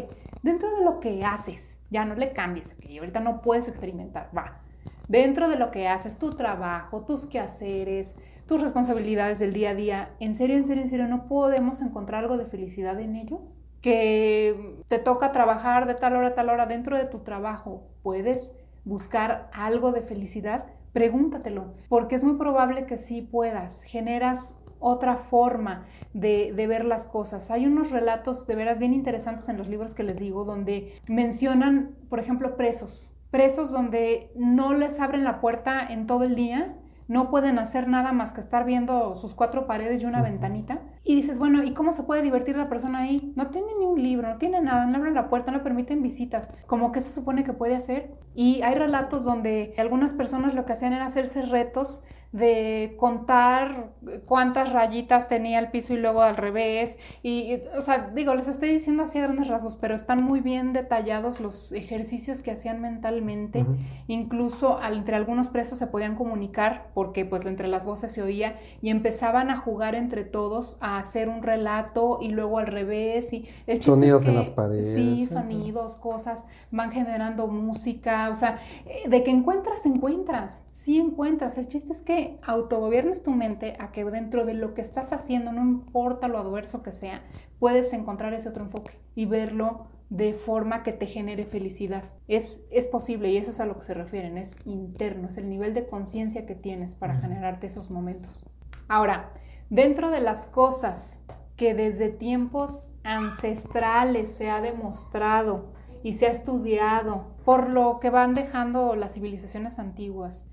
dentro 0.43 0.75
de 0.75 0.83
lo 0.83 0.99
que 0.99 1.23
haces, 1.23 1.79
ya 1.89 2.05
no 2.05 2.15
le 2.15 2.33
cambies, 2.33 2.73
que 2.73 2.99
ahorita 2.99 3.19
no 3.19 3.41
puedes 3.41 3.67
experimentar, 3.67 4.29
va. 4.35 4.61
Dentro 5.07 5.49
de 5.49 5.57
lo 5.57 5.71
que 5.71 5.88
haces, 5.88 6.17
tu 6.17 6.31
trabajo, 6.31 7.05
tus 7.05 7.27
quehaceres, 7.27 8.17
tus 8.47 8.61
responsabilidades 8.61 9.39
del 9.39 9.53
día 9.53 9.71
a 9.71 9.75
día, 9.75 10.09
en 10.19 10.35
serio, 10.35 10.55
en 10.55 10.65
serio, 10.65 10.83
en 10.83 10.89
serio, 10.89 11.07
¿no 11.07 11.27
podemos 11.27 11.81
encontrar 11.81 12.23
algo 12.23 12.38
de 12.38 12.45
felicidad 12.45 12.99
en 12.99 13.15
ello? 13.15 13.41
Que 13.81 14.79
te 14.88 14.97
toca 14.97 15.31
trabajar 15.31 15.85
de 15.85 15.93
tal 15.93 16.15
hora 16.15 16.29
a 16.29 16.35
tal 16.35 16.49
hora 16.49 16.65
dentro 16.65 16.97
de 16.97 17.05
tu 17.05 17.19
trabajo, 17.19 17.88
¿puedes 18.01 18.55
buscar 18.83 19.49
algo 19.53 19.91
de 19.91 20.01
felicidad? 20.01 20.65
Pregúntatelo, 20.91 21.73
porque 21.88 22.15
es 22.15 22.23
muy 22.23 22.38
probable 22.38 22.85
que 22.85 22.97
sí 22.97 23.21
puedas, 23.21 23.83
generas 23.83 24.55
otra 24.85 25.17
forma 25.17 25.85
de, 26.13 26.53
de, 26.55 26.67
ver 26.67 26.85
las 26.85 27.07
cosas. 27.07 27.49
Hay 27.49 27.65
unos 27.65 27.89
relatos 27.91 28.45
de 28.45 28.55
veras 28.55 28.77
bien 28.77 28.93
interesantes 28.93 29.49
en 29.49 29.57
los 29.57 29.67
libros 29.67 29.95
que 29.95 30.03
les 30.03 30.19
digo, 30.19 30.45
donde 30.45 31.01
mencionan, 31.07 31.95
por 32.07 32.19
ejemplo, 32.19 32.55
presos. 32.55 33.09
Presos 33.31 33.71
donde 33.71 34.31
no 34.35 34.73
les 34.73 34.99
abren 34.99 35.23
la 35.23 35.41
puerta 35.41 35.85
en 35.87 36.05
todo 36.05 36.23
el 36.23 36.35
día, 36.35 36.75
no 37.07 37.29
pueden 37.29 37.59
hacer 37.59 37.87
nada 37.87 38.11
más 38.13 38.33
que 38.33 38.41
estar 38.41 38.65
viendo 38.65 39.15
sus 39.15 39.33
cuatro 39.33 39.67
paredes 39.67 40.01
y 40.01 40.05
una 40.05 40.21
ventanita. 40.21 40.81
Y 41.03 41.15
dices, 41.15 41.37
bueno, 41.37 41.63
¿y 41.63 41.73
cómo 41.73 41.93
se 41.93 42.03
puede 42.03 42.23
divertir 42.23 42.57
la 42.57 42.69
persona 42.69 42.99
ahí? 42.99 43.31
No 43.35 43.47
tiene 43.47 43.67
ni 43.79 43.85
un 43.85 44.01
libro, 44.01 44.27
no 44.27 44.37
tiene 44.37 44.61
nada, 44.61 44.85
no 44.85 44.97
abren 44.97 45.13
la 45.13 45.29
puerta, 45.29 45.51
no 45.51 45.63
permiten 45.63 46.01
visitas. 46.01 46.49
Como 46.65 46.91
que 46.91 47.01
se 47.01 47.11
supone 47.11 47.43
que 47.43 47.53
puede 47.53 47.75
hacer. 47.75 48.15
Y 48.33 48.61
hay 48.63 48.75
relatos 48.75 49.23
donde 49.23 49.75
algunas 49.77 50.15
personas 50.15 50.55
lo 50.55 50.65
que 50.65 50.73
hacían 50.73 50.93
era 50.93 51.05
hacerse 51.05 51.43
retos 51.43 52.03
de 52.31 52.95
contar 52.99 53.91
cuántas 54.25 54.71
rayitas 54.73 55.29
tenía 55.29 55.59
el 55.59 55.69
piso 55.69 55.93
y 55.93 55.97
luego 55.97 56.21
al 56.21 56.38
revés. 56.38 56.97
Y, 57.23 57.59
o 57.77 57.81
sea, 57.81 58.11
digo, 58.13 58.35
les 58.35 58.47
estoy 58.47 58.69
diciendo 58.69 59.03
así 59.03 59.19
a 59.19 59.23
grandes 59.23 59.47
rasgos, 59.47 59.77
pero 59.77 59.95
están 59.95 60.23
muy 60.23 60.41
bien 60.41 60.73
detallados 60.73 61.39
los 61.39 61.71
ejercicios 61.71 62.41
que 62.41 62.51
hacían 62.51 62.81
mentalmente. 62.81 63.63
Uh 63.63 63.67
-huh. 63.67 63.77
Incluso 64.07 64.79
entre 64.83 65.15
algunos 65.15 65.47
presos 65.47 65.77
se 65.77 65.88
podían 65.88 66.15
comunicar 66.15 66.88
porque 66.93 67.25
pues 67.25 67.45
entre 67.45 67.67
las 67.67 67.85
voces 67.85 68.11
se 68.11 68.21
oía 68.21 68.59
y 68.81 68.89
empezaban 68.89 69.49
a 69.49 69.57
jugar 69.57 69.95
entre 69.95 70.23
todos 70.23 70.77
a 70.81 70.97
hacer 70.97 71.29
un 71.29 71.41
relato 71.41 72.19
y 72.21 72.29
luego 72.29 72.59
al 72.59 72.67
revés. 72.67 73.31
Y 73.33 73.47
el 73.67 73.81
sonidos 73.81 74.21
es 74.21 74.25
que, 74.25 74.31
en 74.31 74.38
las 74.38 74.49
paredes. 74.49 74.95
Sí, 74.95 75.27
sonidos, 75.27 75.95
cosas, 75.95 76.45
van 76.71 76.91
generando 76.91 77.47
música. 77.47 78.29
O 78.29 78.35
sea, 78.35 78.59
eh, 78.85 79.07
de 79.07 79.23
que 79.23 79.31
encuentras, 79.31 79.85
encuentras. 79.85 80.63
Sí 80.71 80.99
encuentras. 80.99 81.57
El 81.57 81.67
chiste 81.67 81.93
es 81.93 82.01
que 82.01 82.14
autogobiernes 82.43 83.23
tu 83.23 83.32
mente 83.32 83.75
a 83.80 83.91
que 83.91 84.06
dentro 84.06 84.45
de 84.45 84.54
lo 84.54 84.73
que 84.73 84.82
estás 84.82 85.13
haciendo, 85.13 85.51
no 85.51 85.62
importa 85.62 86.28
lo 86.28 86.38
adverso 86.38 86.84
que 86.84 86.91
sea, 86.91 87.21
puedes 87.60 87.93
encontrar 87.93 88.34
ese 88.34 88.49
otro 88.49 88.63
enfoque 88.63 88.99
y 89.15 89.25
verlo 89.25 89.88
de 90.10 90.34
forma 90.34 90.84
que 90.84 90.91
te 90.91 91.08
genere 91.08 91.45
felicidad. 91.45 92.04
Es, 92.28 92.65
es 92.71 92.88
posible 92.88 93.32
y 93.32 93.38
eso 93.38 93.51
es 93.51 93.60
a 93.60 93.65
lo 93.65 93.78
que 93.78 93.86
se 93.86 93.93
refieren, 93.93 94.38
es 94.38 94.56
interno, 94.65 95.30
es 95.30 95.38
el 95.38 95.49
nivel 95.49 95.73
de 95.73 95.88
conciencia 95.88 96.45
que 96.45 96.56
tienes 96.56 96.95
para 96.95 97.19
generarte 97.19 97.67
esos 97.67 97.89
momentos. 97.89 98.45
Ahora, 98.88 99.32
dentro 99.69 100.12
de 100.12 100.21
las 100.21 100.45
cosas 100.45 101.21
que 101.56 101.73
desde 101.73 102.10
tiempos 102.10 102.89
ancestrales 103.04 104.32
se 104.32 104.49
ha 104.49 104.62
demostrado 104.62 105.73
y 106.04 106.13
se 106.13 106.28
ha 106.28 106.32
estudiado 106.32 107.36
por 107.45 107.69
lo 107.69 107.99
que 107.99 108.10
van 108.10 108.36
dejando 108.36 108.95
las 108.95 109.13
civilizaciones 109.13 109.80
antiguas, 109.80 110.45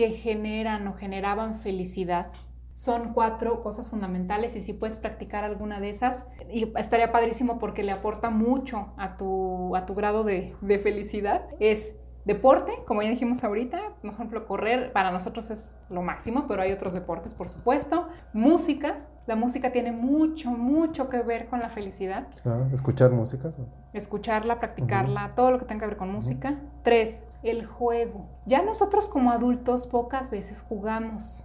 que 0.00 0.12
generan 0.12 0.88
o 0.88 0.94
generaban 0.94 1.60
felicidad 1.60 2.28
son 2.72 3.12
cuatro 3.12 3.62
cosas 3.62 3.90
fundamentales 3.90 4.56
y 4.56 4.62
si 4.62 4.72
puedes 4.72 4.96
practicar 4.96 5.44
alguna 5.44 5.78
de 5.78 5.90
esas, 5.90 6.26
y 6.50 6.72
estaría 6.78 7.12
padrísimo 7.12 7.58
porque 7.58 7.82
le 7.82 7.92
aporta 7.92 8.30
mucho 8.30 8.94
a 8.96 9.18
tu, 9.18 9.76
a 9.76 9.84
tu 9.84 9.94
grado 9.94 10.24
de, 10.24 10.54
de 10.62 10.78
felicidad, 10.78 11.42
es 11.58 11.96
Deporte, 12.24 12.72
como 12.86 13.02
ya 13.02 13.08
dijimos 13.08 13.42
ahorita, 13.42 13.78
por 14.02 14.12
ejemplo, 14.12 14.46
correr 14.46 14.92
para 14.92 15.10
nosotros 15.10 15.50
es 15.50 15.78
lo 15.88 16.02
máximo, 16.02 16.44
pero 16.46 16.60
hay 16.60 16.70
otros 16.70 16.92
deportes, 16.92 17.32
por 17.32 17.48
supuesto. 17.48 18.08
Música, 18.34 19.06
la 19.26 19.36
música 19.36 19.72
tiene 19.72 19.90
mucho, 19.90 20.50
mucho 20.50 21.08
que 21.08 21.22
ver 21.22 21.48
con 21.48 21.60
la 21.60 21.70
felicidad. 21.70 22.28
escuchar 22.72 23.10
música. 23.10 23.48
Escucharla, 23.94 24.60
practicarla, 24.60 25.30
todo 25.34 25.50
lo 25.50 25.58
que 25.58 25.64
tenga 25.64 25.80
que 25.80 25.86
ver 25.86 25.96
con 25.96 26.12
música. 26.12 26.58
Tres, 26.82 27.24
el 27.42 27.66
juego. 27.66 28.26
Ya 28.46 28.62
nosotros 28.62 29.08
como 29.08 29.30
adultos 29.30 29.86
pocas 29.86 30.30
veces 30.30 30.60
jugamos. 30.60 31.44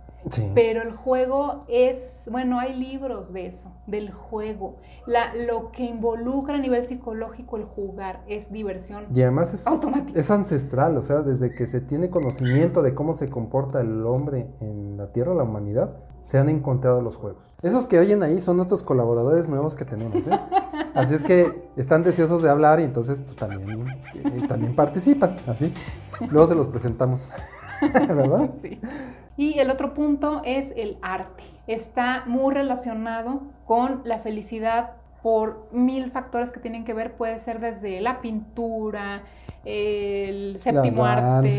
Pero 0.55 0.81
el 0.81 0.91
juego 0.91 1.65
es, 1.67 2.27
bueno, 2.31 2.59
hay 2.59 2.73
libros 2.73 3.31
de 3.31 3.45
eso, 3.45 3.71
del 3.85 4.11
juego. 4.11 4.77
La, 5.05 5.35
lo 5.35 5.71
que 5.71 5.83
involucra 5.83 6.55
a 6.55 6.57
nivel 6.57 6.83
psicológico 6.83 7.57
el 7.57 7.65
jugar 7.65 8.23
es 8.27 8.51
diversión. 8.51 9.05
Y 9.13 9.21
además 9.21 9.53
es, 9.53 9.65
es 10.15 10.31
ancestral, 10.31 10.97
o 10.97 11.03
sea, 11.03 11.21
desde 11.21 11.53
que 11.53 11.67
se 11.67 11.79
tiene 11.79 12.09
conocimiento 12.09 12.81
de 12.81 12.95
cómo 12.95 13.13
se 13.13 13.29
comporta 13.29 13.81
el 13.81 14.03
hombre 14.05 14.47
en 14.61 14.97
la 14.97 15.11
Tierra, 15.11 15.35
la 15.35 15.43
humanidad, 15.43 15.95
se 16.25 16.39
han 16.39 16.49
encontrado 16.49 17.03
los 17.03 17.17
juegos. 17.17 17.43
Esos 17.61 17.85
que 17.85 17.99
oyen 17.99 18.23
ahí 18.23 18.41
son 18.41 18.57
nuestros 18.57 18.81
colaboradores 18.81 19.47
nuevos 19.47 19.75
que 19.75 19.85
tenemos, 19.85 20.25
¿eh? 20.25 20.39
Así 20.95 21.13
es 21.13 21.23
que 21.23 21.69
están 21.75 22.01
deseosos 22.01 22.41
de 22.41 22.49
hablar 22.49 22.79
y 22.79 22.83
entonces 22.83 23.21
pues 23.21 23.37
también, 23.37 23.87
eh, 24.15 24.47
también 24.47 24.75
participan, 24.75 25.35
así. 25.45 25.71
Luego 26.31 26.47
se 26.47 26.55
los 26.55 26.65
presentamos, 26.65 27.29
¿verdad? 27.81 28.49
Sí. 28.63 28.79
Y 29.37 29.59
el 29.59 29.69
otro 29.69 29.93
punto 29.93 30.41
es 30.43 30.73
el 30.75 30.97
arte. 31.03 31.43
Está 31.67 32.23
muy 32.25 32.55
relacionado 32.55 33.43
con 33.67 34.01
la 34.03 34.17
felicidad 34.17 34.93
por 35.25 35.67
mil 35.71 36.11
factores 36.11 36.51
que 36.51 36.59
tienen 36.59 36.85
que 36.85 36.93
ver, 36.93 37.17
puede 37.17 37.39
ser 37.39 37.59
desde 37.59 37.99
la 37.99 38.21
pintura, 38.21 39.23
el 39.63 40.59
séptimo 40.59 41.03
arte, 41.03 41.49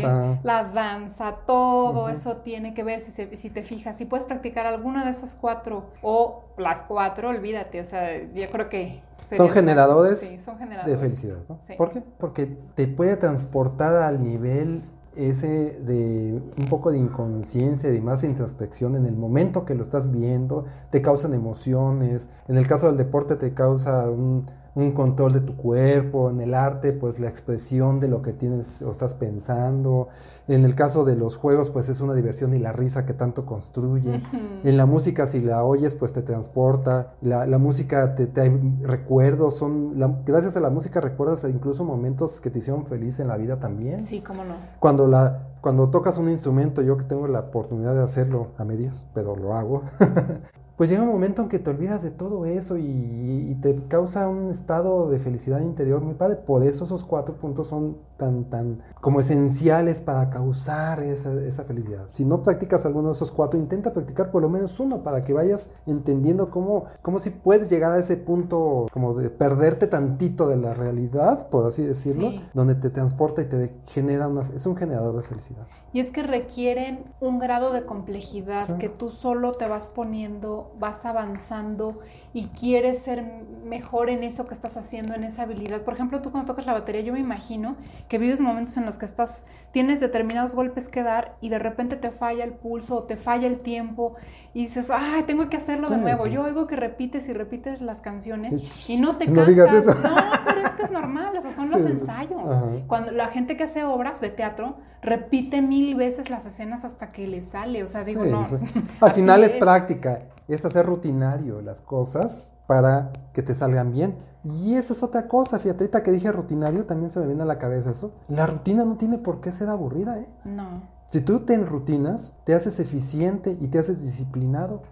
la 0.41 0.71
danza, 0.73 1.39
todo 1.45 2.07
eso 2.07 2.37
tiene 2.37 2.73
que 2.73 2.85
ver 2.85 3.01
si, 3.01 3.11
si 3.35 3.49
te 3.49 3.63
fijas, 3.63 3.97
si 3.97 4.05
puedes 4.05 4.25
practicar 4.25 4.65
alguna 4.67 5.03
de 5.03 5.11
esas 5.11 5.35
cuatro 5.35 5.89
o 6.01 6.45
las 6.57 6.83
cuatro, 6.83 7.27
olvídate, 7.27 7.81
o 7.81 7.83
sea, 7.83 8.23
yo 8.33 8.49
creo 8.49 8.69
que... 8.69 9.01
Son 9.33 9.49
generadores, 9.49 10.39
de 10.85 10.97
felicidad, 10.97 11.39
¿no? 11.49 11.59
¿Por 11.75 11.89
qué? 11.89 12.01
Porque 12.17 12.45
te 12.73 12.87
puede 12.87 13.17
transportar 13.17 13.97
al 13.97 14.23
nivel 14.23 14.81
ese 15.17 15.79
de 15.81 16.41
un 16.57 16.65
poco 16.65 16.91
de 16.91 16.97
inconsciencia, 16.97 17.89
de 17.89 18.01
más 18.01 18.23
introspección 18.23 18.95
en 18.95 19.05
el 19.05 19.15
momento 19.15 19.65
que 19.65 19.75
lo 19.75 19.83
estás 19.83 20.11
viendo, 20.11 20.65
te 20.89 21.01
causan 21.01 21.33
emociones, 21.33 22.29
en 22.47 22.57
el 22.57 22.67
caso 22.67 22.87
del 22.87 22.97
deporte 22.97 23.35
te 23.35 23.53
causa 23.53 24.09
un, 24.09 24.45
un 24.77 24.91
control 24.91 25.31
de 25.31 25.41
tu 25.41 25.55
cuerpo, 25.57 26.29
en 26.29 26.39
el 26.39 26.53
arte, 26.53 26.93
pues 26.93 27.19
la 27.19 27.27
expresión 27.27 27.99
de 27.99 28.07
lo 28.07 28.21
que 28.21 28.33
tienes 28.33 28.83
o 28.83 28.91
estás 28.91 29.15
pensando. 29.15 30.09
En 30.47 30.63
el 30.63 30.75
caso 30.75 31.03
de 31.03 31.15
los 31.15 31.35
juegos, 31.35 31.69
pues 31.69 31.89
es 31.89 31.99
una 32.01 32.13
diversión 32.13 32.53
y 32.53 32.59
la 32.59 32.71
risa 32.71 33.05
que 33.05 33.13
tanto 33.13 33.45
construye. 33.45 34.21
En 34.63 34.77
la 34.77 34.85
música, 34.85 35.25
si 35.25 35.41
la 35.41 35.63
oyes, 35.63 35.95
pues 35.95 36.13
te 36.13 36.21
transporta. 36.21 37.13
La, 37.21 37.45
la 37.45 37.57
música 37.57 38.15
te, 38.15 38.27
te 38.27 38.49
recuerdos, 38.81 39.57
son, 39.57 39.99
gracias 40.25 40.55
a 40.55 40.59
la 40.59 40.69
música 40.69 41.01
recuerdas 41.01 41.43
incluso 41.43 41.83
momentos 41.83 42.39
que 42.39 42.49
te 42.49 42.59
hicieron 42.59 42.85
feliz 42.85 43.19
en 43.19 43.27
la 43.27 43.37
vida 43.37 43.59
también. 43.59 44.03
Sí, 44.03 44.21
cómo 44.21 44.43
no. 44.43 44.55
Cuando 44.79 45.07
la, 45.07 45.47
cuando 45.61 45.89
tocas 45.89 46.17
un 46.17 46.29
instrumento, 46.29 46.81
yo 46.81 46.97
que 46.97 47.03
tengo 47.03 47.27
la 47.27 47.39
oportunidad 47.41 47.93
de 47.93 48.03
hacerlo 48.03 48.51
a 48.57 48.63
medias, 48.63 49.07
pero 49.13 49.35
lo 49.35 49.53
hago, 49.53 49.83
pues 50.77 50.91
llega 50.91 51.01
un 51.01 51.09
momento 51.09 51.41
en 51.41 51.49
que 51.49 51.57
te 51.57 51.71
olvidas 51.71 52.03
de 52.03 52.11
todo 52.11 52.45
eso 52.45 52.77
y, 52.77 53.57
te 53.61 53.75
causa 53.87 54.27
un 54.27 54.51
estado 54.51 55.09
de 55.09 55.17
felicidad 55.17 55.61
interior 55.61 55.99
muy 56.01 56.13
padre. 56.13 56.35
Por 56.35 56.63
eso 56.63 56.83
esos 56.83 57.03
cuatro 57.03 57.35
puntos 57.37 57.65
son 57.65 57.97
tan, 58.17 58.43
tan 58.51 58.83
como 59.01 59.19
esenciales 59.19 59.99
para 59.99 60.29
causar 60.29 61.01
esa, 61.01 61.33
esa, 61.41 61.63
felicidad. 61.63 62.03
Si 62.07 62.23
no 62.23 62.43
practicas 62.43 62.85
alguno 62.85 63.07
de 63.07 63.15
esos 63.15 63.31
cuatro, 63.31 63.59
intenta 63.59 63.93
practicar 63.93 64.29
por 64.29 64.43
lo 64.43 64.49
menos 64.49 64.79
uno 64.79 65.01
para 65.01 65.23
que 65.23 65.33
vayas 65.33 65.71
entendiendo 65.87 66.51
cómo, 66.51 66.85
cómo 67.01 67.17
si 67.17 67.31
puedes 67.31 67.67
llegar 67.71 67.93
a 67.93 67.97
ese 67.97 68.15
punto 68.15 68.85
como 68.91 69.15
de 69.15 69.31
perderte 69.31 69.87
tantito 69.87 70.47
de 70.47 70.57
la 70.57 70.75
realidad, 70.75 71.49
por 71.49 71.65
así 71.65 71.81
decirlo, 71.81 72.31
donde 72.53 72.75
te 72.75 72.91
transporta 72.91 73.41
y 73.41 73.45
te 73.45 73.73
genera 73.85 74.27
una, 74.27 74.43
es 74.53 74.67
un 74.67 74.75
generador 74.75 75.15
de 75.15 75.23
felicidad. 75.23 75.65
Y 75.93 75.99
es 75.99 76.11
que 76.11 76.21
requieren 76.23 77.05
un 77.19 77.39
grado 77.39 77.71
de 77.71 77.85
complejidad 77.85 78.77
que 78.77 78.89
tú 78.89 79.11
solo 79.11 79.53
te 79.53 79.67
vas 79.67 79.89
poniendo, 79.89 80.71
vas 80.79 81.05
avanzando 81.05 81.99
y 82.37 82.49
quieres 82.49 82.99
ser 82.99 83.25
mejor 83.65 84.11
en 84.11 84.23
eso 84.23 84.45
que 84.45 84.53
estás 84.53 84.77
haciendo, 84.77 85.15
en 85.15 85.23
esa 85.23 85.41
habilidad. 85.41 85.81
Por 85.81 85.95
ejemplo, 85.95 86.21
tú 86.21 86.29
cuando 86.29 86.53
tocas 86.53 86.67
la 86.67 86.73
batería, 86.73 87.01
yo 87.01 87.13
me 87.13 87.19
imagino 87.19 87.77
que 88.07 88.19
vives 88.19 88.39
momentos 88.39 88.77
en 88.77 88.85
los 88.85 88.99
que 88.99 89.07
estás, 89.07 89.43
tienes 89.71 89.99
determinados 89.99 90.53
golpes 90.53 90.87
que 90.87 91.01
dar 91.01 91.35
y 91.41 91.49
de 91.49 91.57
repente 91.57 91.95
te 91.95 92.11
falla 92.11 92.43
el 92.43 92.53
pulso 92.53 92.95
o 92.95 93.03
te 93.05 93.17
falla 93.17 93.47
el 93.47 93.61
tiempo 93.61 94.17
y 94.53 94.65
dices, 94.65 94.91
ay, 94.91 95.23
tengo 95.23 95.49
que 95.49 95.57
hacerlo 95.57 95.89
de 95.89 95.97
nuevo. 95.97 96.27
Yo 96.27 96.43
oigo 96.43 96.67
que 96.67 96.75
repites 96.75 97.27
y 97.27 97.33
repites 97.33 97.81
las 97.81 98.01
canciones 98.01 98.87
y 98.87 99.01
no 99.01 99.15
te 99.17 99.25
cansas. 99.25 99.43
No 99.43 99.45
digas 99.47 99.73
eso. 99.73 99.95
No, 99.95 100.15
pero 100.45 100.61
es 100.61 100.69
que 100.73 100.83
es 100.83 100.91
normal, 100.91 101.35
esos 101.37 101.53
son 101.53 101.71
los 101.71 101.81
ensayos. 101.81 102.41
Cuando 102.85 103.11
la 103.13 103.29
gente 103.29 103.57
que 103.57 103.63
hace 103.63 103.83
obras 103.83 104.21
de 104.21 104.29
teatro 104.29 104.77
repite 105.01 105.63
mil 105.63 105.95
veces 105.95 106.29
las 106.29 106.45
escenas 106.45 106.85
hasta 106.85 107.09
que 107.09 107.27
le 107.27 107.41
sale. 107.41 107.83
O 107.83 107.87
sea, 107.87 108.03
digo, 108.03 108.25
no. 108.25 108.45
Al 109.01 109.11
final 109.11 109.43
es, 109.43 109.53
práctica, 109.53 110.21
es 110.47 110.63
hacer 110.65 110.85
rutinario 110.85 111.61
las 111.61 111.81
cosas 111.81 112.26
para 112.67 113.11
que 113.33 113.41
te 113.41 113.55
salgan 113.55 113.91
bien. 113.91 114.17
Y 114.43 114.75
esa 114.75 114.93
es 114.93 115.03
otra 115.03 115.27
cosa, 115.27 115.59
fíjate, 115.59 115.83
ahorita 115.83 116.03
que 116.03 116.11
dije 116.11 116.31
rutinario 116.31 116.85
también 116.85 117.09
se 117.09 117.19
me 117.19 117.27
viene 117.27 117.43
a 117.43 117.45
la 117.45 117.57
cabeza 117.57 117.91
eso. 117.91 118.13
La 118.27 118.47
rutina 118.47 118.85
no 118.85 118.95
tiene 118.97 119.17
por 119.17 119.41
qué 119.41 119.51
ser 119.51 119.69
aburrida, 119.69 120.19
¿eh? 120.19 120.27
No. 120.45 120.83
Si 121.09 121.21
tú 121.21 121.41
te 121.41 121.57
rutinas, 121.57 122.35
te 122.43 122.53
haces 122.53 122.79
eficiente 122.79 123.57
y 123.59 123.67
te 123.67 123.79
haces 123.79 124.01
disciplinado. 124.01 124.83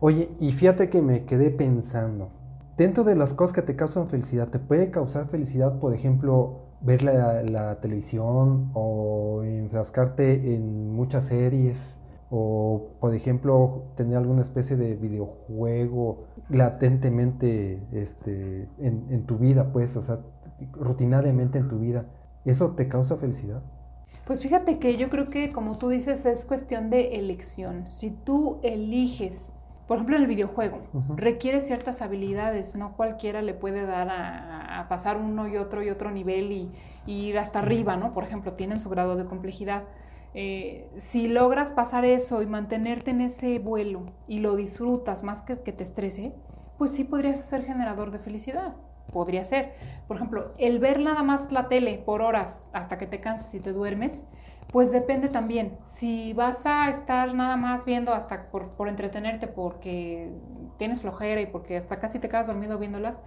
Oye, 0.00 0.30
y 0.38 0.52
fíjate 0.52 0.90
que 0.90 1.00
me 1.00 1.24
quedé 1.24 1.50
pensando. 1.50 2.28
Dentro 2.76 3.04
de 3.04 3.14
las 3.14 3.32
cosas 3.32 3.54
que 3.54 3.62
te 3.62 3.76
causan 3.76 4.08
felicidad, 4.08 4.48
te 4.48 4.58
puede 4.58 4.90
causar 4.90 5.26
felicidad, 5.26 5.78
por 5.78 5.94
ejemplo, 5.94 6.64
ver 6.80 7.02
la, 7.02 7.78
televisión 7.80 8.70
o 8.74 9.42
enfrascarte 9.42 10.54
en 10.54 10.92
muchas 10.92 11.24
series 11.24 11.98
o, 12.36 12.96
por 12.98 13.14
ejemplo, 13.14 13.92
tener 13.94 14.16
alguna 14.16 14.42
especie 14.42 14.76
de 14.76 14.96
videojuego 14.96 16.24
latentemente 16.48 17.80
este, 17.92 18.68
en, 18.78 19.06
en 19.10 19.24
tu 19.24 19.38
vida, 19.38 19.72
pues, 19.72 19.96
o 19.96 20.02
sea, 20.02 20.18
rutinariamente 20.72 21.58
en 21.58 21.68
tu 21.68 21.78
vida. 21.78 22.06
¿Eso 22.44 22.72
te 22.72 22.88
causa 22.88 23.16
felicidad? 23.16 23.62
Pues 24.26 24.42
fíjate 24.42 24.80
que 24.80 24.96
yo 24.96 25.10
creo 25.10 25.30
que, 25.30 25.52
como 25.52 25.78
tú 25.78 25.90
dices, 25.90 26.26
es 26.26 26.44
cuestión 26.44 26.90
de 26.90 27.18
elección. 27.18 27.88
Si 27.92 28.10
tú 28.10 28.58
eliges 28.64 29.52
por 29.86 29.98
ejemplo, 29.98 30.16
el 30.16 30.26
videojuego, 30.26 30.80
requiere 31.14 31.60
ciertas 31.60 32.00
habilidades, 32.00 32.74
no 32.74 32.96
cualquiera 32.96 33.42
le 33.42 33.52
puede 33.52 33.84
dar 33.84 34.08
a, 34.10 34.86
pasar 34.88 35.18
uno 35.18 35.46
y 35.46 35.56
otro 35.58 35.82
y 35.82 35.90
otro 35.90 36.10
nivel 36.10 36.52
y, 36.52 36.72
ir 37.06 37.38
hasta 37.38 37.58
arriba, 37.58 37.98
¿no? 37.98 38.14
Por 38.14 38.24
ejemplo, 38.24 38.54
tienen 38.54 38.80
su 38.80 38.88
grado 38.88 39.14
de 39.14 39.26
complejidad. 39.26 39.82
Eh, 40.34 40.90
si 40.98 41.28
logras 41.28 41.72
pasar 41.72 42.04
eso 42.04 42.42
y 42.42 42.46
mantenerte 42.46 43.12
en 43.12 43.20
ese 43.20 43.58
vuelo 43.60 44.12
y 44.26 44.40
lo 44.40 44.56
disfrutas 44.56 45.22
más 45.22 45.42
que 45.42 45.60
que 45.60 45.72
te 45.72 45.84
estrese, 45.84 46.34
pues 46.76 46.92
sí 46.92 47.04
podría 47.04 47.42
ser 47.44 47.64
generador 47.64 48.10
de 48.10 48.18
felicidad. 48.18 48.74
Podría 49.12 49.44
ser. 49.44 49.74
Por 50.08 50.16
ejemplo, 50.16 50.52
el 50.58 50.78
ver 50.78 50.98
nada 51.00 51.22
más 51.22 51.52
la 51.52 51.68
tele 51.68 52.02
por 52.04 52.20
horas 52.20 52.68
hasta 52.72 52.98
que 52.98 53.06
te 53.06 53.20
cansas 53.20 53.54
y 53.54 53.60
te 53.60 53.72
duermes, 53.72 54.26
pues 54.72 54.90
depende 54.90 55.28
también. 55.28 55.78
Si 55.82 56.32
vas 56.32 56.66
a 56.66 56.88
estar 56.88 57.32
nada 57.34 57.56
más 57.56 57.84
viendo 57.84 58.12
hasta 58.12 58.50
por, 58.50 58.88
entretenerte 58.88 59.46
porque 59.46 60.32
tienes 60.78 61.00
flojera 61.00 61.40
y 61.40 61.46
porque 61.46 61.76
hasta 61.76 62.00
casi 62.00 62.18
te 62.18 62.28
quedas 62.28 62.48
dormido 62.48 62.78
viéndolas, 62.78 63.20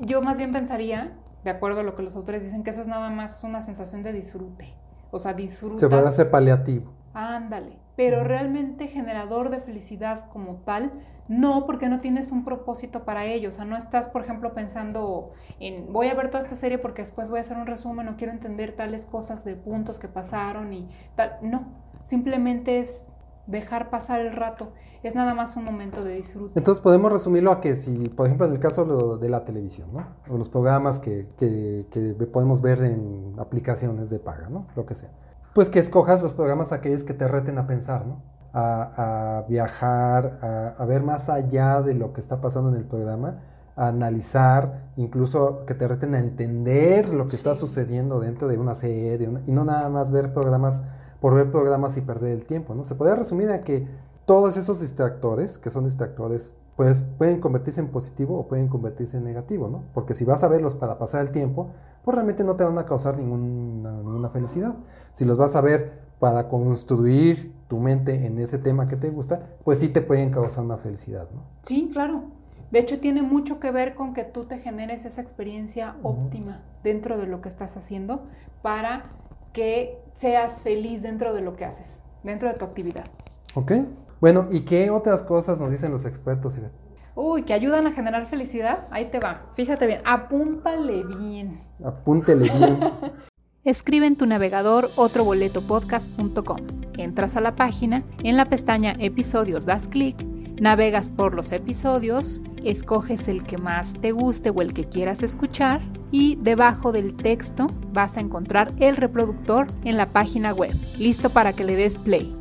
yo 0.00 0.20
más 0.22 0.38
bien 0.38 0.52
pensaría, 0.52 1.12
de 1.44 1.50
acuerdo 1.50 1.80
a 1.80 1.82
lo 1.84 1.94
que 1.94 2.02
los 2.02 2.16
autores 2.16 2.42
dicen, 2.42 2.64
que 2.64 2.70
eso 2.70 2.80
es 2.80 2.88
nada 2.88 3.08
más 3.10 3.44
una 3.44 3.62
sensación 3.62 4.02
de 4.02 4.12
disfrute. 4.12 4.74
O 5.10 5.18
sea, 5.18 5.34
disfrutas. 5.34 5.80
Se 5.80 5.88
puede 5.88 6.06
hacer 6.06 6.30
paliativo. 6.30 6.92
Ándale. 7.14 7.78
Pero 7.96 8.24
realmente 8.24 8.88
generador 8.88 9.50
de 9.50 9.60
felicidad 9.60 10.28
como 10.32 10.56
tal, 10.64 10.92
no, 11.28 11.66
porque 11.66 11.88
no 11.88 12.00
tienes 12.00 12.32
un 12.32 12.44
propósito 12.44 13.04
para 13.04 13.24
ello. 13.24 13.50
O 13.50 13.52
sea, 13.52 13.64
no 13.64 13.76
estás, 13.76 14.08
por 14.08 14.22
ejemplo, 14.22 14.54
pensando 14.54 15.32
en 15.60 15.92
voy 15.92 16.08
a 16.08 16.14
ver 16.14 16.28
toda 16.28 16.42
esta 16.42 16.56
serie 16.56 16.78
porque 16.78 17.02
después 17.02 17.28
voy 17.28 17.38
a 17.38 17.42
hacer 17.42 17.56
un 17.56 17.66
resumen, 17.66 18.06
no 18.06 18.16
quiero 18.16 18.32
entender 18.32 18.74
tales 18.74 19.06
cosas 19.06 19.44
de 19.44 19.54
puntos 19.54 19.98
que 19.98 20.08
pasaron 20.08 20.72
y 20.72 20.88
tal. 21.14 21.36
No, 21.42 21.66
simplemente 22.02 22.80
es 22.80 23.09
dejar 23.50 23.90
pasar 23.90 24.20
el 24.20 24.32
rato. 24.32 24.72
Es 25.02 25.14
nada 25.14 25.34
más 25.34 25.56
un 25.56 25.64
momento 25.64 26.04
de 26.04 26.14
disfrute. 26.14 26.58
Entonces 26.58 26.82
podemos 26.82 27.10
resumirlo 27.10 27.52
a 27.52 27.60
que 27.60 27.74
si, 27.74 28.08
por 28.08 28.26
ejemplo, 28.26 28.46
en 28.46 28.52
el 28.52 28.58
caso 28.60 29.16
de 29.18 29.28
la 29.28 29.44
televisión, 29.44 29.88
¿no? 29.92 30.04
O 30.28 30.36
los 30.36 30.48
programas 30.48 31.00
que, 31.00 31.26
que, 31.38 31.86
que 31.90 32.12
podemos 32.26 32.60
ver 32.60 32.82
en 32.82 33.34
aplicaciones 33.38 34.10
de 34.10 34.18
paga, 34.18 34.50
¿no? 34.50 34.66
Lo 34.76 34.84
que 34.86 34.94
sea. 34.94 35.10
Pues 35.54 35.70
que 35.70 35.78
escojas 35.78 36.22
los 36.22 36.34
programas 36.34 36.72
aquellos 36.72 37.02
que 37.02 37.14
te 37.14 37.26
reten 37.26 37.58
a 37.58 37.66
pensar, 37.66 38.06
¿no? 38.06 38.22
a, 38.52 39.38
a 39.38 39.42
viajar, 39.42 40.38
a, 40.42 40.68
a 40.76 40.84
ver 40.84 41.02
más 41.02 41.28
allá 41.30 41.82
de 41.82 41.94
lo 41.94 42.12
que 42.12 42.20
está 42.20 42.40
pasando 42.40 42.70
en 42.70 42.76
el 42.76 42.84
programa, 42.84 43.38
a 43.76 43.86
analizar, 43.88 44.90
incluso 44.96 45.64
que 45.66 45.74
te 45.74 45.86
reten 45.86 46.14
a 46.14 46.18
entender 46.18 47.14
lo 47.14 47.26
que 47.28 47.36
está 47.36 47.54
sucediendo 47.54 48.18
dentro 48.20 48.48
de 48.48 48.58
una 48.58 48.74
serie, 48.74 49.18
de 49.18 49.28
una- 49.28 49.40
y 49.46 49.52
no 49.52 49.64
nada 49.64 49.88
más 49.88 50.10
ver 50.10 50.32
programas 50.34 50.82
por 51.20 51.34
ver 51.34 51.50
programas 51.50 51.96
y 51.96 52.00
perder 52.00 52.32
el 52.32 52.44
tiempo, 52.44 52.74
¿no? 52.74 52.84
Se 52.84 52.94
podría 52.94 53.14
resumir 53.14 53.50
a 53.50 53.62
que 53.62 53.86
todos 54.26 54.56
esos 54.56 54.80
distractores, 54.80 55.58
que 55.58 55.70
son 55.70 55.84
distractores, 55.84 56.54
pues 56.76 57.02
pueden 57.18 57.40
convertirse 57.40 57.80
en 57.80 57.88
positivo 57.88 58.38
o 58.38 58.48
pueden 58.48 58.68
convertirse 58.68 59.18
en 59.18 59.24
negativo, 59.24 59.68
¿no? 59.68 59.84
Porque 59.92 60.14
si 60.14 60.24
vas 60.24 60.42
a 60.44 60.48
verlos 60.48 60.74
para 60.74 60.98
pasar 60.98 61.20
el 61.20 61.30
tiempo, 61.30 61.72
pues 62.04 62.14
realmente 62.14 62.44
no 62.44 62.56
te 62.56 62.64
van 62.64 62.78
a 62.78 62.86
causar 62.86 63.16
ninguna, 63.16 63.92
ninguna 63.92 64.30
felicidad. 64.30 64.76
Si 65.12 65.24
los 65.24 65.36
vas 65.36 65.56
a 65.56 65.60
ver 65.60 66.00
para 66.18 66.48
construir 66.48 67.52
tu 67.68 67.78
mente 67.78 68.26
en 68.26 68.38
ese 68.38 68.58
tema 68.58 68.88
que 68.88 68.96
te 68.96 69.10
gusta, 69.10 69.48
pues 69.64 69.78
sí 69.78 69.88
te 69.88 70.00
pueden 70.00 70.30
causar 70.30 70.64
una 70.64 70.76
felicidad, 70.76 71.28
¿no? 71.34 71.42
Sí, 71.62 71.90
claro. 71.92 72.24
De 72.70 72.78
hecho, 72.78 73.00
tiene 73.00 73.22
mucho 73.22 73.58
que 73.58 73.72
ver 73.72 73.94
con 73.94 74.14
que 74.14 74.24
tú 74.24 74.44
te 74.44 74.58
generes 74.58 75.04
esa 75.04 75.20
experiencia 75.20 75.96
óptima 76.02 76.62
dentro 76.84 77.18
de 77.18 77.26
lo 77.26 77.40
que 77.40 77.48
estás 77.48 77.76
haciendo 77.76 78.22
para 78.62 79.10
que 79.52 79.98
seas 80.14 80.62
feliz 80.62 81.02
dentro 81.02 81.32
de 81.34 81.40
lo 81.40 81.56
que 81.56 81.64
haces, 81.64 82.02
dentro 82.22 82.48
de 82.48 82.54
tu 82.54 82.64
actividad. 82.64 83.06
¿Ok? 83.54 83.72
Bueno, 84.20 84.46
¿y 84.50 84.60
qué 84.60 84.90
otras 84.90 85.22
cosas 85.22 85.60
nos 85.60 85.70
dicen 85.70 85.90
los 85.90 86.04
expertos, 86.04 86.56
Ivette? 86.58 86.74
Uy, 87.14 87.42
que 87.42 87.52
ayudan 87.52 87.86
a 87.86 87.92
generar 87.92 88.26
felicidad. 88.28 88.86
Ahí 88.90 89.10
te 89.10 89.18
va. 89.18 89.50
Fíjate 89.54 89.86
bien, 89.86 90.02
apúntale 90.04 91.02
bien. 91.04 91.62
Apúntele 91.84 92.48
bien. 92.50 92.80
Escribe 93.64 94.06
en 94.06 94.16
tu 94.16 94.26
navegador 94.26 94.90
otroboletopodcast.com. 94.96 96.58
Entras 96.96 97.36
a 97.36 97.40
la 97.40 97.56
página, 97.56 98.04
en 98.22 98.36
la 98.36 98.46
pestaña 98.46 98.94
Episodios 98.98 99.66
das 99.66 99.86
clic, 99.86 100.16
navegas 100.60 101.08
por 101.08 101.34
los 101.34 101.52
episodios, 101.52 102.42
escoges 102.62 103.28
el 103.28 103.42
que 103.42 103.56
más 103.56 103.94
te 103.94 104.12
guste 104.12 104.50
o 104.50 104.60
el 104.60 104.74
que 104.74 104.84
quieras 104.84 105.22
escuchar 105.22 105.80
y 106.12 106.36
debajo 106.36 106.92
del 106.92 107.14
texto 107.14 107.66
vas 107.92 108.18
a 108.18 108.20
encontrar 108.20 108.70
el 108.78 108.96
reproductor 108.96 109.66
en 109.84 109.96
la 109.96 110.10
página 110.10 110.52
web, 110.52 110.74
listo 110.98 111.30
para 111.30 111.54
que 111.54 111.64
le 111.64 111.76
des 111.76 111.96
play. 111.96 112.36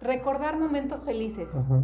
Recordar 0.00 0.58
momentos 0.58 1.04
felices 1.04 1.54
Ajá. 1.54 1.82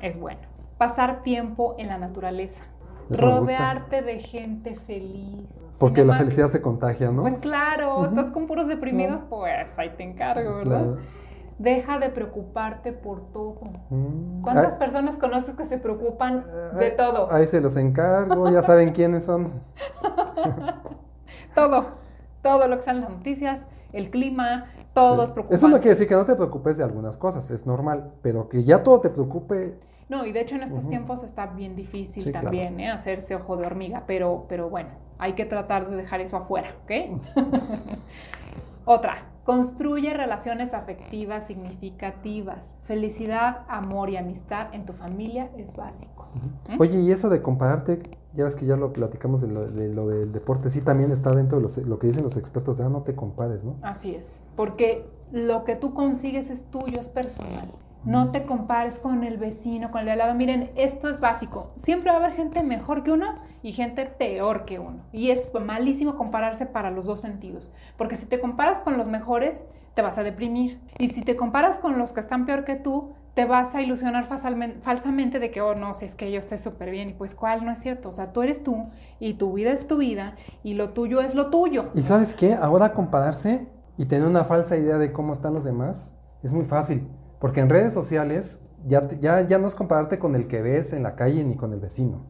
es 0.00 0.18
bueno. 0.18 0.40
Pasar 0.78 1.22
tiempo 1.24 1.74
en 1.78 1.88
la 1.88 1.98
naturaleza. 1.98 2.62
Eso. 3.10 3.26
Rodearte 3.26 4.02
de 4.02 4.20
gente 4.20 4.76
feliz. 4.76 5.48
Porque 5.80 6.04
la 6.04 6.14
felicidad 6.14 6.48
se 6.48 6.60
contagia, 6.60 7.10
¿no? 7.10 7.22
Pues 7.22 7.38
claro, 7.38 8.04
estás 8.04 8.30
con 8.30 8.46
puros 8.46 8.68
deprimidos, 8.68 9.22
pues 9.22 9.76
ahí 9.78 9.90
te 9.96 10.02
encargo, 10.04 10.56
¿verdad? 10.56 10.84
Claro. 10.84 10.98
Deja 11.58 11.98
de 11.98 12.08
preocuparte 12.10 12.92
por 12.92 13.32
todo. 13.32 13.58
Mm. 13.90 14.42
¿Cuántas 14.42 14.74
Ah, 14.76 14.78
personas 14.78 15.16
conoces 15.16 15.54
que 15.54 15.64
se 15.64 15.78
preocupan 15.78 16.44
ah, 16.48 16.76
de 16.76 16.90
todo? 16.92 17.32
Ahí 17.32 17.46
se 17.46 17.60
los 17.60 17.76
encargo, 17.76 18.48
ya 18.50 18.62
saben 18.62 18.92
quiénes 18.92 19.24
son. 19.24 19.52
Todo, 21.54 21.84
todo 22.42 22.68
lo 22.68 22.78
que 22.78 22.88
en 22.90 23.00
las 23.00 23.10
noticias, 23.10 23.62
el 23.92 24.10
clima, 24.10 24.66
todos 24.94 25.28
Sí. 25.28 25.32
preocupados. 25.32 25.58
Eso 25.58 25.68
no 25.68 25.76
quiere 25.78 25.90
decir 25.90 26.06
que 26.06 26.14
no 26.14 26.24
te 26.24 26.36
preocupes 26.36 26.76
de 26.76 26.84
algunas 26.84 27.16
cosas, 27.16 27.50
es 27.50 27.66
normal, 27.66 28.12
pero 28.22 28.48
que 28.48 28.62
ya 28.62 28.82
todo 28.84 29.00
te 29.00 29.10
preocupe, 29.10 29.78
No, 30.08 30.24
y 30.24 30.32
de 30.32 30.40
hecho 30.40 30.54
en 30.54 30.62
estos 30.62 30.86
tiempos 30.88 31.22
está 31.24 31.46
bien 31.46 31.74
difícil 31.76 32.22
Sí, 32.22 32.30
claro. 32.30 32.44
también, 32.46 32.78
¿eh? 32.80 32.90
Hacerse 32.90 33.34
ojo 33.34 33.56
de 33.56 33.66
hormiga, 33.66 34.04
pero, 34.06 34.46
pero 34.48 34.70
bueno, 34.70 34.90
hay 35.18 35.32
que 35.34 35.44
tratar 35.44 35.90
de 35.90 35.96
dejar 35.96 36.20
eso 36.20 36.36
afuera, 36.36 36.76
¿ok? 36.84 37.20
Otra, 38.86 39.24
construye 39.48 40.12
relaciones 40.12 40.74
afectivas 40.74 41.46
significativas. 41.46 42.76
Felicidad, 42.82 43.60
amor 43.68 44.10
y 44.10 44.18
amistad 44.18 44.74
en 44.74 44.84
tu 44.84 44.92
familia 44.92 45.48
es 45.56 45.74
básico. 45.74 46.28
¿Mm? 46.68 46.78
Oye, 46.78 47.00
y 47.00 47.10
eso 47.10 47.30
de 47.30 47.40
compararte, 47.40 48.02
ya 48.34 48.44
ves 48.44 48.56
que 48.56 48.66
ya 48.66 48.76
lo 48.76 48.92
platicamos 48.92 49.40
de 49.40 49.48
lo, 49.48 49.66
de 49.66 49.88
lo 49.88 50.06
del 50.06 50.32
deporte, 50.32 50.68
sí 50.68 50.82
también 50.82 51.10
está 51.12 51.30
dentro 51.34 51.56
de 51.56 51.62
los- 51.62 51.78
lo 51.78 51.98
que 51.98 52.08
dicen 52.08 52.24
los 52.24 52.36
expertos, 52.36 52.76
de, 52.76 52.84
ah, 52.84 52.88
no 52.90 53.04
te 53.04 53.14
compares, 53.16 53.64
¿no? 53.64 53.76
Así 53.80 54.14
es, 54.14 54.42
porque 54.54 55.08
lo 55.32 55.64
que 55.64 55.76
tú 55.76 55.94
consigues 55.94 56.50
es 56.50 56.64
tuyo, 56.64 57.00
es 57.00 57.08
personal. 57.08 57.72
No 58.04 58.30
te 58.30 58.44
compares 58.44 58.98
con 58.98 59.24
el 59.24 59.38
vecino, 59.38 59.90
con 59.90 60.00
el 60.00 60.06
de 60.06 60.12
al 60.12 60.18
lado. 60.18 60.34
Miren, 60.34 60.70
esto 60.76 61.08
es 61.10 61.20
básico. 61.20 61.72
Siempre 61.76 62.10
va 62.10 62.18
a 62.18 62.20
haber 62.20 62.36
gente 62.36 62.62
mejor 62.62 63.02
que 63.02 63.12
uno 63.12 63.26
y 63.62 63.72
gente 63.72 64.06
peor 64.06 64.64
que 64.64 64.78
uno. 64.78 65.04
Y 65.12 65.30
es 65.30 65.50
malísimo 65.54 66.16
compararse 66.16 66.66
para 66.66 66.90
los 66.90 67.06
dos 67.06 67.20
sentidos. 67.20 67.72
Porque 67.96 68.16
si 68.16 68.26
te 68.26 68.40
comparas 68.40 68.80
con 68.80 68.96
los 68.96 69.08
mejores, 69.08 69.66
te 69.94 70.02
vas 70.02 70.16
a 70.16 70.22
deprimir. 70.22 70.80
Y 70.98 71.08
si 71.08 71.22
te 71.22 71.36
comparas 71.36 71.78
con 71.78 71.98
los 71.98 72.12
que 72.12 72.20
están 72.20 72.46
peor 72.46 72.64
que 72.64 72.76
tú, 72.76 73.12
te 73.34 73.44
vas 73.44 73.74
a 73.74 73.82
ilusionar 73.82 74.26
falsamente 74.26 75.38
de 75.38 75.50
que, 75.50 75.60
oh, 75.60 75.74
no, 75.74 75.94
si 75.94 76.04
es 76.04 76.14
que 76.14 76.30
yo 76.32 76.38
estoy 76.38 76.58
súper 76.58 76.90
bien. 76.90 77.10
Y 77.10 77.12
pues, 77.14 77.34
¿cuál? 77.34 77.64
No 77.64 77.72
es 77.72 77.80
cierto. 77.80 78.08
O 78.08 78.12
sea, 78.12 78.32
tú 78.32 78.42
eres 78.42 78.62
tú 78.62 78.90
y 79.18 79.34
tu 79.34 79.52
vida 79.52 79.72
es 79.72 79.86
tu 79.86 79.98
vida 79.98 80.36
y 80.62 80.74
lo 80.74 80.90
tuyo 80.90 81.20
es 81.20 81.34
lo 81.34 81.50
tuyo. 81.50 81.88
Y 81.94 82.02
sabes 82.02 82.34
qué, 82.34 82.54
ahora 82.54 82.92
compararse 82.92 83.68
y 83.96 84.06
tener 84.06 84.26
una 84.26 84.44
falsa 84.44 84.76
idea 84.76 84.98
de 84.98 85.12
cómo 85.12 85.32
están 85.32 85.54
los 85.54 85.64
demás 85.64 86.14
es 86.42 86.52
muy 86.52 86.64
fácil, 86.64 87.08
porque 87.38 87.60
en 87.60 87.68
redes 87.68 87.92
sociales 87.92 88.60
ya, 88.86 89.08
ya, 89.20 89.46
ya 89.46 89.58
no 89.58 89.66
es 89.68 89.74
compararte 89.74 90.18
con 90.18 90.34
el 90.34 90.46
que 90.46 90.62
ves 90.62 90.92
en 90.92 91.02
la 91.02 91.16
calle 91.16 91.44
ni 91.44 91.56
con 91.56 91.72
el 91.72 91.80
vecino, 91.80 92.24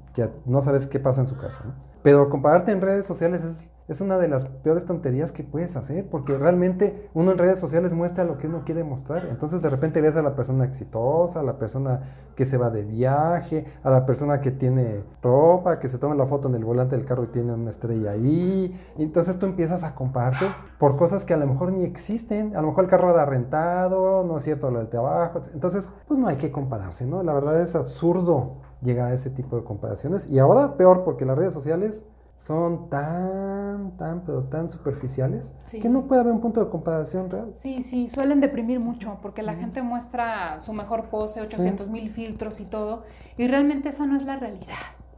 no 0.46 0.62
sabes 0.62 0.86
qué 0.86 1.00
pasa 1.00 1.20
en 1.20 1.26
su 1.26 1.36
casa, 1.36 1.60
¿no? 1.64 1.88
Pero 2.02 2.30
compararte 2.30 2.70
en 2.70 2.80
redes 2.80 3.06
sociales 3.06 3.70
es, 3.88 4.00
una 4.00 4.18
de 4.18 4.28
las 4.28 4.46
peores 4.46 4.84
tonterías 4.84 5.32
que 5.32 5.42
puedes 5.42 5.74
hacer, 5.74 6.08
porque 6.08 6.36
realmente 6.36 7.08
uno 7.14 7.32
en 7.32 7.38
redes 7.38 7.58
sociales 7.58 7.94
muestra 7.94 8.24
lo 8.24 8.36
que 8.36 8.46
uno 8.46 8.62
quiere 8.64 8.84
mostrar. 8.84 9.26
Entonces 9.26 9.62
de 9.62 9.70
repente 9.70 10.00
ves 10.02 10.14
a 10.16 10.22
la 10.22 10.36
persona 10.36 10.64
exitosa, 10.64 11.40
a 11.40 11.42
la 11.42 11.58
persona 11.58 12.02
que 12.36 12.44
se 12.44 12.58
va 12.58 12.70
de 12.70 12.84
viaje, 12.84 13.64
a 13.82 13.90
la 13.90 14.04
persona 14.04 14.40
que 14.40 14.50
tiene 14.50 15.04
ropa, 15.22 15.78
que 15.78 15.88
se 15.88 15.98
toma 15.98 16.14
la 16.14 16.26
foto 16.26 16.48
en 16.48 16.54
el 16.54 16.64
volante 16.64 16.96
del 16.96 17.06
carro 17.06 17.24
y 17.24 17.28
tiene 17.28 17.54
una 17.54 17.70
estrella 17.70 18.12
ahí. 18.12 18.78
Y 18.98 19.02
entonces 19.02 19.38
tú 19.38 19.46
empiezas 19.46 19.82
a 19.82 19.94
compararte 19.94 20.46
por 20.78 20.96
cosas 20.96 21.24
que 21.24 21.34
a 21.34 21.38
lo 21.38 21.46
mejor 21.46 21.72
ni 21.72 21.84
existen. 21.84 22.54
A 22.56 22.60
lo 22.60 22.68
mejor 22.68 22.84
el 22.84 22.90
carro 22.90 23.12
da 23.14 23.24
rentado, 23.24 24.22
no 24.22 24.36
es 24.36 24.44
cierto 24.44 24.70
lo 24.70 24.78
del 24.80 24.88
trabajo. 24.88 25.40
Entonces, 25.54 25.92
pues 26.06 26.20
no 26.20 26.28
hay 26.28 26.36
que 26.36 26.52
compararse, 26.52 27.06
¿no? 27.06 27.22
La 27.22 27.32
verdad 27.32 27.60
es 27.60 27.74
absurdo 27.74 28.67
llegar 28.82 29.10
a 29.10 29.14
ese 29.14 29.30
tipo 29.30 29.56
de 29.56 29.64
comparaciones. 29.64 30.28
Y 30.28 30.38
ahora 30.38 30.74
peor, 30.74 31.04
porque 31.04 31.24
las 31.24 31.36
redes 31.36 31.52
sociales 31.52 32.06
son 32.36 32.88
tan, 32.88 33.96
tan, 33.96 34.20
pero 34.24 34.44
tan 34.44 34.68
superficiales 34.68 35.54
Sí. 35.64 35.80
que 35.80 35.88
no 35.88 36.06
puede 36.06 36.20
haber 36.20 36.32
un 36.32 36.40
punto 36.40 36.64
de 36.64 36.70
comparación 36.70 37.28
real. 37.30 37.50
Sí, 37.52 37.82
sí, 37.82 38.06
suelen 38.08 38.40
deprimir 38.40 38.78
mucho 38.78 39.18
porque 39.20 39.42
la 39.42 39.54
gente 39.54 39.82
muestra 39.82 40.60
su 40.60 40.72
mejor 40.72 41.06
pose, 41.06 41.40
800 41.40 41.88
mil 41.88 42.10
filtros 42.10 42.60
y 42.60 42.64
todo, 42.64 43.02
y 43.36 43.48
realmente 43.48 43.88
esa 43.88 44.06
no 44.06 44.16
es 44.16 44.24
la 44.24 44.36
realidad. 44.36 44.76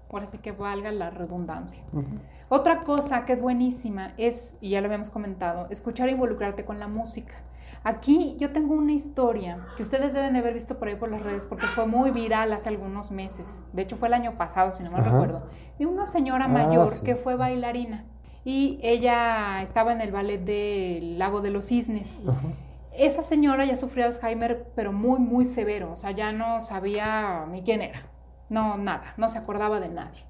Por 0.08 0.22
así 0.22 0.38
que 0.38 0.52
valga 0.52 0.90
la 0.92 1.11
redundancia. 1.11 1.82
Otra 2.48 2.84
cosa 2.84 3.26
que 3.26 3.34
es 3.34 3.42
buenísima 3.42 4.12
es, 4.16 4.56
y 4.62 4.70
ya 4.70 4.80
lo 4.80 4.86
habíamos 4.86 5.11
comentado, 5.11 5.66
escuchar 5.70 6.08
e 6.08 6.12
involucrarte 6.12 6.64
con 6.64 6.80
la 6.80 6.88
música. 6.88 7.34
Aquí 7.83 8.37
yo 8.39 8.53
tengo 8.53 8.74
una 8.74 8.93
historia 8.93 9.66
que 9.76 9.83
ustedes 9.83 10.12
deben 10.12 10.35
de 10.35 10.41
haber 10.41 10.53
visto 10.53 10.78
por 10.78 10.89
ahí 10.89 10.97
por 10.97 11.11
las 11.11 11.22
redes 11.22 11.47
porque 11.47 11.66
fue 11.68 11.87
muy 11.87 12.11
viral 12.11 12.53
hace 12.53 12.68
algunos 12.68 13.11
meses. 13.11 13.64
De 13.72 13.83
hecho 13.83 13.97
fue 13.97 14.09
el 14.09 14.14
año 14.14 14.37
pasado, 14.37 14.70
si 14.72 14.83
no 14.83 14.91
Ajá. 14.97 15.11
recuerdo. 15.11 15.47
De 15.78 15.87
una 15.87 16.05
señora 16.07 16.45
Ah, 16.45 16.49
mayor 16.49 16.89
sí. 16.89 17.03
que 17.05 17.16
fue 17.16 17.37
bailarina 17.37 18.05
y 18.45 18.78
ella 18.83 19.62
estaba 19.62 19.93
en 19.93 20.03
el 20.03 20.12
ballet 20.12 20.39
del 20.45 21.18
Lago 21.18 21.41
de 21.41 21.51
los 21.51 21.66
Cisnes. 21.66 22.22
Ajá. 22.28 22.39
Esa 22.93 23.22
señora 23.22 23.64
ya 23.64 23.76
sufría 23.78 24.05
Alzheimer, 24.07 24.66
pero 24.74 24.93
muy, 24.93 25.18
muy 25.18 25.47
severo. 25.47 25.93
O 25.93 25.97
sea, 25.97 26.11
ya 26.11 26.33
no 26.33 26.61
sabía 26.61 27.47
ni 27.51 27.62
quién 27.62 27.81
era. 27.81 28.03
No, 28.51 28.76
nada. 28.76 29.14
No 29.16 29.31
se 29.31 29.39
acordaba 29.39 29.81
de 29.81 29.89
nadie. 29.89 30.20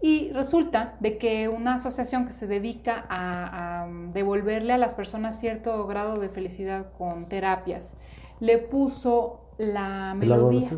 Y 0.00 0.30
resulta 0.32 0.94
de 1.00 1.18
que 1.18 1.48
una 1.48 1.74
asociación 1.74 2.24
que 2.26 2.32
se 2.32 2.46
dedica 2.46 3.04
a, 3.08 3.82
a 3.82 3.88
devolverle 4.12 4.72
a 4.72 4.78
las 4.78 4.94
personas 4.94 5.40
cierto 5.40 5.86
grado 5.88 6.14
de 6.14 6.28
felicidad 6.28 6.92
con 6.96 7.28
terapias, 7.28 7.96
le 8.40 8.58
puso 8.58 9.40
la 9.58 10.14
melodía. 10.14 10.68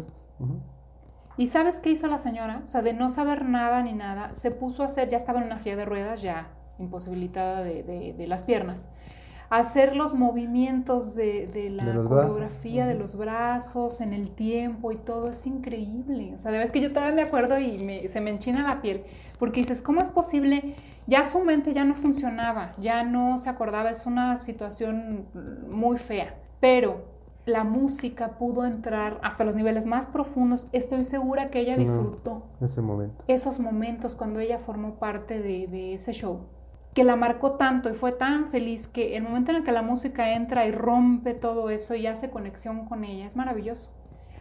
¿Y 1.37 1.49
sabes 1.49 1.79
qué 1.81 1.91
hizo 1.91 2.07
la 2.07 2.18
señora? 2.18 2.62
O 2.64 2.68
sea, 2.68 2.81
de 2.83 2.93
no 2.95 3.11
saber 3.11 3.45
nada 3.45 3.83
ni 3.83 3.93
nada, 3.93 4.35
se 4.35 4.51
puso 4.51 4.83
a 4.83 4.87
hacer, 4.87 5.09
ya 5.11 5.18
estaba 5.18 5.41
en 5.41 5.47
una 5.47 5.59
silla 5.59 5.77
de 5.77 5.85
ruedas, 5.85 6.23
ya 6.23 6.49
imposibilitada 6.79 7.62
de, 7.62 7.83
de- 7.83 8.14
de 8.14 8.27
las 8.27 8.43
piernas, 8.45 8.89
hacer 9.51 9.97
los 9.97 10.15
movimientos 10.15 11.15
de, 11.15 11.49
de 11.49 11.71
la 11.71 11.85
De 11.85 11.93
brazos. 11.93 12.09
coreografía, 12.09 12.87
de 12.87 12.95
los 12.95 13.17
brazos, 13.17 14.01
en 14.01 14.13
el 14.13 14.31
tiempo 14.31 14.93
y 14.93 14.97
todo, 14.97 15.29
es 15.31 15.47
increíble. 15.47 16.33
O 16.37 16.39
sea, 16.39 16.53
de 16.53 16.59
verdad 16.59 16.67
es 16.67 16.73
que 16.73 16.81
yo 16.81 16.93
todavía 16.93 17.15
me 17.17 17.23
acuerdo 17.23 17.59
y 17.59 17.79
me- 17.79 18.09
se 18.09 18.21
me 18.21 18.31
enchina 18.31 18.63
la 18.67 18.81
piel, 18.81 19.03
porque 19.39 19.61
dices, 19.61 19.83
¿cómo 19.83 20.01
es 20.01 20.09
posible? 20.09 20.77
Ya 21.07 21.25
su 21.27 21.41
mente 21.41 21.75
ya 21.75 21.85
no 21.85 21.95
funcionaba, 21.97 22.73
ya 22.79 23.03
no 23.03 23.39
se 23.39 23.51
acordaba, 23.51 23.91
es 23.91 24.07
una 24.07 24.39
situación 24.39 25.27
muy 25.69 25.99
fea, 25.99 26.35
pero 26.61 27.19
la 27.47 27.65
música 27.65 28.39
pudo 28.39 28.65
entrar 28.65 29.19
hasta 29.25 29.43
los 29.43 29.57
niveles 29.57 29.85
más 29.87 30.07
profundos. 30.07 30.69
Estoy 30.73 31.03
segura 31.03 31.49
que 31.49 31.59
ella 31.59 31.77
disfrutó 31.77 32.45
Ese 32.61 32.81
momento. 32.83 33.25
esos 33.27 33.59
momentos 33.59 34.15
cuando 34.15 34.39
ella 34.39 34.59
formó 34.59 34.95
parte 34.97 35.41
de, 35.41 35.67
de 35.67 35.95
ese 35.95 36.13
show. 36.13 36.43
Que 36.95 37.05
la 37.05 37.16
marcó 37.16 37.53
tanto 37.53 37.88
y 37.91 37.95
fue 37.95 38.12
tan 38.12 38.51
feliz 38.51 38.88
que 38.88 39.16
el 39.16 39.22
momento 39.22 39.53
en 39.53 39.59
el 39.59 39.64
que 39.64 39.72
la 39.72 39.82
música 39.82 40.34
entra 40.34 40.66
y 40.66 40.72
rompe 40.72 41.34
todo 41.34 41.70
eso 41.70 41.95
y 41.95 42.07
hace 42.07 42.30
conexión 42.30 42.86
con 42.86 43.05
ella, 43.05 43.26
es 43.26 43.36
maravilloso. 43.36 43.91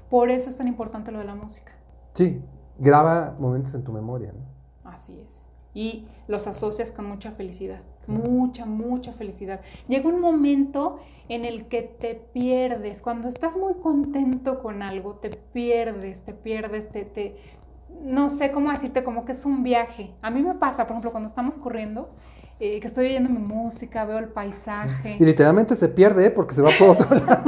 Por 0.10 0.32
eso 0.32 0.50
es 0.50 0.58
tan 0.58 0.68
importante 0.68 1.12
lo 1.12 1.20
de 1.20 1.26
la 1.26 1.36
música. 1.36 1.74
Sí, 2.14 2.42
graba 2.80 3.36
momentos 3.40 3.76
en 3.76 3.84
tu 3.84 3.92
memoria. 3.92 4.34
¿no? 4.34 4.90
Así 4.90 5.20
es. 5.20 5.46
Y 5.76 6.08
los 6.28 6.48
asocias 6.48 6.92
con 6.92 7.06
mucha 7.06 7.32
felicidad, 7.32 7.82
mucha, 8.08 8.66
mucha 8.66 9.14
felicidad. 9.14 9.62
Llega 9.88 10.10
un 10.10 10.20
momento 10.20 11.00
en 11.28 11.46
el 11.46 11.68
que 11.68 11.84
te 11.84 12.16
pierdes, 12.16 13.04
cuando 13.04 13.28
estás 13.28 13.56
muy 13.56 13.76
contento 13.76 14.64
con 14.64 14.82
algo, 14.82 15.16
te 15.16 15.30
pierdes, 15.30 16.24
te 16.24 16.34
pierdes, 16.34 16.90
te, 16.90 17.06
te, 17.06 17.38
no 18.02 18.30
sé 18.30 18.52
cómo 18.52 18.72
decirte, 18.72 19.04
como 19.04 19.26
que 19.26 19.34
es 19.34 19.46
un 19.46 19.62
viaje. 19.62 20.16
A 20.24 20.32
mí 20.32 20.42
me 20.42 20.56
pasa, 20.56 20.86
por 20.86 20.94
ejemplo, 20.94 21.12
cuando 21.12 21.28
estamos 21.28 21.56
corriendo, 21.56 22.10
eh, 22.60 22.80
que 22.80 22.88
estoy 22.88 23.06
oyendo 23.08 23.30
mi 23.30 23.40
música, 23.40 24.04
veo 24.04 24.18
el 24.18 24.28
paisaje. 24.28 25.16
Y 25.20 25.24
literalmente 25.24 25.76
se 25.76 25.88
pierde 25.88 26.26
¿eh? 26.26 26.32
porque 26.32 26.54
se 26.54 26.62
va 26.62 26.72
por 26.78 26.90
otro 26.90 27.16
lado. 27.16 27.44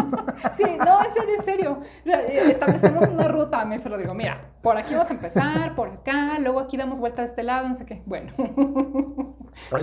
sí, 0.55 0.63
no, 0.63 1.03
en 1.03 1.13
serio, 1.13 1.35
en 1.37 1.43
serio. 1.43 1.79
Eh, 2.05 2.51
establecemos 2.51 3.09
una 3.09 3.27
ruta, 3.27 3.61
a 3.61 3.65
mí 3.65 3.77
se 3.79 3.89
lo 3.89 3.97
digo, 3.97 4.13
mira, 4.13 4.51
por 4.61 4.77
aquí 4.77 4.93
vamos 4.93 5.09
a 5.09 5.13
empezar, 5.13 5.75
por 5.75 5.89
acá, 5.89 6.39
luego 6.39 6.61
aquí 6.61 6.77
damos 6.77 6.99
vuelta 6.99 7.23
de 7.23 7.27
este 7.27 7.43
lado, 7.43 7.67
no 7.67 7.75
sé 7.75 7.85
qué. 7.85 8.01
Bueno. 8.05 8.31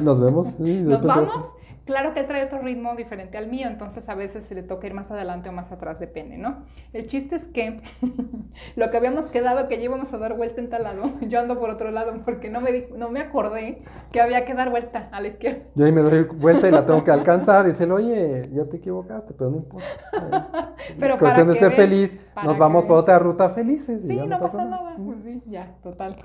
Nos 0.02 0.20
vemos. 0.20 0.58
Nos 0.58 1.04
vamos. 1.04 1.30
Claro 1.88 2.12
que 2.12 2.20
él 2.20 2.26
trae 2.26 2.44
otro 2.44 2.60
ritmo 2.60 2.94
diferente 2.96 3.38
al 3.38 3.46
mío, 3.46 3.66
entonces 3.66 4.10
a 4.10 4.14
veces 4.14 4.44
se 4.44 4.54
le 4.54 4.62
toca 4.62 4.86
ir 4.86 4.92
más 4.92 5.10
adelante 5.10 5.48
o 5.48 5.52
más 5.52 5.72
atrás, 5.72 5.98
depende, 5.98 6.36
¿no? 6.36 6.66
El 6.92 7.06
chiste 7.06 7.36
es 7.36 7.46
que 7.46 7.80
lo 8.76 8.90
que 8.90 8.96
habíamos 8.98 9.30
quedado, 9.30 9.66
que 9.68 9.78
ya 9.78 9.84
íbamos 9.84 10.12
a 10.12 10.18
dar 10.18 10.36
vuelta 10.36 10.60
en 10.60 10.68
tal 10.68 10.82
lado, 10.82 11.04
yo 11.22 11.40
ando 11.40 11.58
por 11.58 11.70
otro 11.70 11.90
lado 11.90 12.12
porque 12.26 12.50
no 12.50 12.60
me, 12.60 12.88
no 12.94 13.08
me 13.08 13.20
acordé 13.20 13.80
que 14.12 14.20
había 14.20 14.44
que 14.44 14.52
dar 14.52 14.68
vuelta 14.68 15.08
a 15.12 15.22
la 15.22 15.28
izquierda. 15.28 15.60
Yo 15.76 15.86
ahí 15.86 15.92
me 15.92 16.02
doy 16.02 16.24
vuelta 16.24 16.68
y 16.68 16.72
la 16.72 16.84
tengo 16.84 17.02
que 17.02 17.10
alcanzar 17.10 17.64
y 17.64 17.68
decirle, 17.68 17.94
oye, 17.94 18.50
ya 18.52 18.66
te 18.66 18.76
equivocaste, 18.76 19.32
pero 19.32 19.48
no 19.48 19.56
importa. 19.56 20.74
pero 21.00 21.16
Cuestión 21.16 21.48
de 21.48 21.54
ser 21.54 21.72
feliz, 21.72 22.20
nos 22.44 22.58
vamos 22.58 22.84
por 22.84 22.98
otra 22.98 23.18
ruta 23.18 23.48
felices. 23.48 24.02
Sí, 24.02 24.14
no, 24.14 24.38
pasa, 24.38 24.62
nada. 24.62 24.94
Pues 25.02 25.20
sí, 25.22 25.42
ya, 25.46 25.74
total. 25.82 26.22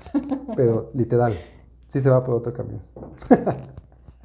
pero 0.56 0.90
literal, 0.92 1.34
sí 1.86 2.02
se 2.02 2.10
va 2.10 2.22
por 2.22 2.34
otro 2.34 2.52
camino. 2.52 2.82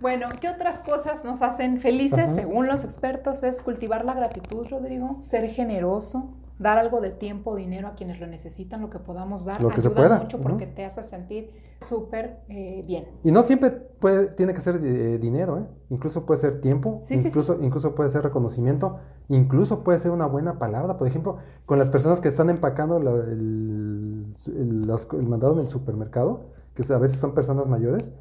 Bueno, 0.01 0.27
¿qué 0.39 0.47
otras 0.49 0.79
cosas 0.79 1.23
nos 1.25 1.41
hacen 1.41 1.79
felices, 1.79 2.31
según 2.33 2.67
los 2.67 2.83
expertos? 2.83 3.43
Es 3.43 3.61
cultivar 3.61 4.05
la 4.05 4.13
gratitud, 4.13 4.65
Rodrigo, 4.69 5.17
ser 5.19 5.49
generoso, 5.49 6.29
dar 6.57 6.77
algo 6.77 7.01
de 7.01 7.09
tiempo, 7.09 7.55
dinero 7.55 7.87
a 7.89 7.95
quienes 7.95 8.19
lo 8.19 8.27
necesitan, 8.27 8.81
lo 8.81 8.89
que 8.89 8.99
podamos 8.99 9.45
dar. 9.45 9.61
Lo 9.61 9.69
que 9.69 9.75
ayuda 9.81 9.89
se 9.89 9.95
pueda. 9.95 10.19
mucho 10.21 10.39
porque 10.41 10.67
te 10.67 10.85
hace 10.85 11.03
sentir 11.03 11.51
súper 11.81 12.39
eh, 12.49 12.81
bien. 12.85 13.05
Y 13.23 13.31
no 13.31 13.43
siempre 13.43 13.71
puede, 13.71 14.27
tiene 14.31 14.53
que 14.53 14.61
ser 14.61 14.75
eh, 14.83 15.17
dinero, 15.17 15.59
¿eh? 15.59 15.65
Incluso 15.89 16.25
puede 16.25 16.39
ser 16.41 16.59
tiempo, 16.61 16.99
Sí, 17.03 17.17
sí, 17.17 17.27
incluso, 17.27 17.57
incluso 17.61 17.95
puede 17.95 18.09
ser 18.09 18.23
reconocimiento, 18.23 18.99
incluso 19.29 19.83
puede 19.83 19.99
ser 19.99 20.11
una 20.11 20.25
buena 20.27 20.59
palabra. 20.59 20.97
Por 20.97 21.07
ejemplo, 21.07 21.37
con 21.65 21.77
las 21.79 21.89
personas 21.89 22.19
que 22.21 22.27
están 22.29 22.49
empacando 22.49 22.99
la- 22.99 23.11
el, 23.11 24.33
el 24.47 25.27
mandado 25.27 25.53
en 25.53 25.59
el 25.59 25.67
supermercado, 25.67 26.41
que 26.73 26.93
a 26.93 26.97
veces 26.97 27.19
son 27.19 27.33
personas 27.33 27.67
mayores, 27.67 28.13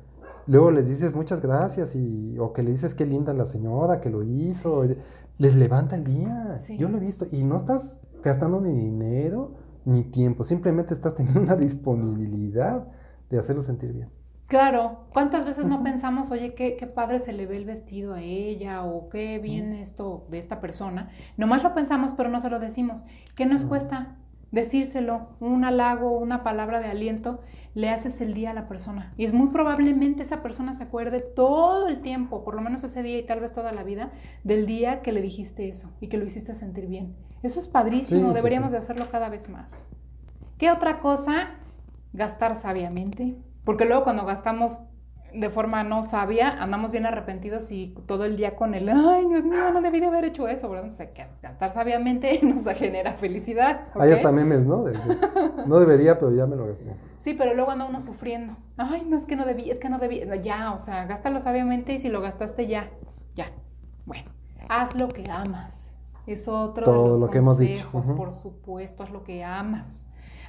luego 0.48 0.70
les 0.70 0.88
dices 0.88 1.14
muchas 1.14 1.40
gracias 1.40 1.94
y, 1.94 2.36
o 2.38 2.52
que 2.52 2.62
le 2.62 2.72
dices 2.72 2.94
qué 2.94 3.06
linda 3.06 3.32
la 3.32 3.46
señora 3.46 4.00
que 4.00 4.10
lo 4.10 4.24
hizo, 4.24 4.84
les 5.36 5.54
levanta 5.54 5.94
el 5.94 6.04
día. 6.04 6.58
Sí. 6.58 6.76
Yo 6.76 6.88
lo 6.88 6.96
he 6.96 7.00
visto. 7.00 7.26
Y 7.30 7.44
no 7.44 7.56
estás 7.56 8.00
gastando 8.22 8.60
ni 8.60 8.74
dinero 8.74 9.54
ni 9.84 10.02
tiempo, 10.02 10.44
simplemente 10.44 10.92
estás 10.92 11.14
teniendo 11.14 11.40
una 11.40 11.56
disponibilidad 11.56 12.88
de 13.30 13.38
hacerlo 13.38 13.62
sentir 13.62 13.92
bien. 13.92 14.10
Claro, 14.46 15.04
¿cuántas 15.12 15.44
veces 15.44 15.66
no 15.66 15.82
pensamos, 15.82 16.30
oye, 16.30 16.54
qué, 16.54 16.76
qué 16.76 16.86
padre 16.86 17.20
se 17.20 17.34
le 17.34 17.46
ve 17.46 17.58
el 17.58 17.66
vestido 17.66 18.14
a 18.14 18.22
ella 18.22 18.82
o 18.82 19.10
qué 19.10 19.38
bien 19.38 19.74
esto 19.74 20.26
de 20.30 20.38
esta 20.38 20.60
persona? 20.60 21.10
Nomás 21.36 21.62
lo 21.62 21.74
pensamos, 21.74 22.12
pero 22.16 22.30
no 22.30 22.40
se 22.40 22.48
lo 22.48 22.58
decimos. 22.58 23.04
¿Qué 23.34 23.44
nos 23.44 23.64
cuesta 23.64 24.16
decírselo? 24.50 25.28
Un 25.40 25.64
halago, 25.64 26.10
una 26.18 26.42
palabra 26.42 26.80
de 26.80 26.88
aliento, 26.88 27.40
le 27.74 27.90
haces 27.90 28.20
el 28.20 28.34
día 28.34 28.50
a 28.50 28.54
la 28.54 28.66
persona. 28.68 29.12
Y 29.16 29.24
es 29.24 29.32
muy 29.32 29.48
probablemente 29.48 30.22
esa 30.22 30.42
persona 30.42 30.74
se 30.74 30.84
acuerde 30.84 31.20
todo 31.20 31.86
el 31.88 32.00
tiempo, 32.00 32.44
por 32.44 32.54
lo 32.54 32.60
menos 32.60 32.82
ese 32.84 33.02
día 33.02 33.18
y 33.18 33.22
tal 33.26 33.40
vez 33.40 33.52
toda 33.52 33.72
la 33.72 33.84
vida, 33.84 34.10
del 34.44 34.66
día 34.66 35.02
que 35.02 35.12
le 35.12 35.22
dijiste 35.22 35.68
eso 35.68 35.92
y 36.00 36.08
que 36.08 36.18
lo 36.18 36.24
hiciste 36.24 36.54
sentir 36.54 36.86
bien. 36.86 37.14
Eso 37.42 37.60
es 37.60 37.68
padrísimo, 37.68 38.20
Sí, 38.20 38.26
sí, 38.28 38.34
deberíamos 38.34 38.70
sí. 38.70 38.72
de 38.72 38.78
hacerlo 38.78 39.08
cada 39.10 39.28
vez 39.28 39.48
más. 39.48 39.84
¿Qué 40.58 40.70
otra 40.70 41.00
cosa? 41.00 41.50
Gastar 42.12 42.56
sabiamente. 42.56 43.36
Porque 43.64 43.84
luego 43.84 44.02
cuando 44.02 44.24
gastamos 44.24 44.82
de 45.34 45.50
forma 45.50 45.82
no 45.84 46.04
sabia, 46.04 46.50
andamos 46.62 46.92
bien 46.92 47.06
arrepentidos 47.06 47.70
y 47.70 47.94
todo 48.06 48.24
el 48.24 48.36
día 48.36 48.56
con 48.56 48.74
el, 48.74 48.88
ay, 48.88 49.26
Dios 49.28 49.44
mío, 49.44 49.70
no 49.72 49.80
debí 49.80 50.00
de 50.00 50.06
haber 50.06 50.24
hecho 50.24 50.48
eso, 50.48 50.68
¿verdad? 50.68 50.88
O 50.88 50.92
sea, 50.92 51.12
que 51.12 51.26
gastar 51.42 51.72
sabiamente 51.72 52.40
nos 52.42 52.64
genera 52.76 53.14
felicidad. 53.14 53.82
Hay 53.94 54.10
¿ok? 54.10 54.16
hasta 54.16 54.32
memes, 54.32 54.66
¿no? 54.66 54.84
De- 54.84 54.92
de- 54.92 55.16
no 55.66 55.78
debería, 55.80 56.18
pero 56.18 56.32
ya 56.32 56.46
me 56.46 56.56
lo 56.56 56.66
gasté. 56.66 56.84
Sí, 57.18 57.34
pero 57.34 57.54
luego 57.54 57.70
anda 57.70 57.84
uno 57.84 58.00
sufriendo. 58.00 58.56
Ay, 58.76 59.04
no 59.06 59.16
es 59.16 59.26
que 59.26 59.36
no 59.36 59.44
debí, 59.44 59.70
es 59.70 59.78
que 59.78 59.88
no 59.88 59.98
debí. 59.98 60.22
Ya, 60.42 60.72
o 60.72 60.78
sea, 60.78 61.04
gástalo 61.06 61.40
sabiamente 61.40 61.92
y 61.94 61.98
si 61.98 62.08
lo 62.08 62.20
gastaste 62.20 62.66
ya, 62.66 62.90
ya. 63.34 63.50
Bueno, 64.06 64.30
haz 64.68 64.94
lo 64.94 65.08
que 65.08 65.30
amas. 65.30 65.96
Es 66.26 66.46
otro 66.48 66.86
de 66.86 66.92
Todo 66.92 67.08
los 67.08 67.18
lo 67.20 67.30
que 67.30 67.38
hemos 67.38 67.58
dicho, 67.58 67.90
consejos, 67.90 68.16
por 68.16 68.32
supuesto, 68.32 69.02
haz 69.02 69.10
lo 69.10 69.24
que 69.24 69.42
amas. 69.44 70.04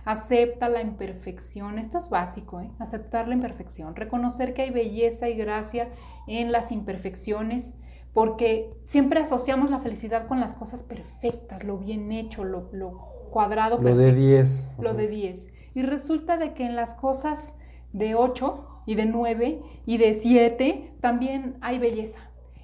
Acepta 0.10 0.70
la 0.70 0.82
imperfección. 0.82 1.78
Esto 1.78 1.99
es 1.99 2.10
básico, 2.10 2.62
¿eh? 2.62 2.72
Aceptar 2.80 3.28
la 3.28 3.36
imperfección. 3.36 3.95
Reconocer 3.95 4.55
que 4.55 4.64
hay 4.64 4.72
belleza 4.72 5.30
y 5.30 5.36
gracia 5.36 5.89
en 6.26 6.51
las 6.51 6.72
imperfecciones, 6.72 7.76
porque 8.12 8.74
siempre 8.86 9.20
asociamos 9.20 9.70
la 9.70 9.82
felicidad 9.82 10.28
con 10.28 10.39
las 10.39 10.55
cosas 10.55 10.82
perfectas, 10.82 11.64
lo 11.64 11.78
bien 11.78 12.12
hecho, 12.12 12.43
lo, 12.43 12.70
lo 12.72 12.91
cuadrado. 13.30 13.78
Lo 13.78 13.95
de 13.95 14.07
perfecto 14.07 14.20
10. 14.20 14.70
lo 14.80 14.93
de 14.95 15.07
10. 15.10 15.53
Y 15.76 15.84
resulta 15.84 16.38
de 16.38 16.55
que 16.55 16.66
en 16.66 16.76
las 16.76 16.95
cosas 16.95 17.55
de 17.93 18.16
8 18.16 18.66
y 18.88 18.95
de 18.95 19.05
9 19.05 19.62
y 19.86 19.97
de 19.99 20.16
7 20.16 20.91
también 21.01 21.57
hay 21.62 21.78
belleza. 21.78 22.18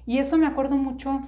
Y 0.04 0.18
eso 0.18 0.36
me 0.36 0.48
acuerdo 0.48 0.74
mucho 0.74 1.20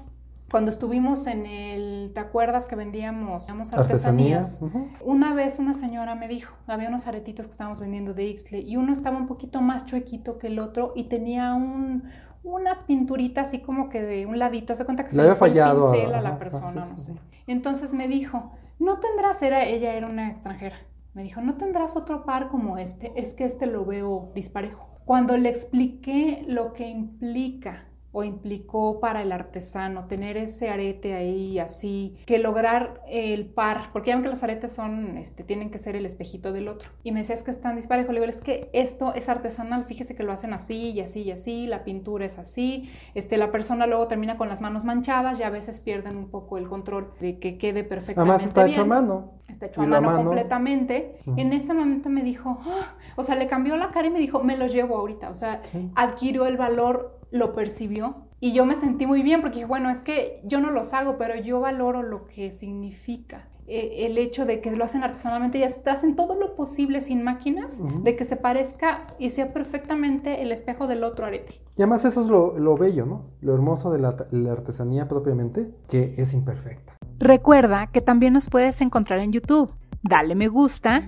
cuando 0.50 0.70
estuvimos 0.70 1.26
en 1.26 1.44
el, 1.46 2.12
¿te 2.14 2.20
acuerdas 2.20 2.66
que 2.66 2.74
vendíamos, 2.76 3.46
vendíamos 3.46 3.72
Artesanía. 3.74 4.38
artesanías? 4.38 4.62
ujú. 4.62 4.88
Una 5.04 5.34
vez 5.34 5.58
una 5.58 5.74
señora 5.74 6.14
me 6.14 6.26
dijo, 6.28 6.54
había 6.66 6.88
unos 6.88 7.06
aretitos 7.06 7.46
que 7.46 7.52
estábamos 7.52 7.80
vendiendo 7.80 8.14
de 8.14 8.24
Ixtle 8.26 8.60
y 8.60 8.76
uno 8.76 8.92
estaba 8.92 9.18
un 9.18 9.26
poquito 9.26 9.60
más 9.60 9.84
chuequito 9.84 10.38
que 10.38 10.46
el 10.46 10.58
otro 10.58 10.92
y 10.96 11.04
tenía 11.04 11.54
un, 11.54 12.04
una 12.42 12.86
pinturita 12.86 13.42
así 13.42 13.60
como 13.60 13.88
que 13.90 14.00
de 14.02 14.24
un 14.26 14.38
ladito, 14.38 14.74
se 14.74 14.84
cuenta 14.84 15.02
que 15.04 15.10
Le 15.10 15.14
se 15.16 15.20
había 15.20 15.36
fue 15.36 15.48
el 15.48 15.54
fallado 15.54 15.88
a- 15.88 15.92
pincel 15.92 16.14
a 16.14 16.22
la 16.22 16.38
persona, 16.38 16.66
sí, 16.66 16.80
sí, 16.82 16.90
no 16.92 16.98
sí. 16.98 17.04
sé. 17.12 17.14
Entonces 17.46 17.92
me 17.94 18.08
dijo, 18.08 18.52
no 18.78 19.00
tendrás, 19.00 19.42
era, 19.42 19.64
ella 19.64 19.94
era 19.94 20.06
una 20.06 20.30
extranjera, 20.30 20.76
me 21.14 21.22
dijo, 21.24 21.40
no 21.42 21.54
tendrás 21.56 21.96
otro 21.96 22.24
par 22.24 22.48
como 22.48 22.78
este, 22.78 23.12
es 23.16 23.34
que 23.34 23.44
este 23.44 23.66
lo 23.66 23.84
veo 23.84 24.30
disparejo. 24.34 24.86
Cuando 25.04 25.36
le 25.36 25.48
expliqué 25.50 26.44
lo 26.46 26.72
que 26.74 26.86
implica 26.88 27.87
o 28.18 28.24
implicó 28.24 28.98
para 28.98 29.22
el 29.22 29.30
artesano 29.30 30.06
tener 30.06 30.36
ese 30.36 30.70
arete 30.70 31.14
ahí 31.14 31.58
así, 31.60 32.16
que 32.26 32.38
lograr 32.38 33.00
el 33.08 33.46
par, 33.46 33.90
porque 33.92 34.08
ya 34.10 34.16
ven 34.16 34.22
que 34.24 34.28
los 34.28 34.42
aretes 34.42 34.72
son, 34.72 35.16
este, 35.18 35.44
tienen 35.44 35.70
que 35.70 35.78
ser 35.78 35.94
el 35.94 36.04
espejito 36.04 36.52
del 36.52 36.66
otro. 36.68 36.90
Y 37.04 37.12
me 37.12 37.20
decía, 37.20 37.36
es 37.36 37.42
que 37.44 37.52
están 37.52 37.76
disparejos, 37.76 38.12
le 38.12 38.20
digo, 38.20 38.30
es 38.30 38.40
que 38.40 38.70
esto 38.72 39.14
es 39.14 39.28
artesanal, 39.28 39.84
fíjese 39.84 40.16
que 40.16 40.24
lo 40.24 40.32
hacen 40.32 40.52
así 40.52 40.90
y 40.90 41.00
así 41.00 41.22
y 41.22 41.30
así, 41.30 41.66
la 41.68 41.84
pintura 41.84 42.24
es 42.26 42.38
así, 42.38 42.90
este, 43.14 43.36
la 43.36 43.52
persona 43.52 43.86
luego 43.86 44.08
termina 44.08 44.36
con 44.36 44.48
las 44.48 44.60
manos 44.60 44.84
manchadas 44.84 45.38
y 45.38 45.44
a 45.44 45.50
veces 45.50 45.78
pierden 45.78 46.16
un 46.16 46.28
poco 46.30 46.58
el 46.58 46.68
control 46.68 47.12
de 47.20 47.38
que 47.38 47.56
quede 47.56 47.84
perfectamente 47.84 48.30
Además 48.32 48.44
está 48.46 48.64
bien 48.64 48.72
hecho 48.74 48.82
a 48.82 48.86
mano. 48.86 49.32
está 49.48 49.66
hecho 49.66 49.80
a 49.82 49.84
lo 49.84 49.90
mano, 49.90 50.08
mano. 50.08 50.24
completamente. 50.24 51.18
En 51.36 51.52
ese 51.52 51.72
momento 51.74 52.08
me 52.08 52.22
dijo, 52.22 52.58
"Ah", 52.66 52.94
o 53.16 53.22
sea, 53.22 53.34
le 53.36 53.46
cambió 53.48 53.76
la 53.76 53.90
cara 53.90 54.08
y 54.08 54.10
me 54.10 54.18
dijo, 54.18 54.42
me 54.42 54.56
los 54.56 54.72
llevo 54.72 54.96
ahorita. 54.96 55.30
O 55.30 55.34
sea, 55.34 55.60
Sí. 55.62 55.90
adquirió 55.94 56.46
el 56.46 56.56
valor, 56.56 57.17
lo 57.30 57.54
percibió. 57.54 58.26
Y 58.40 58.52
yo 58.52 58.64
me 58.64 58.76
sentí 58.76 59.06
muy 59.06 59.22
bien 59.22 59.40
porque 59.40 59.56
dije, 59.56 59.66
bueno, 59.66 59.90
es 59.90 60.00
que 60.02 60.40
yo 60.44 60.60
no 60.60 60.70
los 60.70 60.92
hago, 60.94 61.18
pero 61.18 61.34
yo 61.36 61.60
valoro 61.60 62.02
lo 62.02 62.26
que 62.26 62.50
significa. 62.52 63.48
eh, 63.70 64.06
el 64.06 64.16
hecho 64.16 64.46
de 64.46 64.60
que 64.62 64.70
lo 64.70 64.82
hacen 64.84 65.02
artesanalmente 65.04 65.58
y 65.58 65.62
hacen 65.62 66.16
todo 66.16 66.34
lo 66.34 66.56
posible 66.56 67.02
sin 67.02 67.22
máquinas, 67.22 67.78
de 68.02 68.16
que 68.16 68.24
se 68.24 68.36
parezca 68.36 69.08
y 69.18 69.28
sea 69.30 69.52
perfectamente 69.52 70.40
el 70.42 70.52
espejo 70.52 70.86
del 70.86 71.04
otro 71.04 71.26
arete. 71.26 71.60
Y 71.76 71.82
además 71.82 72.04
eso 72.06 72.22
es 72.22 72.28
lo, 72.28 72.58
lo 72.58 72.76
bello, 72.78 73.04
¿no? 73.04 73.26
Lo 73.42 73.52
hermoso 73.54 73.90
de 73.92 73.98
la, 73.98 74.16
la 74.30 74.52
artesanía 74.52 75.06
propiamente, 75.06 75.70
que 75.90 76.14
es 76.16 76.32
imperfecta. 76.32 76.94
Recuerda 77.18 77.88
que 77.88 78.00
también 78.00 78.32
nos 78.32 78.48
puedes 78.48 78.80
encontrar 78.80 79.18
en 79.18 79.32
YouTube. 79.32 79.70
Dale 80.02 80.34
me 80.34 80.48
gusta, 80.48 81.02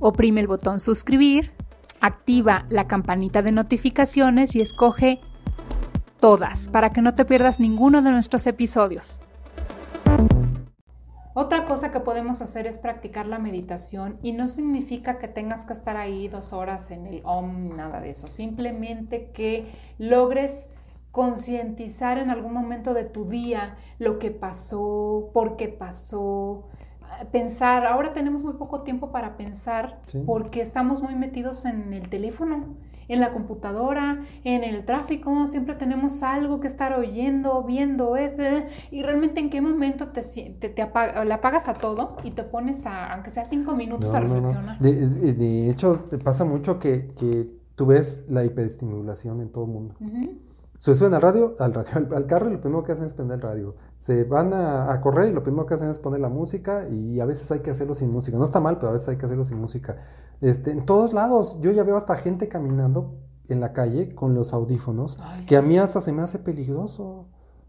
oprime 0.00 0.40
el 0.42 0.48
botón 0.48 0.80
suscribir, 0.80 1.52
activa 2.00 2.66
la 2.68 2.86
campanita 2.86 3.42
de 3.42 3.52
notificaciones 3.52 4.54
y 4.56 4.60
escoge 4.60 5.20
todas 6.20 6.68
para 6.68 6.92
que 6.92 7.02
no 7.02 7.14
te 7.14 7.24
pierdas 7.24 7.60
ninguno 7.60 8.02
de 8.02 8.10
nuestros 8.10 8.46
episodios. 8.46 9.20
Otra 11.34 11.66
cosa 11.66 11.92
que 11.92 12.00
podemos 12.00 12.42
hacer 12.42 12.66
es 12.66 12.78
practicar 12.78 13.26
la 13.26 13.38
meditación 13.38 14.18
y 14.22 14.32
no 14.32 14.48
significa 14.48 15.18
que 15.18 15.28
tengas 15.28 15.64
que 15.64 15.72
estar 15.72 15.96
ahí 15.96 16.26
dos 16.26 16.52
horas 16.52 16.90
en 16.90 17.06
el 17.06 17.20
OM, 17.24 17.76
nada 17.76 18.00
de 18.00 18.10
eso. 18.10 18.26
Simplemente 18.26 19.30
que 19.30 19.70
logres 19.98 20.68
concientizar 21.12 22.18
en 22.18 22.30
algún 22.30 22.52
momento 22.52 22.92
de 22.92 23.04
tu 23.04 23.24
día 23.24 23.76
lo 24.00 24.18
que 24.18 24.32
pasó, 24.32 25.30
por 25.32 25.56
qué 25.56 25.68
pasó, 25.68 26.64
pensar, 27.32 27.86
ahora 27.86 28.12
tenemos 28.12 28.44
muy 28.44 28.54
poco 28.54 28.82
tiempo 28.82 29.10
para 29.10 29.36
pensar 29.36 30.00
porque 30.26 30.60
estamos 30.60 31.02
muy 31.02 31.14
metidos 31.14 31.64
en 31.64 31.92
el 31.92 32.08
teléfono 32.08 32.76
en 33.08 33.20
la 33.20 33.32
computadora, 33.32 34.24
en 34.44 34.62
el 34.62 34.84
tráfico, 34.84 35.46
siempre 35.48 35.74
tenemos 35.74 36.22
algo 36.22 36.60
que 36.60 36.66
estar 36.66 36.92
oyendo, 36.98 37.62
viendo, 37.62 38.16
esto, 38.16 38.42
y 38.90 39.02
realmente 39.02 39.40
en 39.40 39.50
qué 39.50 39.60
momento 39.60 40.08
te, 40.08 40.22
te, 40.22 40.68
te 40.68 40.86
le 41.24 41.34
apagas 41.34 41.68
a 41.68 41.74
todo 41.74 42.18
y 42.22 42.32
te 42.32 42.42
pones 42.44 42.84
a, 42.86 43.14
aunque 43.14 43.30
sea 43.30 43.44
cinco 43.44 43.74
minutos, 43.74 44.14
a 44.14 44.20
reflexionar. 44.20 44.78
De, 44.78 45.70
hecho, 45.70 46.04
te 46.08 46.18
pasa 46.18 46.44
mucho 46.44 46.78
que, 46.78 47.08
que, 47.18 47.58
tú 47.74 47.86
ves 47.86 48.24
la 48.28 48.44
hiperestimulación 48.44 49.40
en 49.40 49.50
todo 49.50 49.64
el 49.64 49.70
mundo. 49.70 49.94
Se 50.78 50.94
suben 50.94 51.14
al 51.14 51.20
radio, 51.20 51.54
al 51.60 51.72
radio, 51.74 52.08
al, 52.14 52.26
carro 52.26 52.48
y 52.48 52.52
lo 52.52 52.60
primero 52.60 52.82
que 52.82 52.92
hacen 52.92 53.04
es 53.04 53.14
prender 53.14 53.36
el 53.36 53.42
radio. 53.42 53.76
Se 53.98 54.24
van 54.24 54.52
a, 54.52 55.00
correr 55.00 55.28
y 55.30 55.32
lo 55.32 55.42
primero 55.42 55.66
que 55.66 55.74
hacen 55.74 55.90
es 55.90 55.98
poner 55.98 56.20
la 56.20 56.28
música 56.28 56.88
y 56.88 57.20
a 57.20 57.24
veces 57.24 57.50
hay 57.50 57.60
que 57.60 57.70
hacerlo 57.70 57.94
sin 57.94 58.10
música. 58.10 58.38
No 58.38 58.44
está 58.44 58.60
mal, 58.60 58.76
pero 58.76 58.88
a 58.88 58.92
veces 58.92 59.08
hay 59.08 59.16
que 59.16 59.26
hacerlo 59.26 59.44
sin 59.44 59.58
música. 59.58 59.96
Este, 60.40 60.70
en 60.70 60.86
todos 60.86 61.12
lados, 61.12 61.58
yo 61.60 61.72
ya 61.72 61.82
veo 61.82 61.96
hasta 61.96 62.14
gente 62.16 62.48
caminando 62.48 63.18
en 63.48 63.60
la 63.60 63.72
calle 63.72 64.14
con 64.14 64.34
los 64.34 64.52
audífonos, 64.52 65.18
que 65.46 65.56
a 65.56 65.62
mí 65.62 65.78
hasta 65.78 66.00
se 66.00 66.12
me 66.12 66.22
hace 66.22 66.38
peligroso 66.38 67.26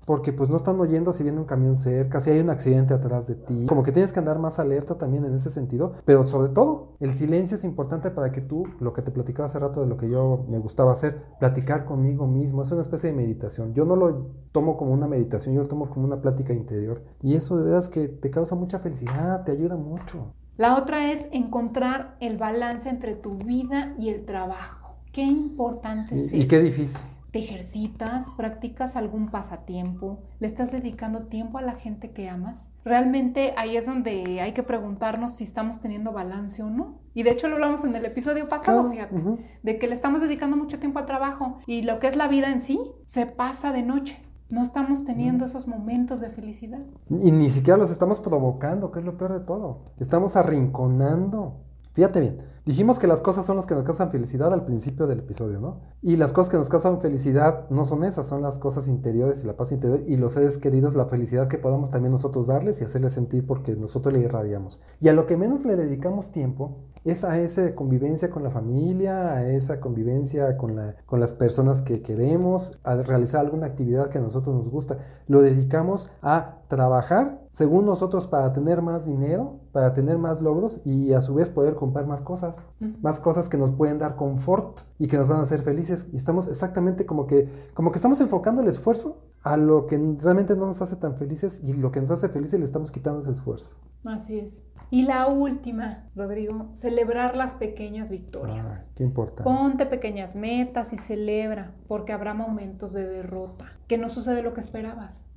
porque 0.10 0.34
pues 0.34 0.50
no 0.50 0.56
están 0.56 0.80
oyendo 0.80 1.14
si 1.14 1.22
viene 1.22 1.38
un 1.38 1.46
camión 1.46 1.76
cerca, 1.76 2.20
si 2.20 2.32
hay 2.32 2.40
un 2.40 2.50
accidente 2.50 2.96
atrás 2.96 3.28
de 3.28 3.36
ti, 3.36 3.68
como 3.68 3.84
que 3.84 3.92
tienes 3.92 4.12
que 4.12 4.18
andar 4.18 4.40
más 4.40 4.58
alerta 4.58 4.98
también 4.98 5.24
en 5.24 5.36
ese 5.36 5.52
sentido, 5.52 5.94
pero 6.04 6.26
sobre 6.26 6.50
todo 6.50 6.96
el 7.00 7.14
silencio 7.14 7.54
es 7.54 7.64
importante 7.64 8.10
para 8.10 8.32
que 8.32 8.42
tú, 8.42 8.64
lo 8.80 8.92
que 8.92 9.04
te 9.04 9.12
platicaba 9.12 9.46
hace 9.46 9.60
rato 9.60 9.82
de 9.82 9.86
lo 9.86 9.98
que 9.98 10.10
yo 10.10 10.48
me 10.50 10.58
gustaba 10.58 10.94
hacer, 10.94 11.26
platicar 11.40 11.86
conmigo 11.86 12.26
mismo, 12.26 12.64
es 12.64 12.72
una 12.72 12.82
especie 12.82 13.12
de 13.12 13.18
meditación, 13.18 13.76
yo 13.76 13.86
no 13.86 13.96
lo 13.96 14.32
tomo 14.52 14.78
como 14.78 14.94
una 14.94 15.08
meditación, 15.08 15.54
yo 15.54 15.62
lo 15.62 15.68
tomo 15.68 15.92
como 15.92 16.08
una 16.08 16.20
plática 16.20 16.54
interior. 16.54 17.04
Y 17.22 17.36
eso 17.36 17.58
de 17.58 17.66
verdad 17.66 17.78
es 17.78 17.90
que 17.90 18.08
te 18.08 18.32
causa 18.32 18.56
mucha 18.56 18.80
felicidad, 18.80 19.44
te 19.44 19.52
ayuda 19.52 19.78
mucho. 19.78 20.34
La 20.58 20.76
otra 20.80 21.12
es 21.12 21.28
encontrar 21.32 22.18
el 22.20 22.40
balance 22.40 22.90
entre 22.90 23.14
tu 23.14 23.38
vida 23.38 23.94
y 24.00 24.10
el 24.10 24.26
trabajo. 24.26 24.96
Qué 25.12 25.22
importante 25.22 26.16
es 26.16 26.34
y, 26.34 26.38
y 26.38 26.48
qué 26.48 26.62
difícil 26.62 27.00
te 27.32 27.40
ejercitas, 27.40 28.30
practicas 28.36 28.96
algún 28.96 29.30
pasatiempo, 29.30 30.24
le 30.40 30.48
estás 30.48 30.72
dedicando 30.72 31.28
tiempo 31.28 31.58
a 31.58 31.62
la 31.62 31.76
gente 31.76 32.12
que 32.12 32.28
amas. 32.28 32.72
Realmente 32.84 33.54
ahí 33.58 33.78
es 33.78 33.86
donde 33.86 34.42
hay 34.42 34.54
que 34.54 34.64
preguntarnos 34.64 35.36
si 35.36 35.44
estamos 35.44 35.80
teniendo 35.80 36.12
balance 36.12 36.64
o 36.64 36.70
no. 36.70 37.00
Y 37.14 37.24
de 37.24 37.32
hecho 37.32 37.48
lo 37.48 37.56
hablamos 37.56 37.84
en 37.84 37.96
el 37.96 38.06
episodio 38.06 38.48
pasado, 38.50 38.90
fíjate, 38.90 39.16
de 39.62 39.78
que 39.78 39.88
le 39.88 39.94
estamos 39.94 40.22
dedicando 40.22 40.58
mucho 40.58 40.80
tiempo 40.80 41.00
al 41.00 41.06
trabajo 41.06 41.60
y 41.68 41.84
lo 41.84 42.00
que 42.00 42.08
es 42.08 42.16
la 42.16 42.28
vida 42.28 42.52
en 42.52 42.62
sí 42.62 42.80
se 43.06 43.26
pasa 43.26 43.72
de 43.72 43.84
noche. 43.84 44.20
No 44.50 44.64
estamos 44.64 45.06
teniendo 45.06 45.46
esos 45.46 45.68
momentos 45.68 46.22
de 46.22 46.32
felicidad. 46.32 46.82
Y 47.10 47.32
ni 47.32 47.52
siquiera 47.52 47.78
los 47.78 47.92
estamos 47.92 48.20
provocando, 48.20 48.92
que 48.92 48.98
es 48.98 49.06
lo 49.06 49.16
peor 49.16 49.34
de 49.34 49.46
todo. 49.46 49.92
Estamos 50.00 50.36
arrinconando. 50.36 51.62
Fíjate 51.94 52.20
bien, 52.20 52.38
Dijimos 52.70 53.00
que 53.00 53.08
las 53.08 53.22
cosas 53.22 53.48
son 53.48 53.56
las 53.56 53.66
que 53.66 53.74
nos 53.74 53.84
causan 53.84 54.12
felicidad 54.12 54.54
al 54.54 54.64
principio 54.64 55.08
del 55.08 55.22
episodio, 55.22 55.60
¿no? 55.60 55.80
Y 56.04 56.18
las 56.18 56.34
cosas 56.34 56.52
que 56.52 56.58
nos 56.58 56.70
causan 56.70 57.02
felicidad 57.02 57.68
no 57.72 57.84
son 57.84 58.04
esas, 58.04 58.28
son 58.28 58.44
las 58.44 58.60
cosas 58.60 58.88
interiores 58.88 59.44
y 59.44 59.48
la 59.48 59.58
paz 59.58 59.72
interior 59.72 60.02
y 60.06 60.18
los 60.18 60.34
seres 60.34 60.60
queridos, 60.60 60.94
la 60.94 61.08
felicidad 61.08 61.48
que 61.48 61.58
podamos 61.58 61.90
también 61.90 62.12
nosotros 62.12 62.46
darles 62.46 62.80
y 62.80 62.84
hacerles 62.84 63.14
sentir 63.14 63.48
porque 63.48 63.76
nosotros 63.76 64.14
le 64.14 64.20
irradiamos. 64.20 64.82
Y 65.00 65.08
a 65.08 65.14
lo 65.14 65.26
que 65.26 65.36
menos 65.36 65.66
le 65.66 65.78
dedicamos 65.78 66.32
tiempo 66.32 66.78
es 67.04 67.24
a 67.24 67.40
esa 67.40 67.74
convivencia 67.74 68.30
con 68.30 68.44
la 68.44 68.52
familia, 68.52 69.34
a 69.34 69.50
esa 69.50 69.80
convivencia 69.80 70.56
con, 70.56 70.76
la, 70.76 70.96
con 71.08 71.20
las 71.20 71.34
personas 71.34 71.82
que 71.82 72.04
queremos, 72.04 72.80
a 72.84 72.98
realizar 72.98 73.42
alguna 73.42 73.66
actividad 73.66 74.10
que 74.10 74.20
a 74.20 74.22
nosotros 74.22 74.56
nos 74.56 74.70
gusta. 74.70 75.00
Lo 75.26 75.42
dedicamos 75.42 76.12
a 76.22 76.60
trabajar 76.68 77.42
según 77.50 77.86
nosotros 77.86 78.28
para 78.28 78.54
tener 78.54 78.82
más 78.82 79.06
dinero, 79.06 79.60
para 79.72 79.94
tener 79.94 80.18
más 80.18 80.42
logros 80.42 80.82
y 80.86 81.14
a 81.14 81.22
su 81.22 81.34
vez 81.34 81.50
poder 81.50 81.74
comprar 81.76 82.06
más 82.06 82.22
cosas, 82.22 82.59
más 83.02 83.20
cosas 83.20 83.50
que 83.50 83.58
nos 83.58 83.72
pueden 83.72 83.98
dar 83.98 84.16
confort 84.16 84.82
y 84.98 85.08
que 85.08 85.18
nos 85.18 85.28
van 85.28 85.40
a 85.40 85.44
hacer 85.44 85.62
felices. 85.62 86.08
Y 86.12 86.18
estamos 86.18 86.48
exactamente 86.48 87.06
como 87.06 87.28
que, 87.28 87.48
como 87.74 87.92
que 87.92 87.98
estamos 87.98 88.20
enfocando 88.22 88.62
el 88.62 88.68
esfuerzo 88.68 89.18
a 89.44 89.58
lo 89.58 89.86
que 89.88 89.98
realmente 90.22 90.56
no 90.56 90.66
nos 90.66 90.82
hace 90.82 90.96
tan 90.96 91.16
felices 91.16 91.62
y 91.64 91.74
lo 91.74 91.92
que 91.92 92.00
nos 92.02 92.12
hace 92.12 92.30
felices 92.30 92.60
le 92.60 92.66
estamos 92.66 92.92
quitando 92.92 93.22
ese 93.22 93.32
esfuerzo. 93.32 93.76
Así 94.06 94.40
es. 94.40 94.64
Y 94.92 95.04
la 95.04 95.28
última, 95.28 96.10
Rodrigo, 96.16 96.70
celebrar 96.74 97.36
las 97.36 97.56
pequeñas 97.56 98.10
victorias. 98.10 98.66
Ah, 98.68 98.92
qué 98.96 99.04
importante. 99.04 99.44
Ponte 99.44 99.86
pequeñas 99.86 100.36
metas 100.36 100.94
y 100.94 100.98
celebra, 100.98 101.74
porque 101.88 102.12
habrá 102.12 102.34
momentos 102.34 102.94
de 102.94 103.08
derrota, 103.08 103.66
que 103.88 104.00
no 104.00 104.10
sucede 104.10 104.42
lo 104.42 104.54
que 104.54 104.62
esperabas. 104.62 105.28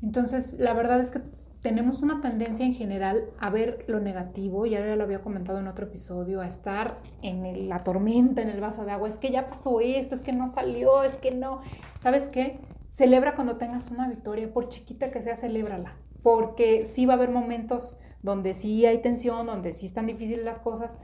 Entonces, 0.00 0.58
la 0.58 0.74
verdad 0.74 1.00
es 1.00 1.10
que 1.10 1.22
tenemos 1.62 2.00
una 2.00 2.20
tendencia 2.20 2.64
en 2.64 2.74
general 2.74 3.24
a 3.38 3.50
ver 3.50 3.84
lo 3.86 4.00
negativo, 4.00 4.64
ya 4.64 4.80
lo 4.96 5.04
había 5.04 5.20
comentado 5.20 5.58
en 5.58 5.68
otro 5.68 5.86
episodio, 5.86 6.40
a 6.40 6.46
estar 6.46 6.98
en 7.22 7.68
la 7.68 7.78
tormenta, 7.78 8.40
en 8.40 8.48
el 8.48 8.60
vaso 8.60 8.84
de 8.84 8.92
agua, 8.92 9.08
es 9.08 9.18
que 9.18 9.30
ya 9.30 9.50
pasó 9.50 9.80
esto, 9.80 10.14
es 10.14 10.22
que 10.22 10.32
no 10.32 10.46
salió, 10.46 11.02
es 11.02 11.16
que 11.16 11.32
no. 11.32 11.60
¿Sabes 11.98 12.28
qué? 12.28 12.60
Celebra 12.88 13.34
cuando 13.34 13.56
tengas 13.56 13.90
una 13.90 14.08
victoria, 14.08 14.52
por 14.52 14.68
chiquita 14.68 15.10
que 15.10 15.20
sea, 15.20 15.36
celébrala, 15.36 15.96
porque 16.22 16.86
sí 16.86 17.04
va 17.04 17.14
a 17.14 17.16
haber 17.16 17.30
momentos 17.30 17.98
donde 18.22 18.54
sí 18.54 18.86
hay 18.86 19.02
tensión, 19.02 19.46
donde 19.46 19.72
sí 19.72 19.86
están 19.86 20.06
difíciles 20.06 20.44
las 20.44 20.58
cosas, 20.58 20.98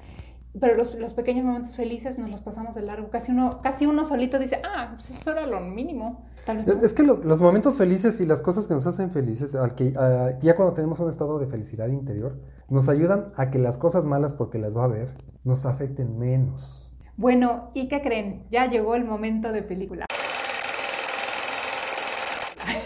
pero 0.61 0.75
los, 0.77 0.95
los, 0.95 1.15
pequeños 1.15 1.45
momentos 1.45 1.77
felices 1.77 2.19
nos 2.19 2.31
los 2.31 2.41
pasamos 2.41 2.75
de 2.75 2.83
largo. 2.83 3.11
Casi 3.11 3.33
uno, 3.33 3.61
casi 3.63 3.87
uno 3.87 4.05
solito 4.05 4.39
dice, 4.39 4.61
ah, 4.65 4.93
pues 4.95 5.11
eso 5.11 5.31
era 5.31 5.47
lo 5.47 5.61
mínimo. 5.61 6.25
Es 6.83 6.95
que 6.95 7.03
los, 7.03 7.25
los, 7.25 7.41
momentos 7.41 7.77
felices 7.77 8.21
y 8.21 8.27
las 8.27 8.43
cosas 8.43 8.69
que 8.69 8.75
nos 8.75 8.87
hacen 8.87 9.11
felices, 9.11 9.55
al 9.55 9.75
que, 9.75 9.93
ya 10.43 10.57
cuando 10.57 10.75
tenemos 10.75 11.01
un 11.01 11.09
estado 11.09 11.39
de 11.39 11.47
felicidad 11.47 11.89
interior, 11.89 12.39
nos 12.69 12.89
ayudan 12.89 13.33
a 13.37 13.51
que 13.51 13.59
las 13.59 13.79
cosas 13.79 14.07
malas, 14.07 14.33
porque 14.33 14.59
las 14.59 14.77
va 14.77 14.85
a 14.85 14.89
ver, 14.89 15.15
nos 15.45 15.67
afecten 15.67 16.19
menos. 16.19 16.93
Bueno, 17.17 17.71
¿y 17.75 17.89
qué 17.89 18.01
creen? 18.03 18.47
Ya 18.51 18.69
llegó 18.69 18.95
el 18.95 19.05
momento 19.05 19.53
de 19.53 19.63
película. 19.63 20.07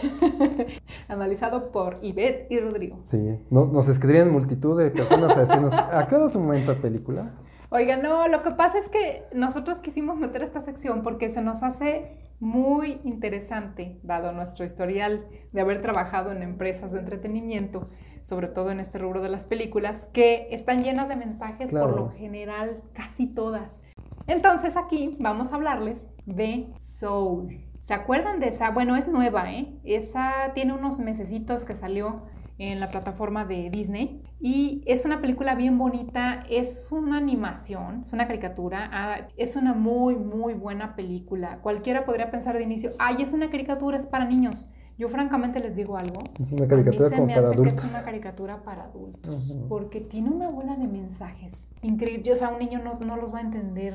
Analizado 1.09 1.73
por 1.73 1.99
Ivette 2.03 2.47
y 2.51 2.59
Rodrigo. 2.59 3.01
Sí, 3.03 3.39
nos 3.51 3.89
escribían 3.89 4.33
multitud 4.33 4.79
de 4.79 4.91
personas 4.91 5.37
a 5.37 5.41
decirnos, 5.41 5.75
¿a 5.75 6.07
qué 6.09 6.17
es 6.17 6.33
su 6.33 6.41
momento 6.41 6.75
de 6.75 6.81
película? 6.81 7.35
Oiga, 7.73 7.97
no, 7.97 8.27
lo 8.27 8.43
que 8.43 8.51
pasa 8.51 8.79
es 8.79 8.89
que 8.89 9.23
nosotros 9.33 9.79
quisimos 9.79 10.17
meter 10.17 10.43
esta 10.43 10.61
sección 10.61 11.03
porque 11.05 11.31
se 11.31 11.41
nos 11.41 11.63
hace 11.63 12.19
muy 12.41 13.01
interesante, 13.05 14.01
dado 14.03 14.33
nuestro 14.33 14.65
historial 14.65 15.25
de 15.53 15.61
haber 15.61 15.81
trabajado 15.81 16.33
en 16.33 16.43
empresas 16.43 16.91
de 16.91 16.99
entretenimiento, 16.99 17.89
sobre 18.23 18.49
todo 18.49 18.73
en 18.73 18.81
este 18.81 18.99
rubro 18.99 19.23
de 19.23 19.29
las 19.29 19.47
películas, 19.47 20.09
que 20.13 20.49
están 20.51 20.83
llenas 20.83 21.09
de 21.09 21.15
mensajes, 21.15 21.71
por 21.71 21.95
lo 21.95 22.11
general, 22.11 22.83
casi 22.93 23.29
todas. 23.29 23.81
Entonces 24.27 24.77
aquí 24.77 25.17
vamos 25.21 25.53
a 25.53 25.55
hablarles 25.55 26.11
de 26.27 26.73
Soul. 26.77 27.61
¿Se 27.79 27.95
acuerdan 27.95 28.41
de 28.41 28.49
esa? 28.49 28.71
Bueno, 28.71 28.97
es 28.97 29.07
nueva, 29.07 29.53
¿eh? 29.53 29.79
Esa 29.85 30.53
tiene 30.55 30.73
unos 30.73 30.99
mesecitos 30.99 31.65
que 31.65 31.77
salió 31.77 32.23
en 32.59 32.81
la 32.81 32.91
plataforma 32.91 33.45
de 33.45 33.71
Disney. 33.71 34.23
Y 34.41 34.83
es 34.87 35.05
una 35.05 35.21
película 35.21 35.55
bien 35.55 35.77
bonita, 35.77 36.45
es 36.49 36.89
una 36.91 37.19
animación, 37.19 38.05
es 38.07 38.13
una 38.13 38.27
caricatura, 38.27 38.89
ah, 38.93 39.29
es 39.37 39.55
una 39.55 39.75
muy, 39.75 40.17
muy 40.17 40.55
buena 40.55 40.97
película. 40.97 41.59
Cualquiera 41.63 42.07
podría 42.07 42.31
pensar 42.31 42.57
de 42.57 42.63
inicio, 42.63 42.93
ay, 42.99 43.17
es 43.21 43.33
una 43.35 43.51
caricatura, 43.51 43.99
es 43.99 44.07
para 44.07 44.25
niños. 44.25 44.71
Yo 44.97 45.09
francamente 45.09 45.61
les 45.61 45.77
digo 45.77 45.97
algo. 45.97 46.23
Es 46.39 46.53
una 46.53 46.69
caricatura 46.69 47.07
a 47.07 47.11
mí 47.11 47.17
se 47.17 47.23
me 47.23 47.35
hace 47.35 47.63
Que 47.63 47.69
es 47.71 47.91
una 47.91 48.03
caricatura 48.03 48.63
para 48.63 48.85
adultos. 48.85 49.57
Porque 49.67 50.01
tiene 50.03 50.29
una 50.29 50.51
bola 50.51 50.77
de 50.77 50.87
mensajes. 50.87 51.69
Increíble. 51.81 52.35
O 52.35 52.37
sea, 52.37 52.51
un 52.51 52.59
niño 52.59 52.81
no, 52.85 52.99
no, 52.99 53.17
los 53.17 53.33
va 53.33 53.39
a 53.39 53.41
entender 53.41 53.95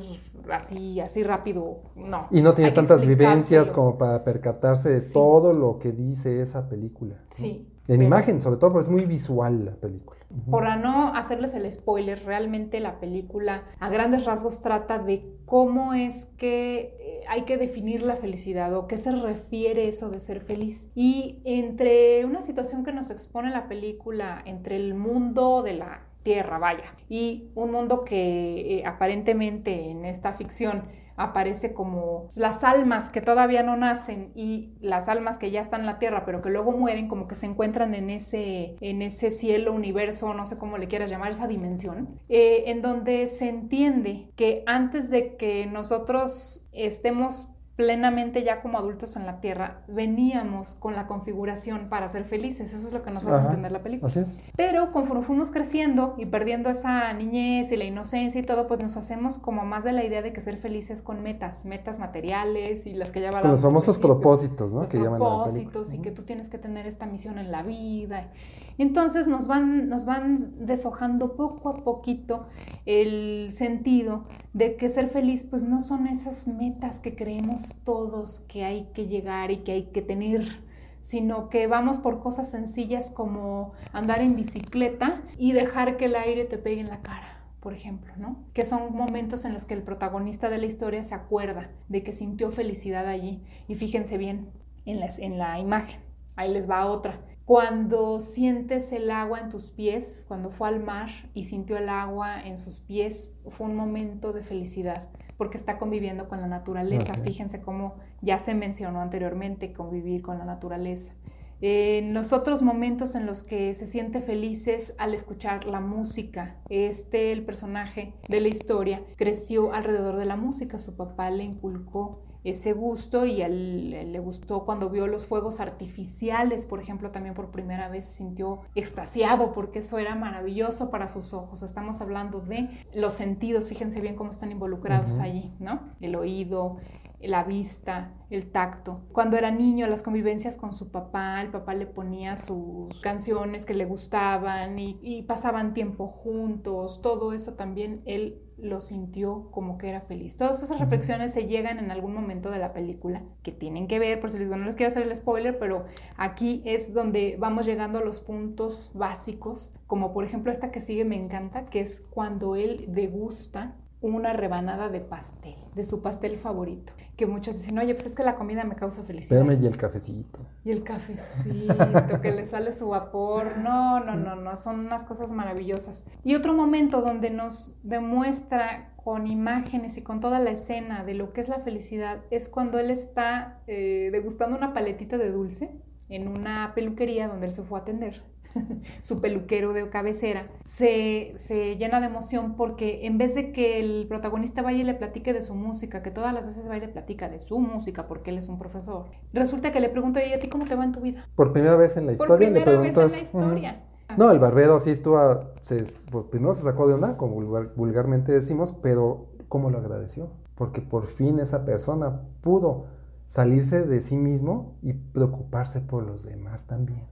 así, 0.51 0.99
así 0.99 1.21
rápido. 1.21 1.81
No. 1.95 2.25
Y 2.31 2.41
no 2.41 2.55
tiene 2.55 2.71
tantas 2.71 3.05
vivencias 3.05 3.71
como 3.71 3.99
para 3.99 4.23
percatarse 4.23 4.89
de 4.89 5.01
todo 5.01 5.53
lo 5.53 5.77
que 5.77 5.91
dice 5.91 6.41
esa 6.41 6.67
película. 6.67 7.17
Sí. 7.29 7.67
En 7.87 8.01
imagen, 8.01 8.41
sobre 8.41 8.57
todo, 8.57 8.73
porque 8.73 8.85
es 8.85 8.91
muy 8.91 9.05
visual 9.05 9.65
la 9.65 9.75
película. 9.75 10.19
Por 10.49 10.63
no 10.77 11.15
hacerles 11.15 11.53
el 11.53 11.71
spoiler, 11.71 12.23
realmente 12.25 12.79
la 12.79 12.99
película 12.99 13.63
a 13.79 13.89
grandes 13.89 14.25
rasgos 14.25 14.61
trata 14.61 14.99
de 14.99 15.25
cómo 15.45 15.93
es 15.93 16.25
que 16.37 16.95
eh, 16.99 17.21
hay 17.29 17.43
que 17.43 17.57
definir 17.57 18.01
la 18.01 18.15
felicidad 18.15 18.73
o 18.75 18.87
qué 18.87 18.97
se 18.97 19.11
refiere 19.11 19.87
eso 19.87 20.09
de 20.09 20.19
ser 20.19 20.41
feliz. 20.41 20.91
Y 20.95 21.41
entre 21.45 22.25
una 22.25 22.41
situación 22.41 22.83
que 22.83 22.91
nos 22.91 23.11
expone 23.11 23.51
la 23.51 23.67
película, 23.67 24.41
entre 24.45 24.75
el 24.77 24.95
mundo 24.95 25.61
de 25.61 25.75
la 25.75 26.01
tierra, 26.23 26.57
vaya, 26.57 26.95
y 27.07 27.49
un 27.53 27.71
mundo 27.71 28.03
que 28.03 28.79
eh, 28.79 28.83
aparentemente 28.85 29.91
en 29.91 30.05
esta 30.05 30.33
ficción 30.33 30.85
aparece 31.17 31.73
como 31.73 32.29
las 32.35 32.63
almas 32.63 33.09
que 33.09 33.21
todavía 33.21 33.63
no 33.63 33.77
nacen 33.77 34.31
y 34.35 34.73
las 34.81 35.07
almas 35.07 35.37
que 35.37 35.51
ya 35.51 35.61
están 35.61 35.81
en 35.81 35.85
la 35.85 35.99
tierra, 35.99 36.25
pero 36.25 36.41
que 36.41 36.49
luego 36.49 36.71
mueren, 36.71 37.07
como 37.07 37.27
que 37.27 37.35
se 37.35 37.45
encuentran 37.45 37.93
en 37.95 38.09
ese, 38.09 38.75
en 38.81 39.01
ese 39.01 39.31
cielo, 39.31 39.73
universo, 39.73 40.33
no 40.33 40.45
sé 40.45 40.57
cómo 40.57 40.77
le 40.77 40.87
quieras 40.87 41.09
llamar, 41.09 41.31
esa 41.31 41.47
dimensión, 41.47 42.19
eh, 42.29 42.63
en 42.67 42.81
donde 42.81 43.27
se 43.27 43.49
entiende 43.49 44.29
que 44.35 44.63
antes 44.65 45.09
de 45.09 45.35
que 45.35 45.65
nosotros 45.65 46.65
estemos 46.71 47.47
plenamente 47.75 48.43
ya 48.43 48.61
como 48.61 48.77
adultos 48.77 49.17
en 49.17 49.25
la 49.25 49.41
Tierra, 49.41 49.81
veníamos 49.87 50.75
con 50.75 50.95
la 50.95 51.07
configuración 51.07 51.89
para 51.89 52.07
ser 52.07 52.23
felices. 52.23 52.73
Eso 52.73 52.87
es 52.87 52.93
lo 52.93 53.03
que 53.03 53.11
nos 53.11 53.25
hace 53.25 53.45
entender 53.45 53.71
la 53.71 53.83
película. 53.83 54.07
Así 54.07 54.19
es. 54.19 54.39
Pero 54.55 54.91
conforme 54.93 55.23
fuimos 55.23 55.51
creciendo 55.51 56.15
y 56.17 56.25
perdiendo 56.25 56.69
esa 56.69 57.11
niñez 57.13 57.71
y 57.71 57.77
la 57.77 57.83
inocencia 57.83 58.39
y 58.39 58.43
todo, 58.43 58.67
pues 58.67 58.79
nos 58.79 58.95
hacemos 58.95 59.37
como 59.37 59.65
más 59.65 59.83
de 59.83 59.91
la 59.91 60.05
idea 60.05 60.21
de 60.21 60.31
que 60.31 60.39
ser 60.39 60.57
felices 60.57 61.01
con 61.01 61.21
metas, 61.21 61.65
metas 61.65 61.99
materiales 61.99 62.87
y 62.87 62.93
las 62.93 63.11
que 63.11 63.21
ya 63.21 63.31
Con 63.31 63.51
los 63.51 63.61
famosos 63.61 63.97
propósitos, 63.97 64.73
¿no? 64.73 64.81
Los 64.81 64.89
que 64.89 64.99
propósitos 64.99 65.93
y 65.93 65.99
que 65.99 66.11
tú 66.11 66.23
tienes 66.23 66.47
que 66.47 66.57
tener 66.57 66.87
esta 66.87 67.05
misión 67.05 67.37
en 67.37 67.51
la 67.51 67.63
vida. 67.63 68.29
Entonces 68.77 69.27
nos 69.27 69.47
van, 69.47 69.89
nos 69.89 70.05
van 70.05 70.53
deshojando 70.65 71.35
poco 71.35 71.69
a 71.69 71.83
poquito 71.83 72.47
el 72.85 73.49
sentido 73.51 74.25
de 74.53 74.75
que 74.75 74.89
ser 74.89 75.09
feliz 75.09 75.45
pues 75.49 75.63
no 75.63 75.81
son 75.81 76.07
esas 76.07 76.47
metas 76.47 76.99
que 76.99 77.15
creemos 77.15 77.79
todos 77.83 78.41
que 78.41 78.65
hay 78.65 78.89
que 78.93 79.07
llegar 79.07 79.51
y 79.51 79.57
que 79.57 79.71
hay 79.71 79.83
que 79.91 80.01
tener 80.01 80.65
sino 81.05 81.49
que 81.49 81.67
vamos 81.67 81.99
por 81.99 82.19
cosas 82.19 82.49
sencillas 82.49 83.11
como 83.11 83.73
andar 83.93 84.21
en 84.21 84.35
bicicleta 84.35 85.21
y 85.37 85.51
dejar 85.51 85.97
que 85.97 86.05
el 86.05 86.15
aire 86.15 86.45
te 86.45 86.57
pegue 86.57 86.81
en 86.81 86.89
la 86.89 87.03
cara, 87.03 87.43
por 87.59 87.75
ejemplo, 87.75 88.11
¿no? 88.17 88.43
Que 88.53 88.65
son 88.65 88.91
momentos 88.91 89.45
en 89.45 89.53
los 89.53 89.65
que 89.65 89.75
el 89.75 89.83
protagonista 89.83 90.49
de 90.49 90.57
la 90.57 90.65
historia 90.65 91.03
se 91.03 91.13
acuerda 91.13 91.69
de 91.89 92.01
que 92.01 92.11
sintió 92.11 92.49
felicidad 92.49 93.05
allí. 93.05 93.43
Y 93.67 93.75
fíjense 93.75 94.17
bien 94.17 94.49
en 94.85 94.99
la, 94.99 95.07
en 95.19 95.37
la 95.37 95.59
imagen, 95.59 95.99
ahí 96.35 96.51
les 96.51 96.67
va 96.67 96.87
otra. 96.87 97.21
Cuando 97.45 98.21
sientes 98.21 98.91
el 98.91 99.11
agua 99.11 99.39
en 99.39 99.49
tus 99.49 99.69
pies, 99.69 100.25
cuando 100.27 100.49
fue 100.49 100.67
al 100.67 100.83
mar 100.83 101.09
y 101.35 101.43
sintió 101.43 101.77
el 101.77 101.89
agua 101.89 102.41
en 102.41 102.57
sus 102.57 102.79
pies, 102.79 103.37
fue 103.49 103.67
un 103.67 103.75
momento 103.75 104.33
de 104.33 104.41
felicidad 104.41 105.09
porque 105.37 105.57
está 105.57 105.77
conviviendo 105.77 106.27
con 106.27 106.41
la 106.41 106.47
naturaleza. 106.47 107.13
Fíjense 107.23 107.61
cómo 107.61 107.97
ya 108.21 108.39
se 108.39 108.55
mencionó 108.55 109.01
anteriormente 109.01 109.73
convivir 109.73 110.21
con 110.21 110.39
la 110.39 110.45
naturaleza. 110.45 111.13
En 111.61 112.13
los 112.13 112.33
otros 112.33 112.61
momentos 112.61 113.15
en 113.15 113.25
los 113.25 113.43
que 113.43 113.73
se 113.75 113.87
siente 113.87 114.21
felices 114.21 114.93
al 114.97 115.13
escuchar 115.13 115.65
la 115.65 115.79
música. 115.79 116.57
Este, 116.69 117.31
el 117.31 117.45
personaje 117.45 118.13
de 118.27 118.41
la 118.41 118.47
historia, 118.47 119.03
creció 119.17 119.73
alrededor 119.73 120.17
de 120.17 120.25
la 120.25 120.35
música. 120.35 120.79
Su 120.79 120.95
papá 120.95 121.29
le 121.29 121.43
inculcó 121.43 122.23
ese 122.45 122.73
gusto 122.73 123.25
y 123.25 123.41
él, 123.41 124.11
le 124.11 124.19
gustó 124.19 124.65
cuando 124.65 124.89
vio 124.89 125.07
los 125.07 125.25
fuegos 125.25 125.59
artificiales, 125.59 126.65
por 126.65 126.79
ejemplo, 126.79 127.11
también 127.11 127.33
por 127.33 127.49
primera 127.49 127.89
vez 127.89 128.05
se 128.05 128.13
sintió 128.17 128.61
extasiado 128.75 129.51
porque 129.51 129.79
eso 129.79 129.97
era 129.97 130.15
maravilloso 130.15 130.91
para 130.91 131.07
sus 131.09 131.33
ojos. 131.33 131.63
Estamos 131.63 132.01
hablando 132.01 132.39
de 132.41 132.69
los 132.93 133.13
sentidos, 133.13 133.67
fíjense 133.67 133.99
bien 133.99 134.15
cómo 134.15 134.29
están 134.29 134.51
involucrados 134.51 135.19
allí, 135.19 135.53
¿no? 135.59 135.81
El 135.99 136.15
oído, 136.15 136.77
la 137.19 137.43
vista, 137.43 138.13
el 138.29 138.51
tacto. 138.51 139.01
Cuando 139.11 139.37
era 139.37 139.51
niño, 139.51 139.87
las 139.87 140.01
convivencias 140.01 140.57
con 140.57 140.73
su 140.73 140.91
papá, 140.91 141.41
el 141.41 141.49
papá 141.49 141.73
le 141.73 141.85
ponía 141.85 142.35
sus 142.35 142.93
canciones 143.01 143.65
que 143.65 143.73
le 143.73 143.85
gustaban 143.85 144.77
y, 144.77 144.99
y 145.01 145.23
pasaban 145.23 145.73
tiempo 145.73 146.07
juntos, 146.07 147.01
todo 147.01 147.33
eso 147.33 147.53
también 147.53 148.01
él 148.05 148.44
lo 148.57 148.81
sintió 148.81 149.49
como 149.51 149.77
que 149.77 149.89
era 149.89 150.01
feliz. 150.01 150.37
Todas 150.37 150.63
esas 150.63 150.79
reflexiones 150.79 151.33
se 151.33 151.47
llegan 151.47 151.79
en 151.79 151.91
algún 151.91 152.13
momento 152.13 152.51
de 152.51 152.59
la 152.59 152.73
película 152.73 153.23
que 153.43 153.51
tienen 153.51 153.87
que 153.87 153.99
ver, 153.99 154.19
por 154.19 154.31
si 154.31 154.37
les 154.37 154.47
digo, 154.47 154.57
no 154.57 154.65
les 154.65 154.75
quiero 154.75 154.89
hacer 154.89 155.03
el 155.03 155.15
spoiler, 155.15 155.59
pero 155.59 155.85
aquí 156.17 156.61
es 156.65 156.93
donde 156.93 157.35
vamos 157.39 157.65
llegando 157.65 157.99
a 157.99 158.03
los 158.03 158.19
puntos 158.19 158.91
básicos, 158.93 159.73
como 159.87 160.13
por 160.13 160.23
ejemplo 160.23 160.51
esta 160.51 160.71
que 160.71 160.81
sigue 160.81 161.05
me 161.05 161.15
encanta, 161.15 161.65
que 161.65 161.81
es 161.81 162.07
cuando 162.09 162.55
él 162.55 162.85
degusta 162.87 163.75
una 164.13 164.33
rebanada 164.33 164.89
de 164.89 164.99
pastel, 164.99 165.55
de 165.73 165.85
su 165.85 166.01
pastel 166.01 166.37
favorito. 166.37 166.93
Que 167.17 167.25
muchos 167.25 167.55
dicen, 167.55 167.77
oye, 167.79 167.93
pues 167.93 168.07
es 168.07 168.15
que 168.15 168.23
la 168.23 168.35
comida 168.35 168.63
me 168.63 168.75
causa 168.75 169.03
felicidad. 169.03 169.39
Espérame, 169.39 169.63
y 169.63 169.67
el 169.67 169.77
cafecito. 169.77 170.39
Y 170.63 170.71
el 170.71 170.83
cafecito, 170.83 172.21
que 172.21 172.31
le 172.31 172.45
sale 172.45 172.73
su 172.73 172.89
vapor. 172.89 173.57
No, 173.57 173.99
no, 173.99 174.15
no, 174.15 174.35
no, 174.35 174.57
son 174.57 174.81
unas 174.81 175.05
cosas 175.05 175.31
maravillosas. 175.31 176.05
Y 176.23 176.35
otro 176.35 176.53
momento 176.53 177.01
donde 177.01 177.29
nos 177.29 177.75
demuestra 177.83 178.93
con 179.03 179.27
imágenes 179.27 179.97
y 179.97 180.01
con 180.01 180.19
toda 180.19 180.39
la 180.39 180.51
escena 180.51 181.03
de 181.03 181.13
lo 181.13 181.31
que 181.31 181.41
es 181.41 181.47
la 181.47 181.59
felicidad 181.59 182.21
es 182.31 182.49
cuando 182.49 182.79
él 182.79 182.89
está 182.89 183.61
eh, 183.67 184.09
degustando 184.11 184.57
una 184.57 184.73
paletita 184.73 185.17
de 185.17 185.31
dulce 185.31 185.71
en 186.09 186.27
una 186.27 186.73
peluquería 186.75 187.27
donde 187.27 187.47
él 187.47 187.53
se 187.53 187.63
fue 187.63 187.79
a 187.79 187.81
atender 187.83 188.23
su 189.01 189.21
peluquero 189.21 189.73
de 189.73 189.89
cabecera, 189.89 190.47
se, 190.63 191.33
se, 191.35 191.75
llena 191.77 191.99
de 191.99 192.07
emoción 192.07 192.55
porque 192.55 193.05
en 193.05 193.17
vez 193.17 193.35
de 193.35 193.51
que 193.51 193.79
el 193.79 194.07
protagonista 194.07 194.61
vaya 194.61 194.79
y 194.79 194.83
le 194.83 194.93
platique 194.93 195.33
de 195.33 195.41
su 195.41 195.55
música, 195.55 196.01
que 196.01 196.11
todas 196.11 196.33
las 196.33 196.45
veces 196.45 196.69
va 196.69 196.77
y 196.77 196.79
le 196.79 196.87
platica 196.87 197.29
de 197.29 197.39
su 197.39 197.59
música 197.59 198.07
porque 198.07 198.31
él 198.31 198.37
es 198.37 198.47
un 198.47 198.57
profesor, 198.57 199.05
resulta 199.33 199.71
que 199.71 199.79
le 199.79 199.89
pregunta, 199.89 200.25
¿y 200.25 200.33
a 200.33 200.39
ti 200.39 200.49
cómo 200.49 200.65
te 200.65 200.75
va 200.75 200.85
en 200.85 200.91
tu 200.91 201.01
vida? 201.01 201.27
Por 201.35 201.53
primera 201.53 201.75
vez 201.75 201.97
en 201.97 202.05
la 202.05 202.13
historia. 202.13 202.27
Por 202.27 202.37
primera 202.37 202.79
vez 202.79 202.97
en 202.97 203.11
la 203.11 203.17
historia. 203.17 203.83
No, 204.17 204.31
el 204.31 204.39
barbero 204.39 204.79
sí 204.79 204.91
estuvo, 204.91 205.51
se, 205.61 205.83
primero 206.29 206.53
se 206.53 206.63
sacó 206.63 206.87
de 206.87 206.93
onda, 206.93 207.17
como 207.17 207.35
vulgarmente 207.75 208.31
decimos, 208.31 208.71
pero 208.71 209.27
¿cómo 209.49 209.69
lo 209.69 209.79
agradeció? 209.79 210.29
Porque 210.53 210.81
por 210.81 211.05
fin 211.05 211.39
esa 211.39 211.65
persona 211.65 212.21
pudo 212.41 212.85
salirse 213.25 213.85
de 213.85 213.99
sí 214.01 214.15
mismo 214.15 214.77
y 214.81 214.93
preocuparse 214.93 215.81
por 215.81 216.05
los 216.05 216.23
demás 216.23 216.65
también 216.65 217.03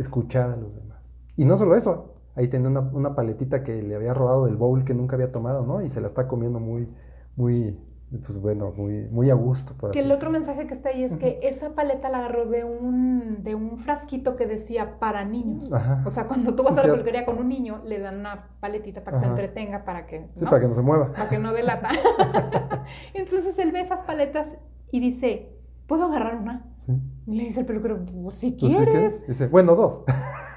escuchar 0.00 0.50
a 0.50 0.56
los 0.56 0.74
demás. 0.74 0.98
Y 1.36 1.44
no 1.44 1.56
solo 1.56 1.76
eso, 1.76 2.14
ahí 2.34 2.48
tenía 2.48 2.68
una, 2.68 3.14
paletita 3.14 3.62
que 3.62 3.82
le 3.82 3.94
había 3.94 4.14
robado 4.14 4.46
del 4.46 4.56
bowl 4.56 4.84
que 4.84 4.94
nunca 4.94 5.16
había 5.16 5.32
tomado, 5.32 5.64
¿no? 5.64 5.82
Y 5.82 5.88
se 5.88 6.00
la 6.00 6.06
está 6.06 6.26
comiendo 6.26 6.60
muy, 6.60 6.88
muy, 7.36 7.78
pues 8.10 8.40
bueno, 8.40 8.72
muy, 8.76 9.08
muy 9.08 9.30
a 9.30 9.34
gusto. 9.34 9.74
que 9.92 10.00
el 10.00 10.10
otro 10.10 10.30
mensaje 10.30 10.66
que 10.66 10.74
está 10.74 10.90
ahí 10.90 11.04
es 11.04 11.16
que 11.16 11.38
esa 11.42 11.70
paleta 11.70 12.08
la 12.08 12.18
agarró 12.18 12.46
de 12.46 12.64
un, 12.64 13.42
de 13.42 13.54
un 13.54 13.78
frasquito 13.78 14.36
que 14.36 14.46
decía 14.46 14.98
para 14.98 15.24
niños. 15.24 15.70
O 16.04 16.10
sea, 16.10 16.26
cuando 16.26 16.54
tú 16.54 16.62
vas 16.62 16.78
a 16.78 16.86
la 16.86 16.92
peluquería 16.92 17.24
con 17.24 17.38
un 17.38 17.48
niño, 17.48 17.82
le 17.84 18.00
dan 18.00 18.20
una 18.20 18.48
paletita 18.60 19.04
para 19.04 19.18
que 19.18 19.24
se 19.24 19.30
entretenga, 19.30 19.84
para 19.84 20.06
que... 20.06 20.28
Sí, 20.34 20.44
para 20.44 20.60
que 20.60 20.68
no 20.68 20.74
se 20.74 20.82
mueva. 20.82 21.12
Para 21.12 21.28
que 21.28 21.38
no 21.38 21.52
delata. 21.52 21.90
Entonces 23.14 23.58
él 23.58 23.70
ve 23.72 23.80
esas 23.80 24.02
paletas 24.02 24.56
y 24.90 25.00
dice, 25.00 25.59
¿puedo 25.90 26.04
agarrar 26.04 26.36
una? 26.36 26.70
Sí. 26.76 26.92
Y 27.26 27.34
le 27.34 27.44
dice 27.46 27.60
el 27.60 27.66
peluquero, 27.66 27.98
pues 28.22 28.36
si 28.36 28.52
pues, 28.52 28.76
quieres. 28.76 29.26
Dice, 29.26 29.48
bueno, 29.48 29.74
dos. 29.74 30.04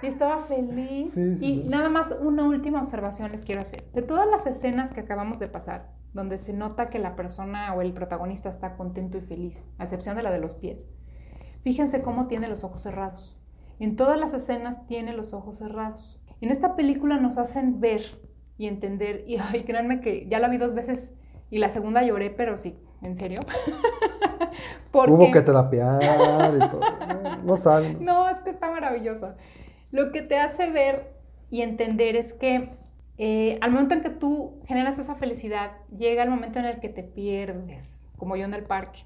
Y 0.04 0.06
estaba 0.06 0.44
feliz. 0.44 1.18
y 1.18 1.64
nada 1.68 1.90
más 1.90 2.16
una 2.22 2.46
última 2.46 2.80
observación 2.80 3.32
les 3.32 3.44
quiero 3.44 3.62
hacer. 3.62 3.90
De 3.94 4.04
todas 4.04 4.30
las 4.30 4.46
escenas 4.46 4.94
que 4.94 5.00
acabamos 5.00 5.40
de 5.40 5.48
pasar, 5.48 5.90
donde 6.14 6.38
se 6.38 6.54
nota 6.54 6.92
que 6.92 7.00
la 7.00 7.16
persona 7.16 7.74
o 7.74 7.82
el 7.82 7.94
protagonista 7.94 8.50
está 8.50 8.76
contento 8.76 9.18
y 9.18 9.22
feliz, 9.22 9.68
a 9.80 9.86
excepción 9.86 10.16
de 10.16 10.22
la 10.22 10.30
de 10.30 10.40
los 10.40 10.54
pies, 10.54 10.88
fíjense 11.64 12.04
cómo 12.04 12.28
tiene 12.28 12.48
los 12.48 12.64
ojos 12.64 12.82
cerrados. 12.82 13.36
En 13.80 13.96
todas 13.96 14.20
las 14.20 14.36
escenas 14.36 14.86
tiene 14.86 15.14
los 15.14 15.34
ojos 15.34 15.58
cerrados. 15.58 16.22
En 16.42 16.52
esta 16.52 16.76
película 16.76 17.18
nos 17.18 17.40
hacen 17.40 17.80
ver 17.80 18.04
y 18.60 18.68
entender, 18.68 19.24
y 19.26 19.38
ay, 19.38 19.64
créanme 19.64 20.00
que 20.00 20.28
ya 20.30 20.38
la 20.38 20.48
vi 20.48 20.58
dos 20.58 20.76
veces 20.76 21.12
y 21.50 21.58
la 21.58 21.72
segunda 21.72 22.04
lloré, 22.04 22.30
pero 22.30 22.56
sí, 22.56 22.78
¿en 23.04 23.18
serio? 23.18 23.42
Hubo 24.94 25.32
que 25.32 25.42
terapiar 25.42 26.02
y 26.56 26.70
todo. 26.70 26.82
No, 27.44 27.58
saben. 27.58 27.98
No, 28.02 28.30
es 28.30 28.38
que 28.40 28.52
está 28.52 28.70
maravillosa. 28.70 29.36
Lo 29.92 30.12
que 30.12 30.22
te 30.22 30.38
hace 30.40 30.72
ver 30.72 31.14
y 31.50 31.62
entender 31.62 32.16
es 32.16 32.34
que 32.34 32.78
eh, 33.18 33.58
al 33.62 33.72
momento 33.72 33.94
en 33.94 34.02
que 34.02 34.10
tú 34.10 34.62
generas 34.66 34.98
esa 35.00 35.16
felicidad, 35.16 35.72
llega 35.96 36.24
el 36.24 36.30
momento 36.30 36.60
en 36.60 36.66
el 36.66 36.80
que 36.80 36.90
te 36.90 37.04
pierdes, 37.04 38.08
como 38.18 38.36
yo 38.36 38.46
en 38.46 38.54
el 38.54 38.64
parque, 38.64 39.02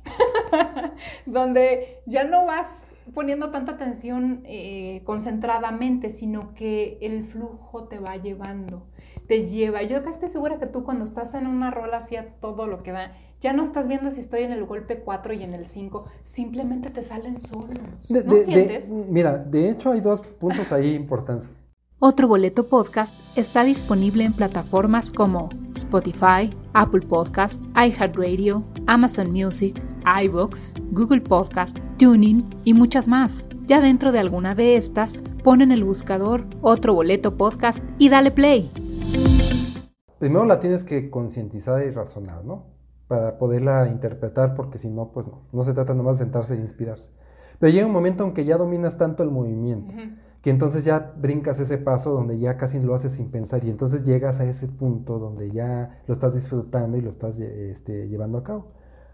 donde 1.26 2.02
ya 2.06 2.24
no 2.24 2.46
vas 2.46 2.88
poniendo 3.14 3.52
tanta 3.52 3.74
atención 3.74 4.44
eh, 4.46 5.02
concentradamente, 5.04 6.12
sino 6.12 6.54
que 6.54 6.98
el 7.02 7.26
flujo 7.26 7.86
te 7.86 8.00
va 8.00 8.16
llevando, 8.18 8.88
te 9.28 9.48
lleva. 9.48 9.84
Yo 9.84 9.98
acá 9.98 10.10
estoy 10.10 10.30
segura 10.30 10.58
que 10.58 10.68
tú 10.68 10.84
cuando 10.84 11.04
estás 11.04 11.34
en 11.34 11.48
una 11.48 11.72
rola 11.72 11.98
hacía 11.98 12.36
todo 12.40 12.68
lo 12.68 12.84
que 12.84 12.92
da 12.92 13.12
ya 13.42 13.54
no 13.54 13.64
estás 13.64 13.88
viendo 13.88 14.12
si 14.12 14.20
estoy 14.20 14.42
en 14.44 14.52
el 14.52 14.66
golpe 14.66 15.00
4 15.00 15.34
y 15.34 15.44
en 15.44 15.54
el 15.54 15.66
5, 15.66 16.06
simplemente 16.26 16.90
te 16.90 17.04
salen 17.04 17.40
solos. 17.40 17.78
¿No 18.10 18.36
sientes? 18.44 18.90
mira, 18.90 19.38
de 19.38 19.70
hecho 19.70 19.92
hay 19.92 20.02
dos 20.02 20.22
puntos 20.22 20.72
ahí 20.72 20.94
importantes. 20.94 21.52
Otro 22.00 22.28
boleto 22.28 22.68
podcast 22.68 23.16
está 23.36 23.64
disponible 23.64 24.24
en 24.24 24.34
plataformas 24.34 25.12
como 25.12 25.50
Spotify, 25.76 26.56
Apple 26.74 27.02
Podcasts, 27.02 27.68
iHeartRadio, 27.76 28.64
Amazon 28.86 29.32
Music, 29.32 29.82
iBooks, 30.24 30.76
Google 30.92 31.22
Podcast, 31.22 31.80
Tuning 31.98 32.48
y 32.66 32.76
muchas 32.76 33.08
más. 33.08 33.48
Ya 33.66 33.82
dentro 33.82 34.12
de 34.12 34.20
alguna 34.20 34.54
de 34.54 34.76
estas, 34.76 35.24
pon 35.44 35.62
en 35.62 35.72
el 35.72 35.84
buscador 35.84 36.44
Otro 36.62 36.94
boleto 36.94 37.36
podcast 37.36 37.84
y 37.98 38.10
dale 38.10 38.30
play. 38.30 38.72
Primero 40.20 40.46
la 40.46 40.60
tienes 40.60 40.84
que 40.84 41.10
concientizar 41.10 41.84
y 41.84 41.90
razonar, 41.90 42.46
¿no? 42.46 42.77
Para 43.08 43.38
poderla 43.38 43.88
interpretar, 43.90 44.54
porque 44.54 44.78
si 44.78 44.90
no, 44.90 45.12
pues 45.12 45.28
no, 45.28 45.44
no 45.52 45.64
se 45.64 45.74
trata 45.74 45.94
nomás 45.94 46.18
de 46.18 46.26
sentarse 46.26 46.56
e 46.56 46.58
inspirarse. 46.58 47.12
Pero 47.60 47.74
llega 47.74 47.88
un 47.88 47.94
momento 47.94 48.24
en 48.24 48.34
que 48.34 48.46
ya 48.46 48.58
dominas 48.58 48.98
tanto 48.98 49.24
el 49.24 49.32
movimiento, 49.32 49.94
que 50.42 50.50
entonces 50.50 50.86
ya 50.86 51.14
brincas 51.18 51.60
ese 51.60 51.78
paso 51.78 52.12
donde 52.12 52.38
ya 52.38 52.58
casi 52.58 52.80
lo 52.80 52.94
haces 52.94 53.14
sin 53.14 53.32
pensar 53.32 53.64
y 53.64 53.70
entonces 53.70 54.04
llegas 54.04 54.40
a 54.40 54.46
ese 54.46 54.68
punto 54.68 55.18
donde 55.18 55.50
ya 55.50 56.02
lo 56.06 56.14
estás 56.14 56.36
disfrutando 56.36 56.98
y 56.98 57.02
lo 57.02 57.10
estás 57.10 57.40
este, 57.40 58.08
llevando 58.08 58.38
a 58.38 58.44
cabo. 58.44 58.68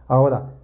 Ahora, 0.08 0.56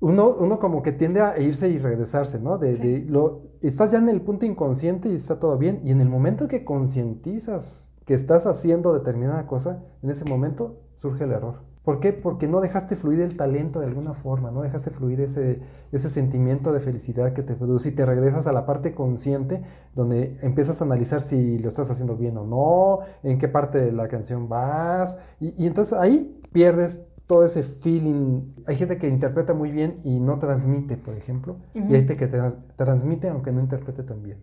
uno, 0.00 0.36
uno 0.38 0.60
como 0.60 0.82
que 0.82 0.92
tiende 0.92 1.20
a 1.20 1.38
irse 1.40 1.68
y 1.68 1.78
regresarse, 1.78 2.38
¿no? 2.38 2.58
De, 2.58 3.04
lo, 3.08 3.42
estás 3.60 3.90
ya 3.90 3.98
en 3.98 4.08
el 4.08 4.20
punto 4.20 4.46
inconsciente 4.46 5.08
y 5.08 5.16
está 5.16 5.40
todo 5.40 5.58
bien 5.58 5.80
y 5.82 5.90
en 5.90 6.00
el 6.00 6.08
momento 6.08 6.46
que 6.46 6.64
concientizas 6.64 7.90
que 8.04 8.14
estás 8.14 8.46
haciendo 8.46 8.94
determinada 8.94 9.46
cosa, 9.46 9.84
en 10.02 10.10
ese 10.10 10.24
momento 10.24 10.80
surge 10.96 11.24
el 11.24 11.32
error. 11.32 11.67
¿Por 11.88 12.00
qué? 12.00 12.12
Porque 12.12 12.48
no 12.48 12.60
dejaste 12.60 12.96
fluir 12.96 13.22
el 13.22 13.34
talento 13.34 13.80
de 13.80 13.86
alguna 13.86 14.12
forma, 14.12 14.50
no 14.50 14.60
dejaste 14.60 14.90
fluir 14.90 15.22
ese, 15.22 15.62
ese 15.90 16.10
sentimiento 16.10 16.70
de 16.74 16.80
felicidad 16.80 17.32
que 17.32 17.42
te 17.42 17.54
produce 17.54 17.88
y 17.88 17.92
te 17.92 18.04
regresas 18.04 18.46
a 18.46 18.52
la 18.52 18.66
parte 18.66 18.94
consciente 18.94 19.62
donde 19.94 20.36
empiezas 20.42 20.82
a 20.82 20.84
analizar 20.84 21.22
si 21.22 21.58
lo 21.58 21.68
estás 21.70 21.90
haciendo 21.90 22.14
bien 22.14 22.36
o 22.36 22.44
no, 22.44 23.06
en 23.22 23.38
qué 23.38 23.48
parte 23.48 23.78
de 23.78 23.92
la 23.92 24.06
canción 24.06 24.50
vas 24.50 25.16
y, 25.40 25.54
y 25.64 25.66
entonces 25.66 25.94
ahí 25.94 26.38
pierdes 26.52 27.00
todo 27.28 27.44
ese 27.44 27.62
feeling. 27.62 28.54
Hay 28.66 28.74
gente 28.74 28.96
que 28.96 29.06
interpreta 29.06 29.52
muy 29.52 29.70
bien 29.70 30.00
y 30.02 30.18
no 30.18 30.38
transmite, 30.38 30.96
por 30.96 31.14
ejemplo, 31.14 31.58
y 31.74 31.80
hay 31.80 32.06
gente 32.06 32.16
que 32.16 32.26
transmite 32.74 33.28
aunque 33.28 33.52
no 33.52 33.60
interprete 33.60 34.02
tan 34.02 34.22
bien. 34.22 34.38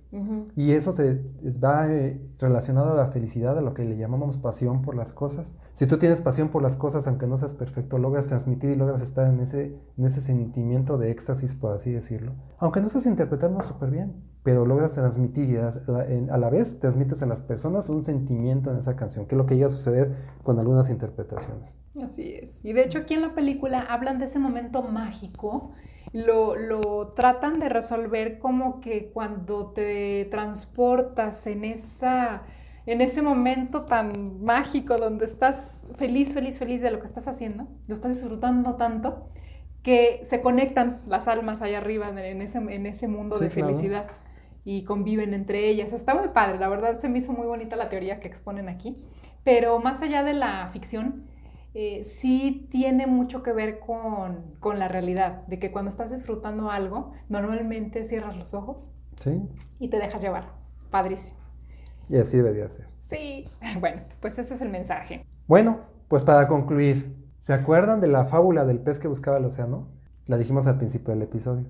Y 0.55 0.71
eso 0.71 0.91
se 0.91 1.19
va 1.61 1.91
eh, 1.91 2.21
relacionado 2.39 2.93
a 2.93 2.95
la 2.95 3.07
felicidad, 3.07 3.57
a 3.57 3.61
lo 3.61 3.73
que 3.73 3.83
le 3.83 3.97
llamamos 3.97 4.37
pasión 4.37 4.83
por 4.83 4.95
las 4.95 5.11
cosas. 5.11 5.55
Si 5.73 5.87
tú 5.87 5.97
tienes 5.97 6.21
pasión 6.21 6.49
por 6.49 6.61
las 6.61 6.77
cosas, 6.77 7.07
aunque 7.07 7.25
no 7.25 7.39
seas 7.39 7.55
perfecto, 7.55 7.97
logras 7.97 8.27
transmitir 8.27 8.69
y 8.69 8.75
logras 8.75 9.01
estar 9.01 9.33
en 9.33 9.39
ese, 9.39 9.75
en 9.97 10.05
ese 10.05 10.21
sentimiento 10.21 10.99
de 10.99 11.09
éxtasis, 11.09 11.55
por 11.55 11.73
así 11.73 11.91
decirlo. 11.91 12.33
Aunque 12.59 12.81
no 12.81 12.87
estés 12.87 13.07
interpretando 13.07 13.61
súper 13.63 13.89
bien 13.89 14.13
pero 14.45 14.63
logras 14.63 14.93
transmitir 14.93 15.49
y 15.49 15.57
a 15.57 16.37
la 16.37 16.49
vez 16.51 16.79
transmites 16.79 17.23
a 17.23 17.25
las 17.25 17.41
personas 17.41 17.89
un 17.89 18.03
sentimiento 18.03 18.69
en 18.69 18.77
esa 18.77 18.95
canción, 18.95 19.25
que 19.25 19.33
es 19.33 19.37
lo 19.37 19.47
que 19.47 19.55
llega 19.55 19.65
a 19.65 19.71
suceder 19.71 20.15
con 20.43 20.59
algunas 20.59 20.91
interpretaciones. 20.91 21.79
Así 21.99 22.35
es. 22.35 22.63
Y 22.63 22.73
de 22.73 22.83
hecho 22.83 22.99
aquí 22.99 23.15
en 23.15 23.23
la 23.23 23.33
película 23.33 23.79
hablan 23.79 24.19
de 24.19 24.25
ese 24.25 24.37
momento 24.37 24.83
mágico, 24.83 25.71
lo, 26.13 26.55
lo 26.55 27.13
tratan 27.15 27.59
de 27.59 27.69
resolver 27.69 28.37
como 28.37 28.81
que 28.81 29.09
cuando 29.11 29.71
te 29.71 30.25
transportas 30.29 31.47
en 31.47 31.65
esa 31.65 32.43
en 32.85 33.01
ese 33.01 33.23
momento 33.23 33.85
tan 33.85 34.43
mágico 34.43 34.95
donde 34.99 35.25
estás 35.25 35.81
feliz, 35.97 36.33
feliz, 36.35 36.59
feliz 36.59 36.83
de 36.83 36.91
lo 36.91 36.99
que 36.99 37.07
estás 37.07 37.27
haciendo, 37.27 37.65
lo 37.87 37.95
estás 37.95 38.13
disfrutando 38.13 38.75
tanto, 38.75 39.27
que 39.81 40.21
se 40.23 40.39
conectan 40.41 41.01
las 41.07 41.27
almas 41.27 41.63
allá 41.63 41.79
arriba 41.79 42.09
en 42.09 42.43
ese, 42.43 42.59
en 42.59 42.85
ese 42.85 43.07
mundo 43.07 43.37
de 43.37 43.49
felicidad 43.49 44.05
y 44.65 44.83
conviven 44.83 45.33
entre 45.33 45.69
ellas. 45.69 45.93
Está 45.93 46.15
muy 46.15 46.29
padre, 46.29 46.59
la 46.59 46.67
verdad 46.67 46.97
se 46.97 47.07
me 47.07 47.19
hizo 47.19 47.31
muy 47.31 47.47
bonita 47.47 47.77
la 47.77 47.87
teoría 47.87 48.19
que 48.19 48.27
exponen 48.27 48.67
aquí, 48.67 48.97
pero 49.43 49.79
más 49.79 50.01
allá 50.01 50.23
de 50.23 50.33
la 50.33 50.67
ficción, 50.73 51.23
eh, 51.75 52.03
sí 52.03 52.67
tiene 52.71 53.05
mucho 53.05 53.43
que 53.43 53.53
ver 53.53 53.79
con, 53.79 54.55
con, 54.59 54.79
la 54.79 54.87
realidad, 54.87 55.45
de 55.47 55.59
que 55.59 55.71
cuando 55.71 55.89
estás 55.89 56.11
disfrutando 56.11 56.71
algo, 56.71 57.11
normalmente 57.29 58.03
cierras 58.03 58.35
los 58.35 58.53
ojos 58.53 58.91
y 59.79 59.89
te 59.89 59.97
dejas 59.97 60.21
llevar. 60.21 60.53
Padrísimo. 60.89 61.39
Y 62.09 62.17
así 62.17 62.37
debería 62.37 62.69
ser. 62.69 62.87
Sí, 63.09 63.49
bueno, 63.79 64.03
pues 64.19 64.37
ese 64.39 64.55
es 64.55 64.61
el 64.61 64.69
mensaje. 64.69 65.25
Bueno, 65.47 65.81
pues 66.07 66.23
para 66.23 66.47
concluir, 66.47 67.15
¿se 67.37 67.53
acuerdan 67.53 68.01
de 68.01 68.07
la 68.07 68.25
fábula 68.25 68.65
del 68.65 68.79
pez 68.79 68.99
que 68.99 69.07
buscaba 69.07 69.37
el 69.37 69.45
océano? 69.45 69.89
La 70.27 70.37
dijimos 70.37 70.65
al 70.67 70.77
principio 70.77 71.13
del 71.13 71.23
episodio. 71.23 71.65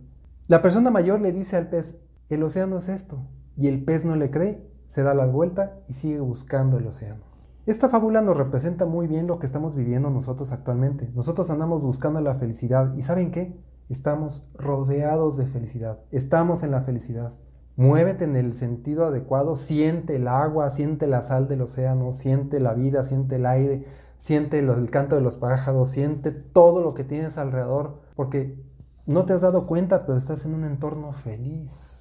La 0.48 0.62
persona 0.62 0.92
mayor 0.92 1.20
le 1.20 1.32
dice 1.32 1.58
al 1.58 1.68
pez, 1.70 1.98
el 2.30 2.42
océano 2.42 2.78
es 2.78 2.90
esto, 2.90 3.20
y 3.56 3.68
el 3.68 3.84
pez 3.84 4.04
no 4.04 4.16
le 4.16 4.32
cree, 4.32 4.68
se 4.88 5.04
da 5.04 5.14
la 5.14 5.28
vuelta 5.28 5.80
y 5.88 5.94
sigue 5.94 6.20
buscando 6.20 6.80
el 6.80 6.88
océano. 6.88 7.24
Esta 7.66 7.90
fábula 7.90 8.22
nos 8.22 8.38
representa 8.38 8.86
muy 8.86 9.08
bien 9.08 9.28
lo 9.28 9.40
que 9.40 9.46
estamos 9.46 9.76
viviendo 9.76 10.10
nosotros 10.10 10.52
actualmente. 10.52 11.12
Nosotros 11.16 11.50
andamos 11.50 11.82
buscando 11.82 12.22
la 12.22 12.36
felicidad 12.36 12.94
y 12.96 13.02
¿saben 13.02 13.32
qué? 13.32 13.60
Estamos 13.90 14.44
rodeados 14.54 15.38
de 15.38 15.46
felicidad, 15.46 16.00
estamos 16.12 16.64
en 16.64 16.72
la 16.72 16.82
felicidad. 16.82 17.34
Muévete 17.76 18.24
en 18.24 18.36
el 18.36 18.54
sentido 18.54 19.06
adecuado, 19.06 19.56
siente 19.56 20.16
el 20.16 20.28
agua, 20.28 20.70
siente 20.70 21.08
la 21.08 21.22
sal 21.22 21.48
del 21.48 21.62
océano, 21.62 22.14
siente 22.14 22.60
la 22.60 22.74
vida, 22.74 23.04
siente 23.04 23.36
el 23.36 23.46
aire, 23.46 23.86
siente 24.18 24.60
el 24.60 24.90
canto 24.90 25.16
de 25.16 25.22
los 25.22 25.36
pájaros, 25.36 25.90
siente 25.90 26.32
todo 26.32 26.82
lo 26.82 26.94
que 26.94 27.04
tienes 27.04 27.38
alrededor, 27.38 28.00
porque 28.16 28.64
no 29.06 29.26
te 29.26 29.34
has 29.34 29.42
dado 29.42 29.68
cuenta, 29.68 30.06
pero 30.06 30.18
estás 30.18 30.46
en 30.46 30.54
un 30.54 30.64
entorno 30.64 31.12
feliz. 31.12 31.95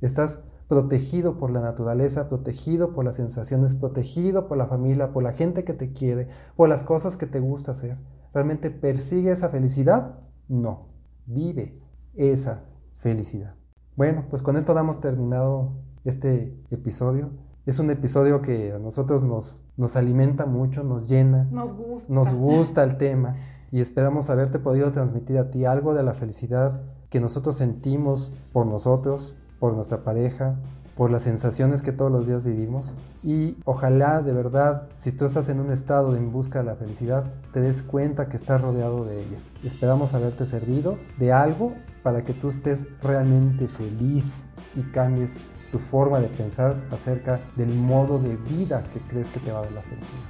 Estás 0.00 0.42
protegido 0.68 1.36
por 1.36 1.50
la 1.50 1.60
naturaleza, 1.60 2.28
protegido 2.28 2.92
por 2.94 3.04
las 3.04 3.16
sensaciones, 3.16 3.74
protegido 3.74 4.48
por 4.48 4.58
la 4.58 4.66
familia, 4.66 5.12
por 5.12 5.22
la 5.22 5.32
gente 5.32 5.64
que 5.64 5.74
te 5.74 5.92
quiere, 5.92 6.28
por 6.56 6.68
las 6.68 6.82
cosas 6.82 7.16
que 7.16 7.26
te 7.26 7.40
gusta 7.40 7.72
hacer. 7.72 7.98
¿Realmente 8.32 8.70
persigue 8.70 9.30
esa 9.30 9.48
felicidad? 9.48 10.18
No, 10.48 10.88
vive 11.26 11.80
esa 12.14 12.64
felicidad. 12.94 13.54
Bueno, 13.96 14.26
pues 14.30 14.42
con 14.42 14.56
esto 14.56 14.74
damos 14.74 15.00
terminado 15.00 15.74
este 16.04 16.60
episodio. 16.70 17.30
Es 17.66 17.78
un 17.78 17.90
episodio 17.90 18.42
que 18.42 18.72
a 18.72 18.78
nosotros 18.78 19.24
nos, 19.24 19.64
nos 19.76 19.96
alimenta 19.96 20.46
mucho, 20.46 20.82
nos 20.82 21.08
llena. 21.08 21.44
Nos 21.50 21.72
gusta. 21.72 22.12
Nos 22.12 22.34
gusta 22.34 22.84
el 22.84 22.96
tema 22.96 23.36
y 23.70 23.80
esperamos 23.80 24.30
haberte 24.30 24.58
podido 24.58 24.92
transmitir 24.92 25.38
a 25.38 25.50
ti 25.50 25.64
algo 25.64 25.94
de 25.94 26.02
la 26.02 26.14
felicidad 26.14 26.82
que 27.08 27.20
nosotros 27.20 27.56
sentimos 27.56 28.32
por 28.52 28.66
nosotros, 28.66 29.34
por 29.58 29.74
nuestra 29.74 30.04
pareja, 30.04 30.56
por 30.96 31.10
las 31.10 31.22
sensaciones 31.22 31.82
que 31.82 31.92
todos 31.92 32.10
los 32.10 32.26
días 32.26 32.44
vivimos 32.44 32.94
y 33.22 33.56
ojalá 33.64 34.22
de 34.22 34.32
verdad, 34.32 34.88
si 34.96 35.12
tú 35.12 35.24
estás 35.24 35.48
en 35.48 35.60
un 35.60 35.70
estado 35.70 36.14
en 36.16 36.30
busca 36.30 36.60
de 36.60 36.66
la 36.66 36.76
felicidad, 36.76 37.24
te 37.52 37.60
des 37.60 37.82
cuenta 37.82 38.28
que 38.28 38.36
estás 38.36 38.60
rodeado 38.60 39.04
de 39.04 39.20
ella. 39.20 39.38
Esperamos 39.64 40.14
haberte 40.14 40.46
servido 40.46 40.98
de 41.18 41.32
algo 41.32 41.72
para 42.02 42.22
que 42.22 42.32
tú 42.32 42.48
estés 42.48 42.86
realmente 43.02 43.66
feliz 43.66 44.44
y 44.76 44.82
cambies 44.82 45.40
tu 45.72 45.78
forma 45.78 46.20
de 46.20 46.28
pensar 46.28 46.76
acerca 46.92 47.40
del 47.56 47.74
modo 47.74 48.18
de 48.18 48.36
vida 48.36 48.84
que 48.92 49.00
crees 49.00 49.30
que 49.30 49.40
te 49.40 49.50
va 49.50 49.60
a 49.60 49.62
dar 49.62 49.72
la 49.72 49.82
felicidad. 49.82 50.20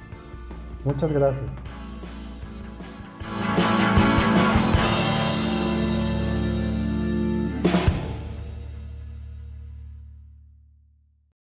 Muchas 0.83 1.11
gracias. 1.11 1.57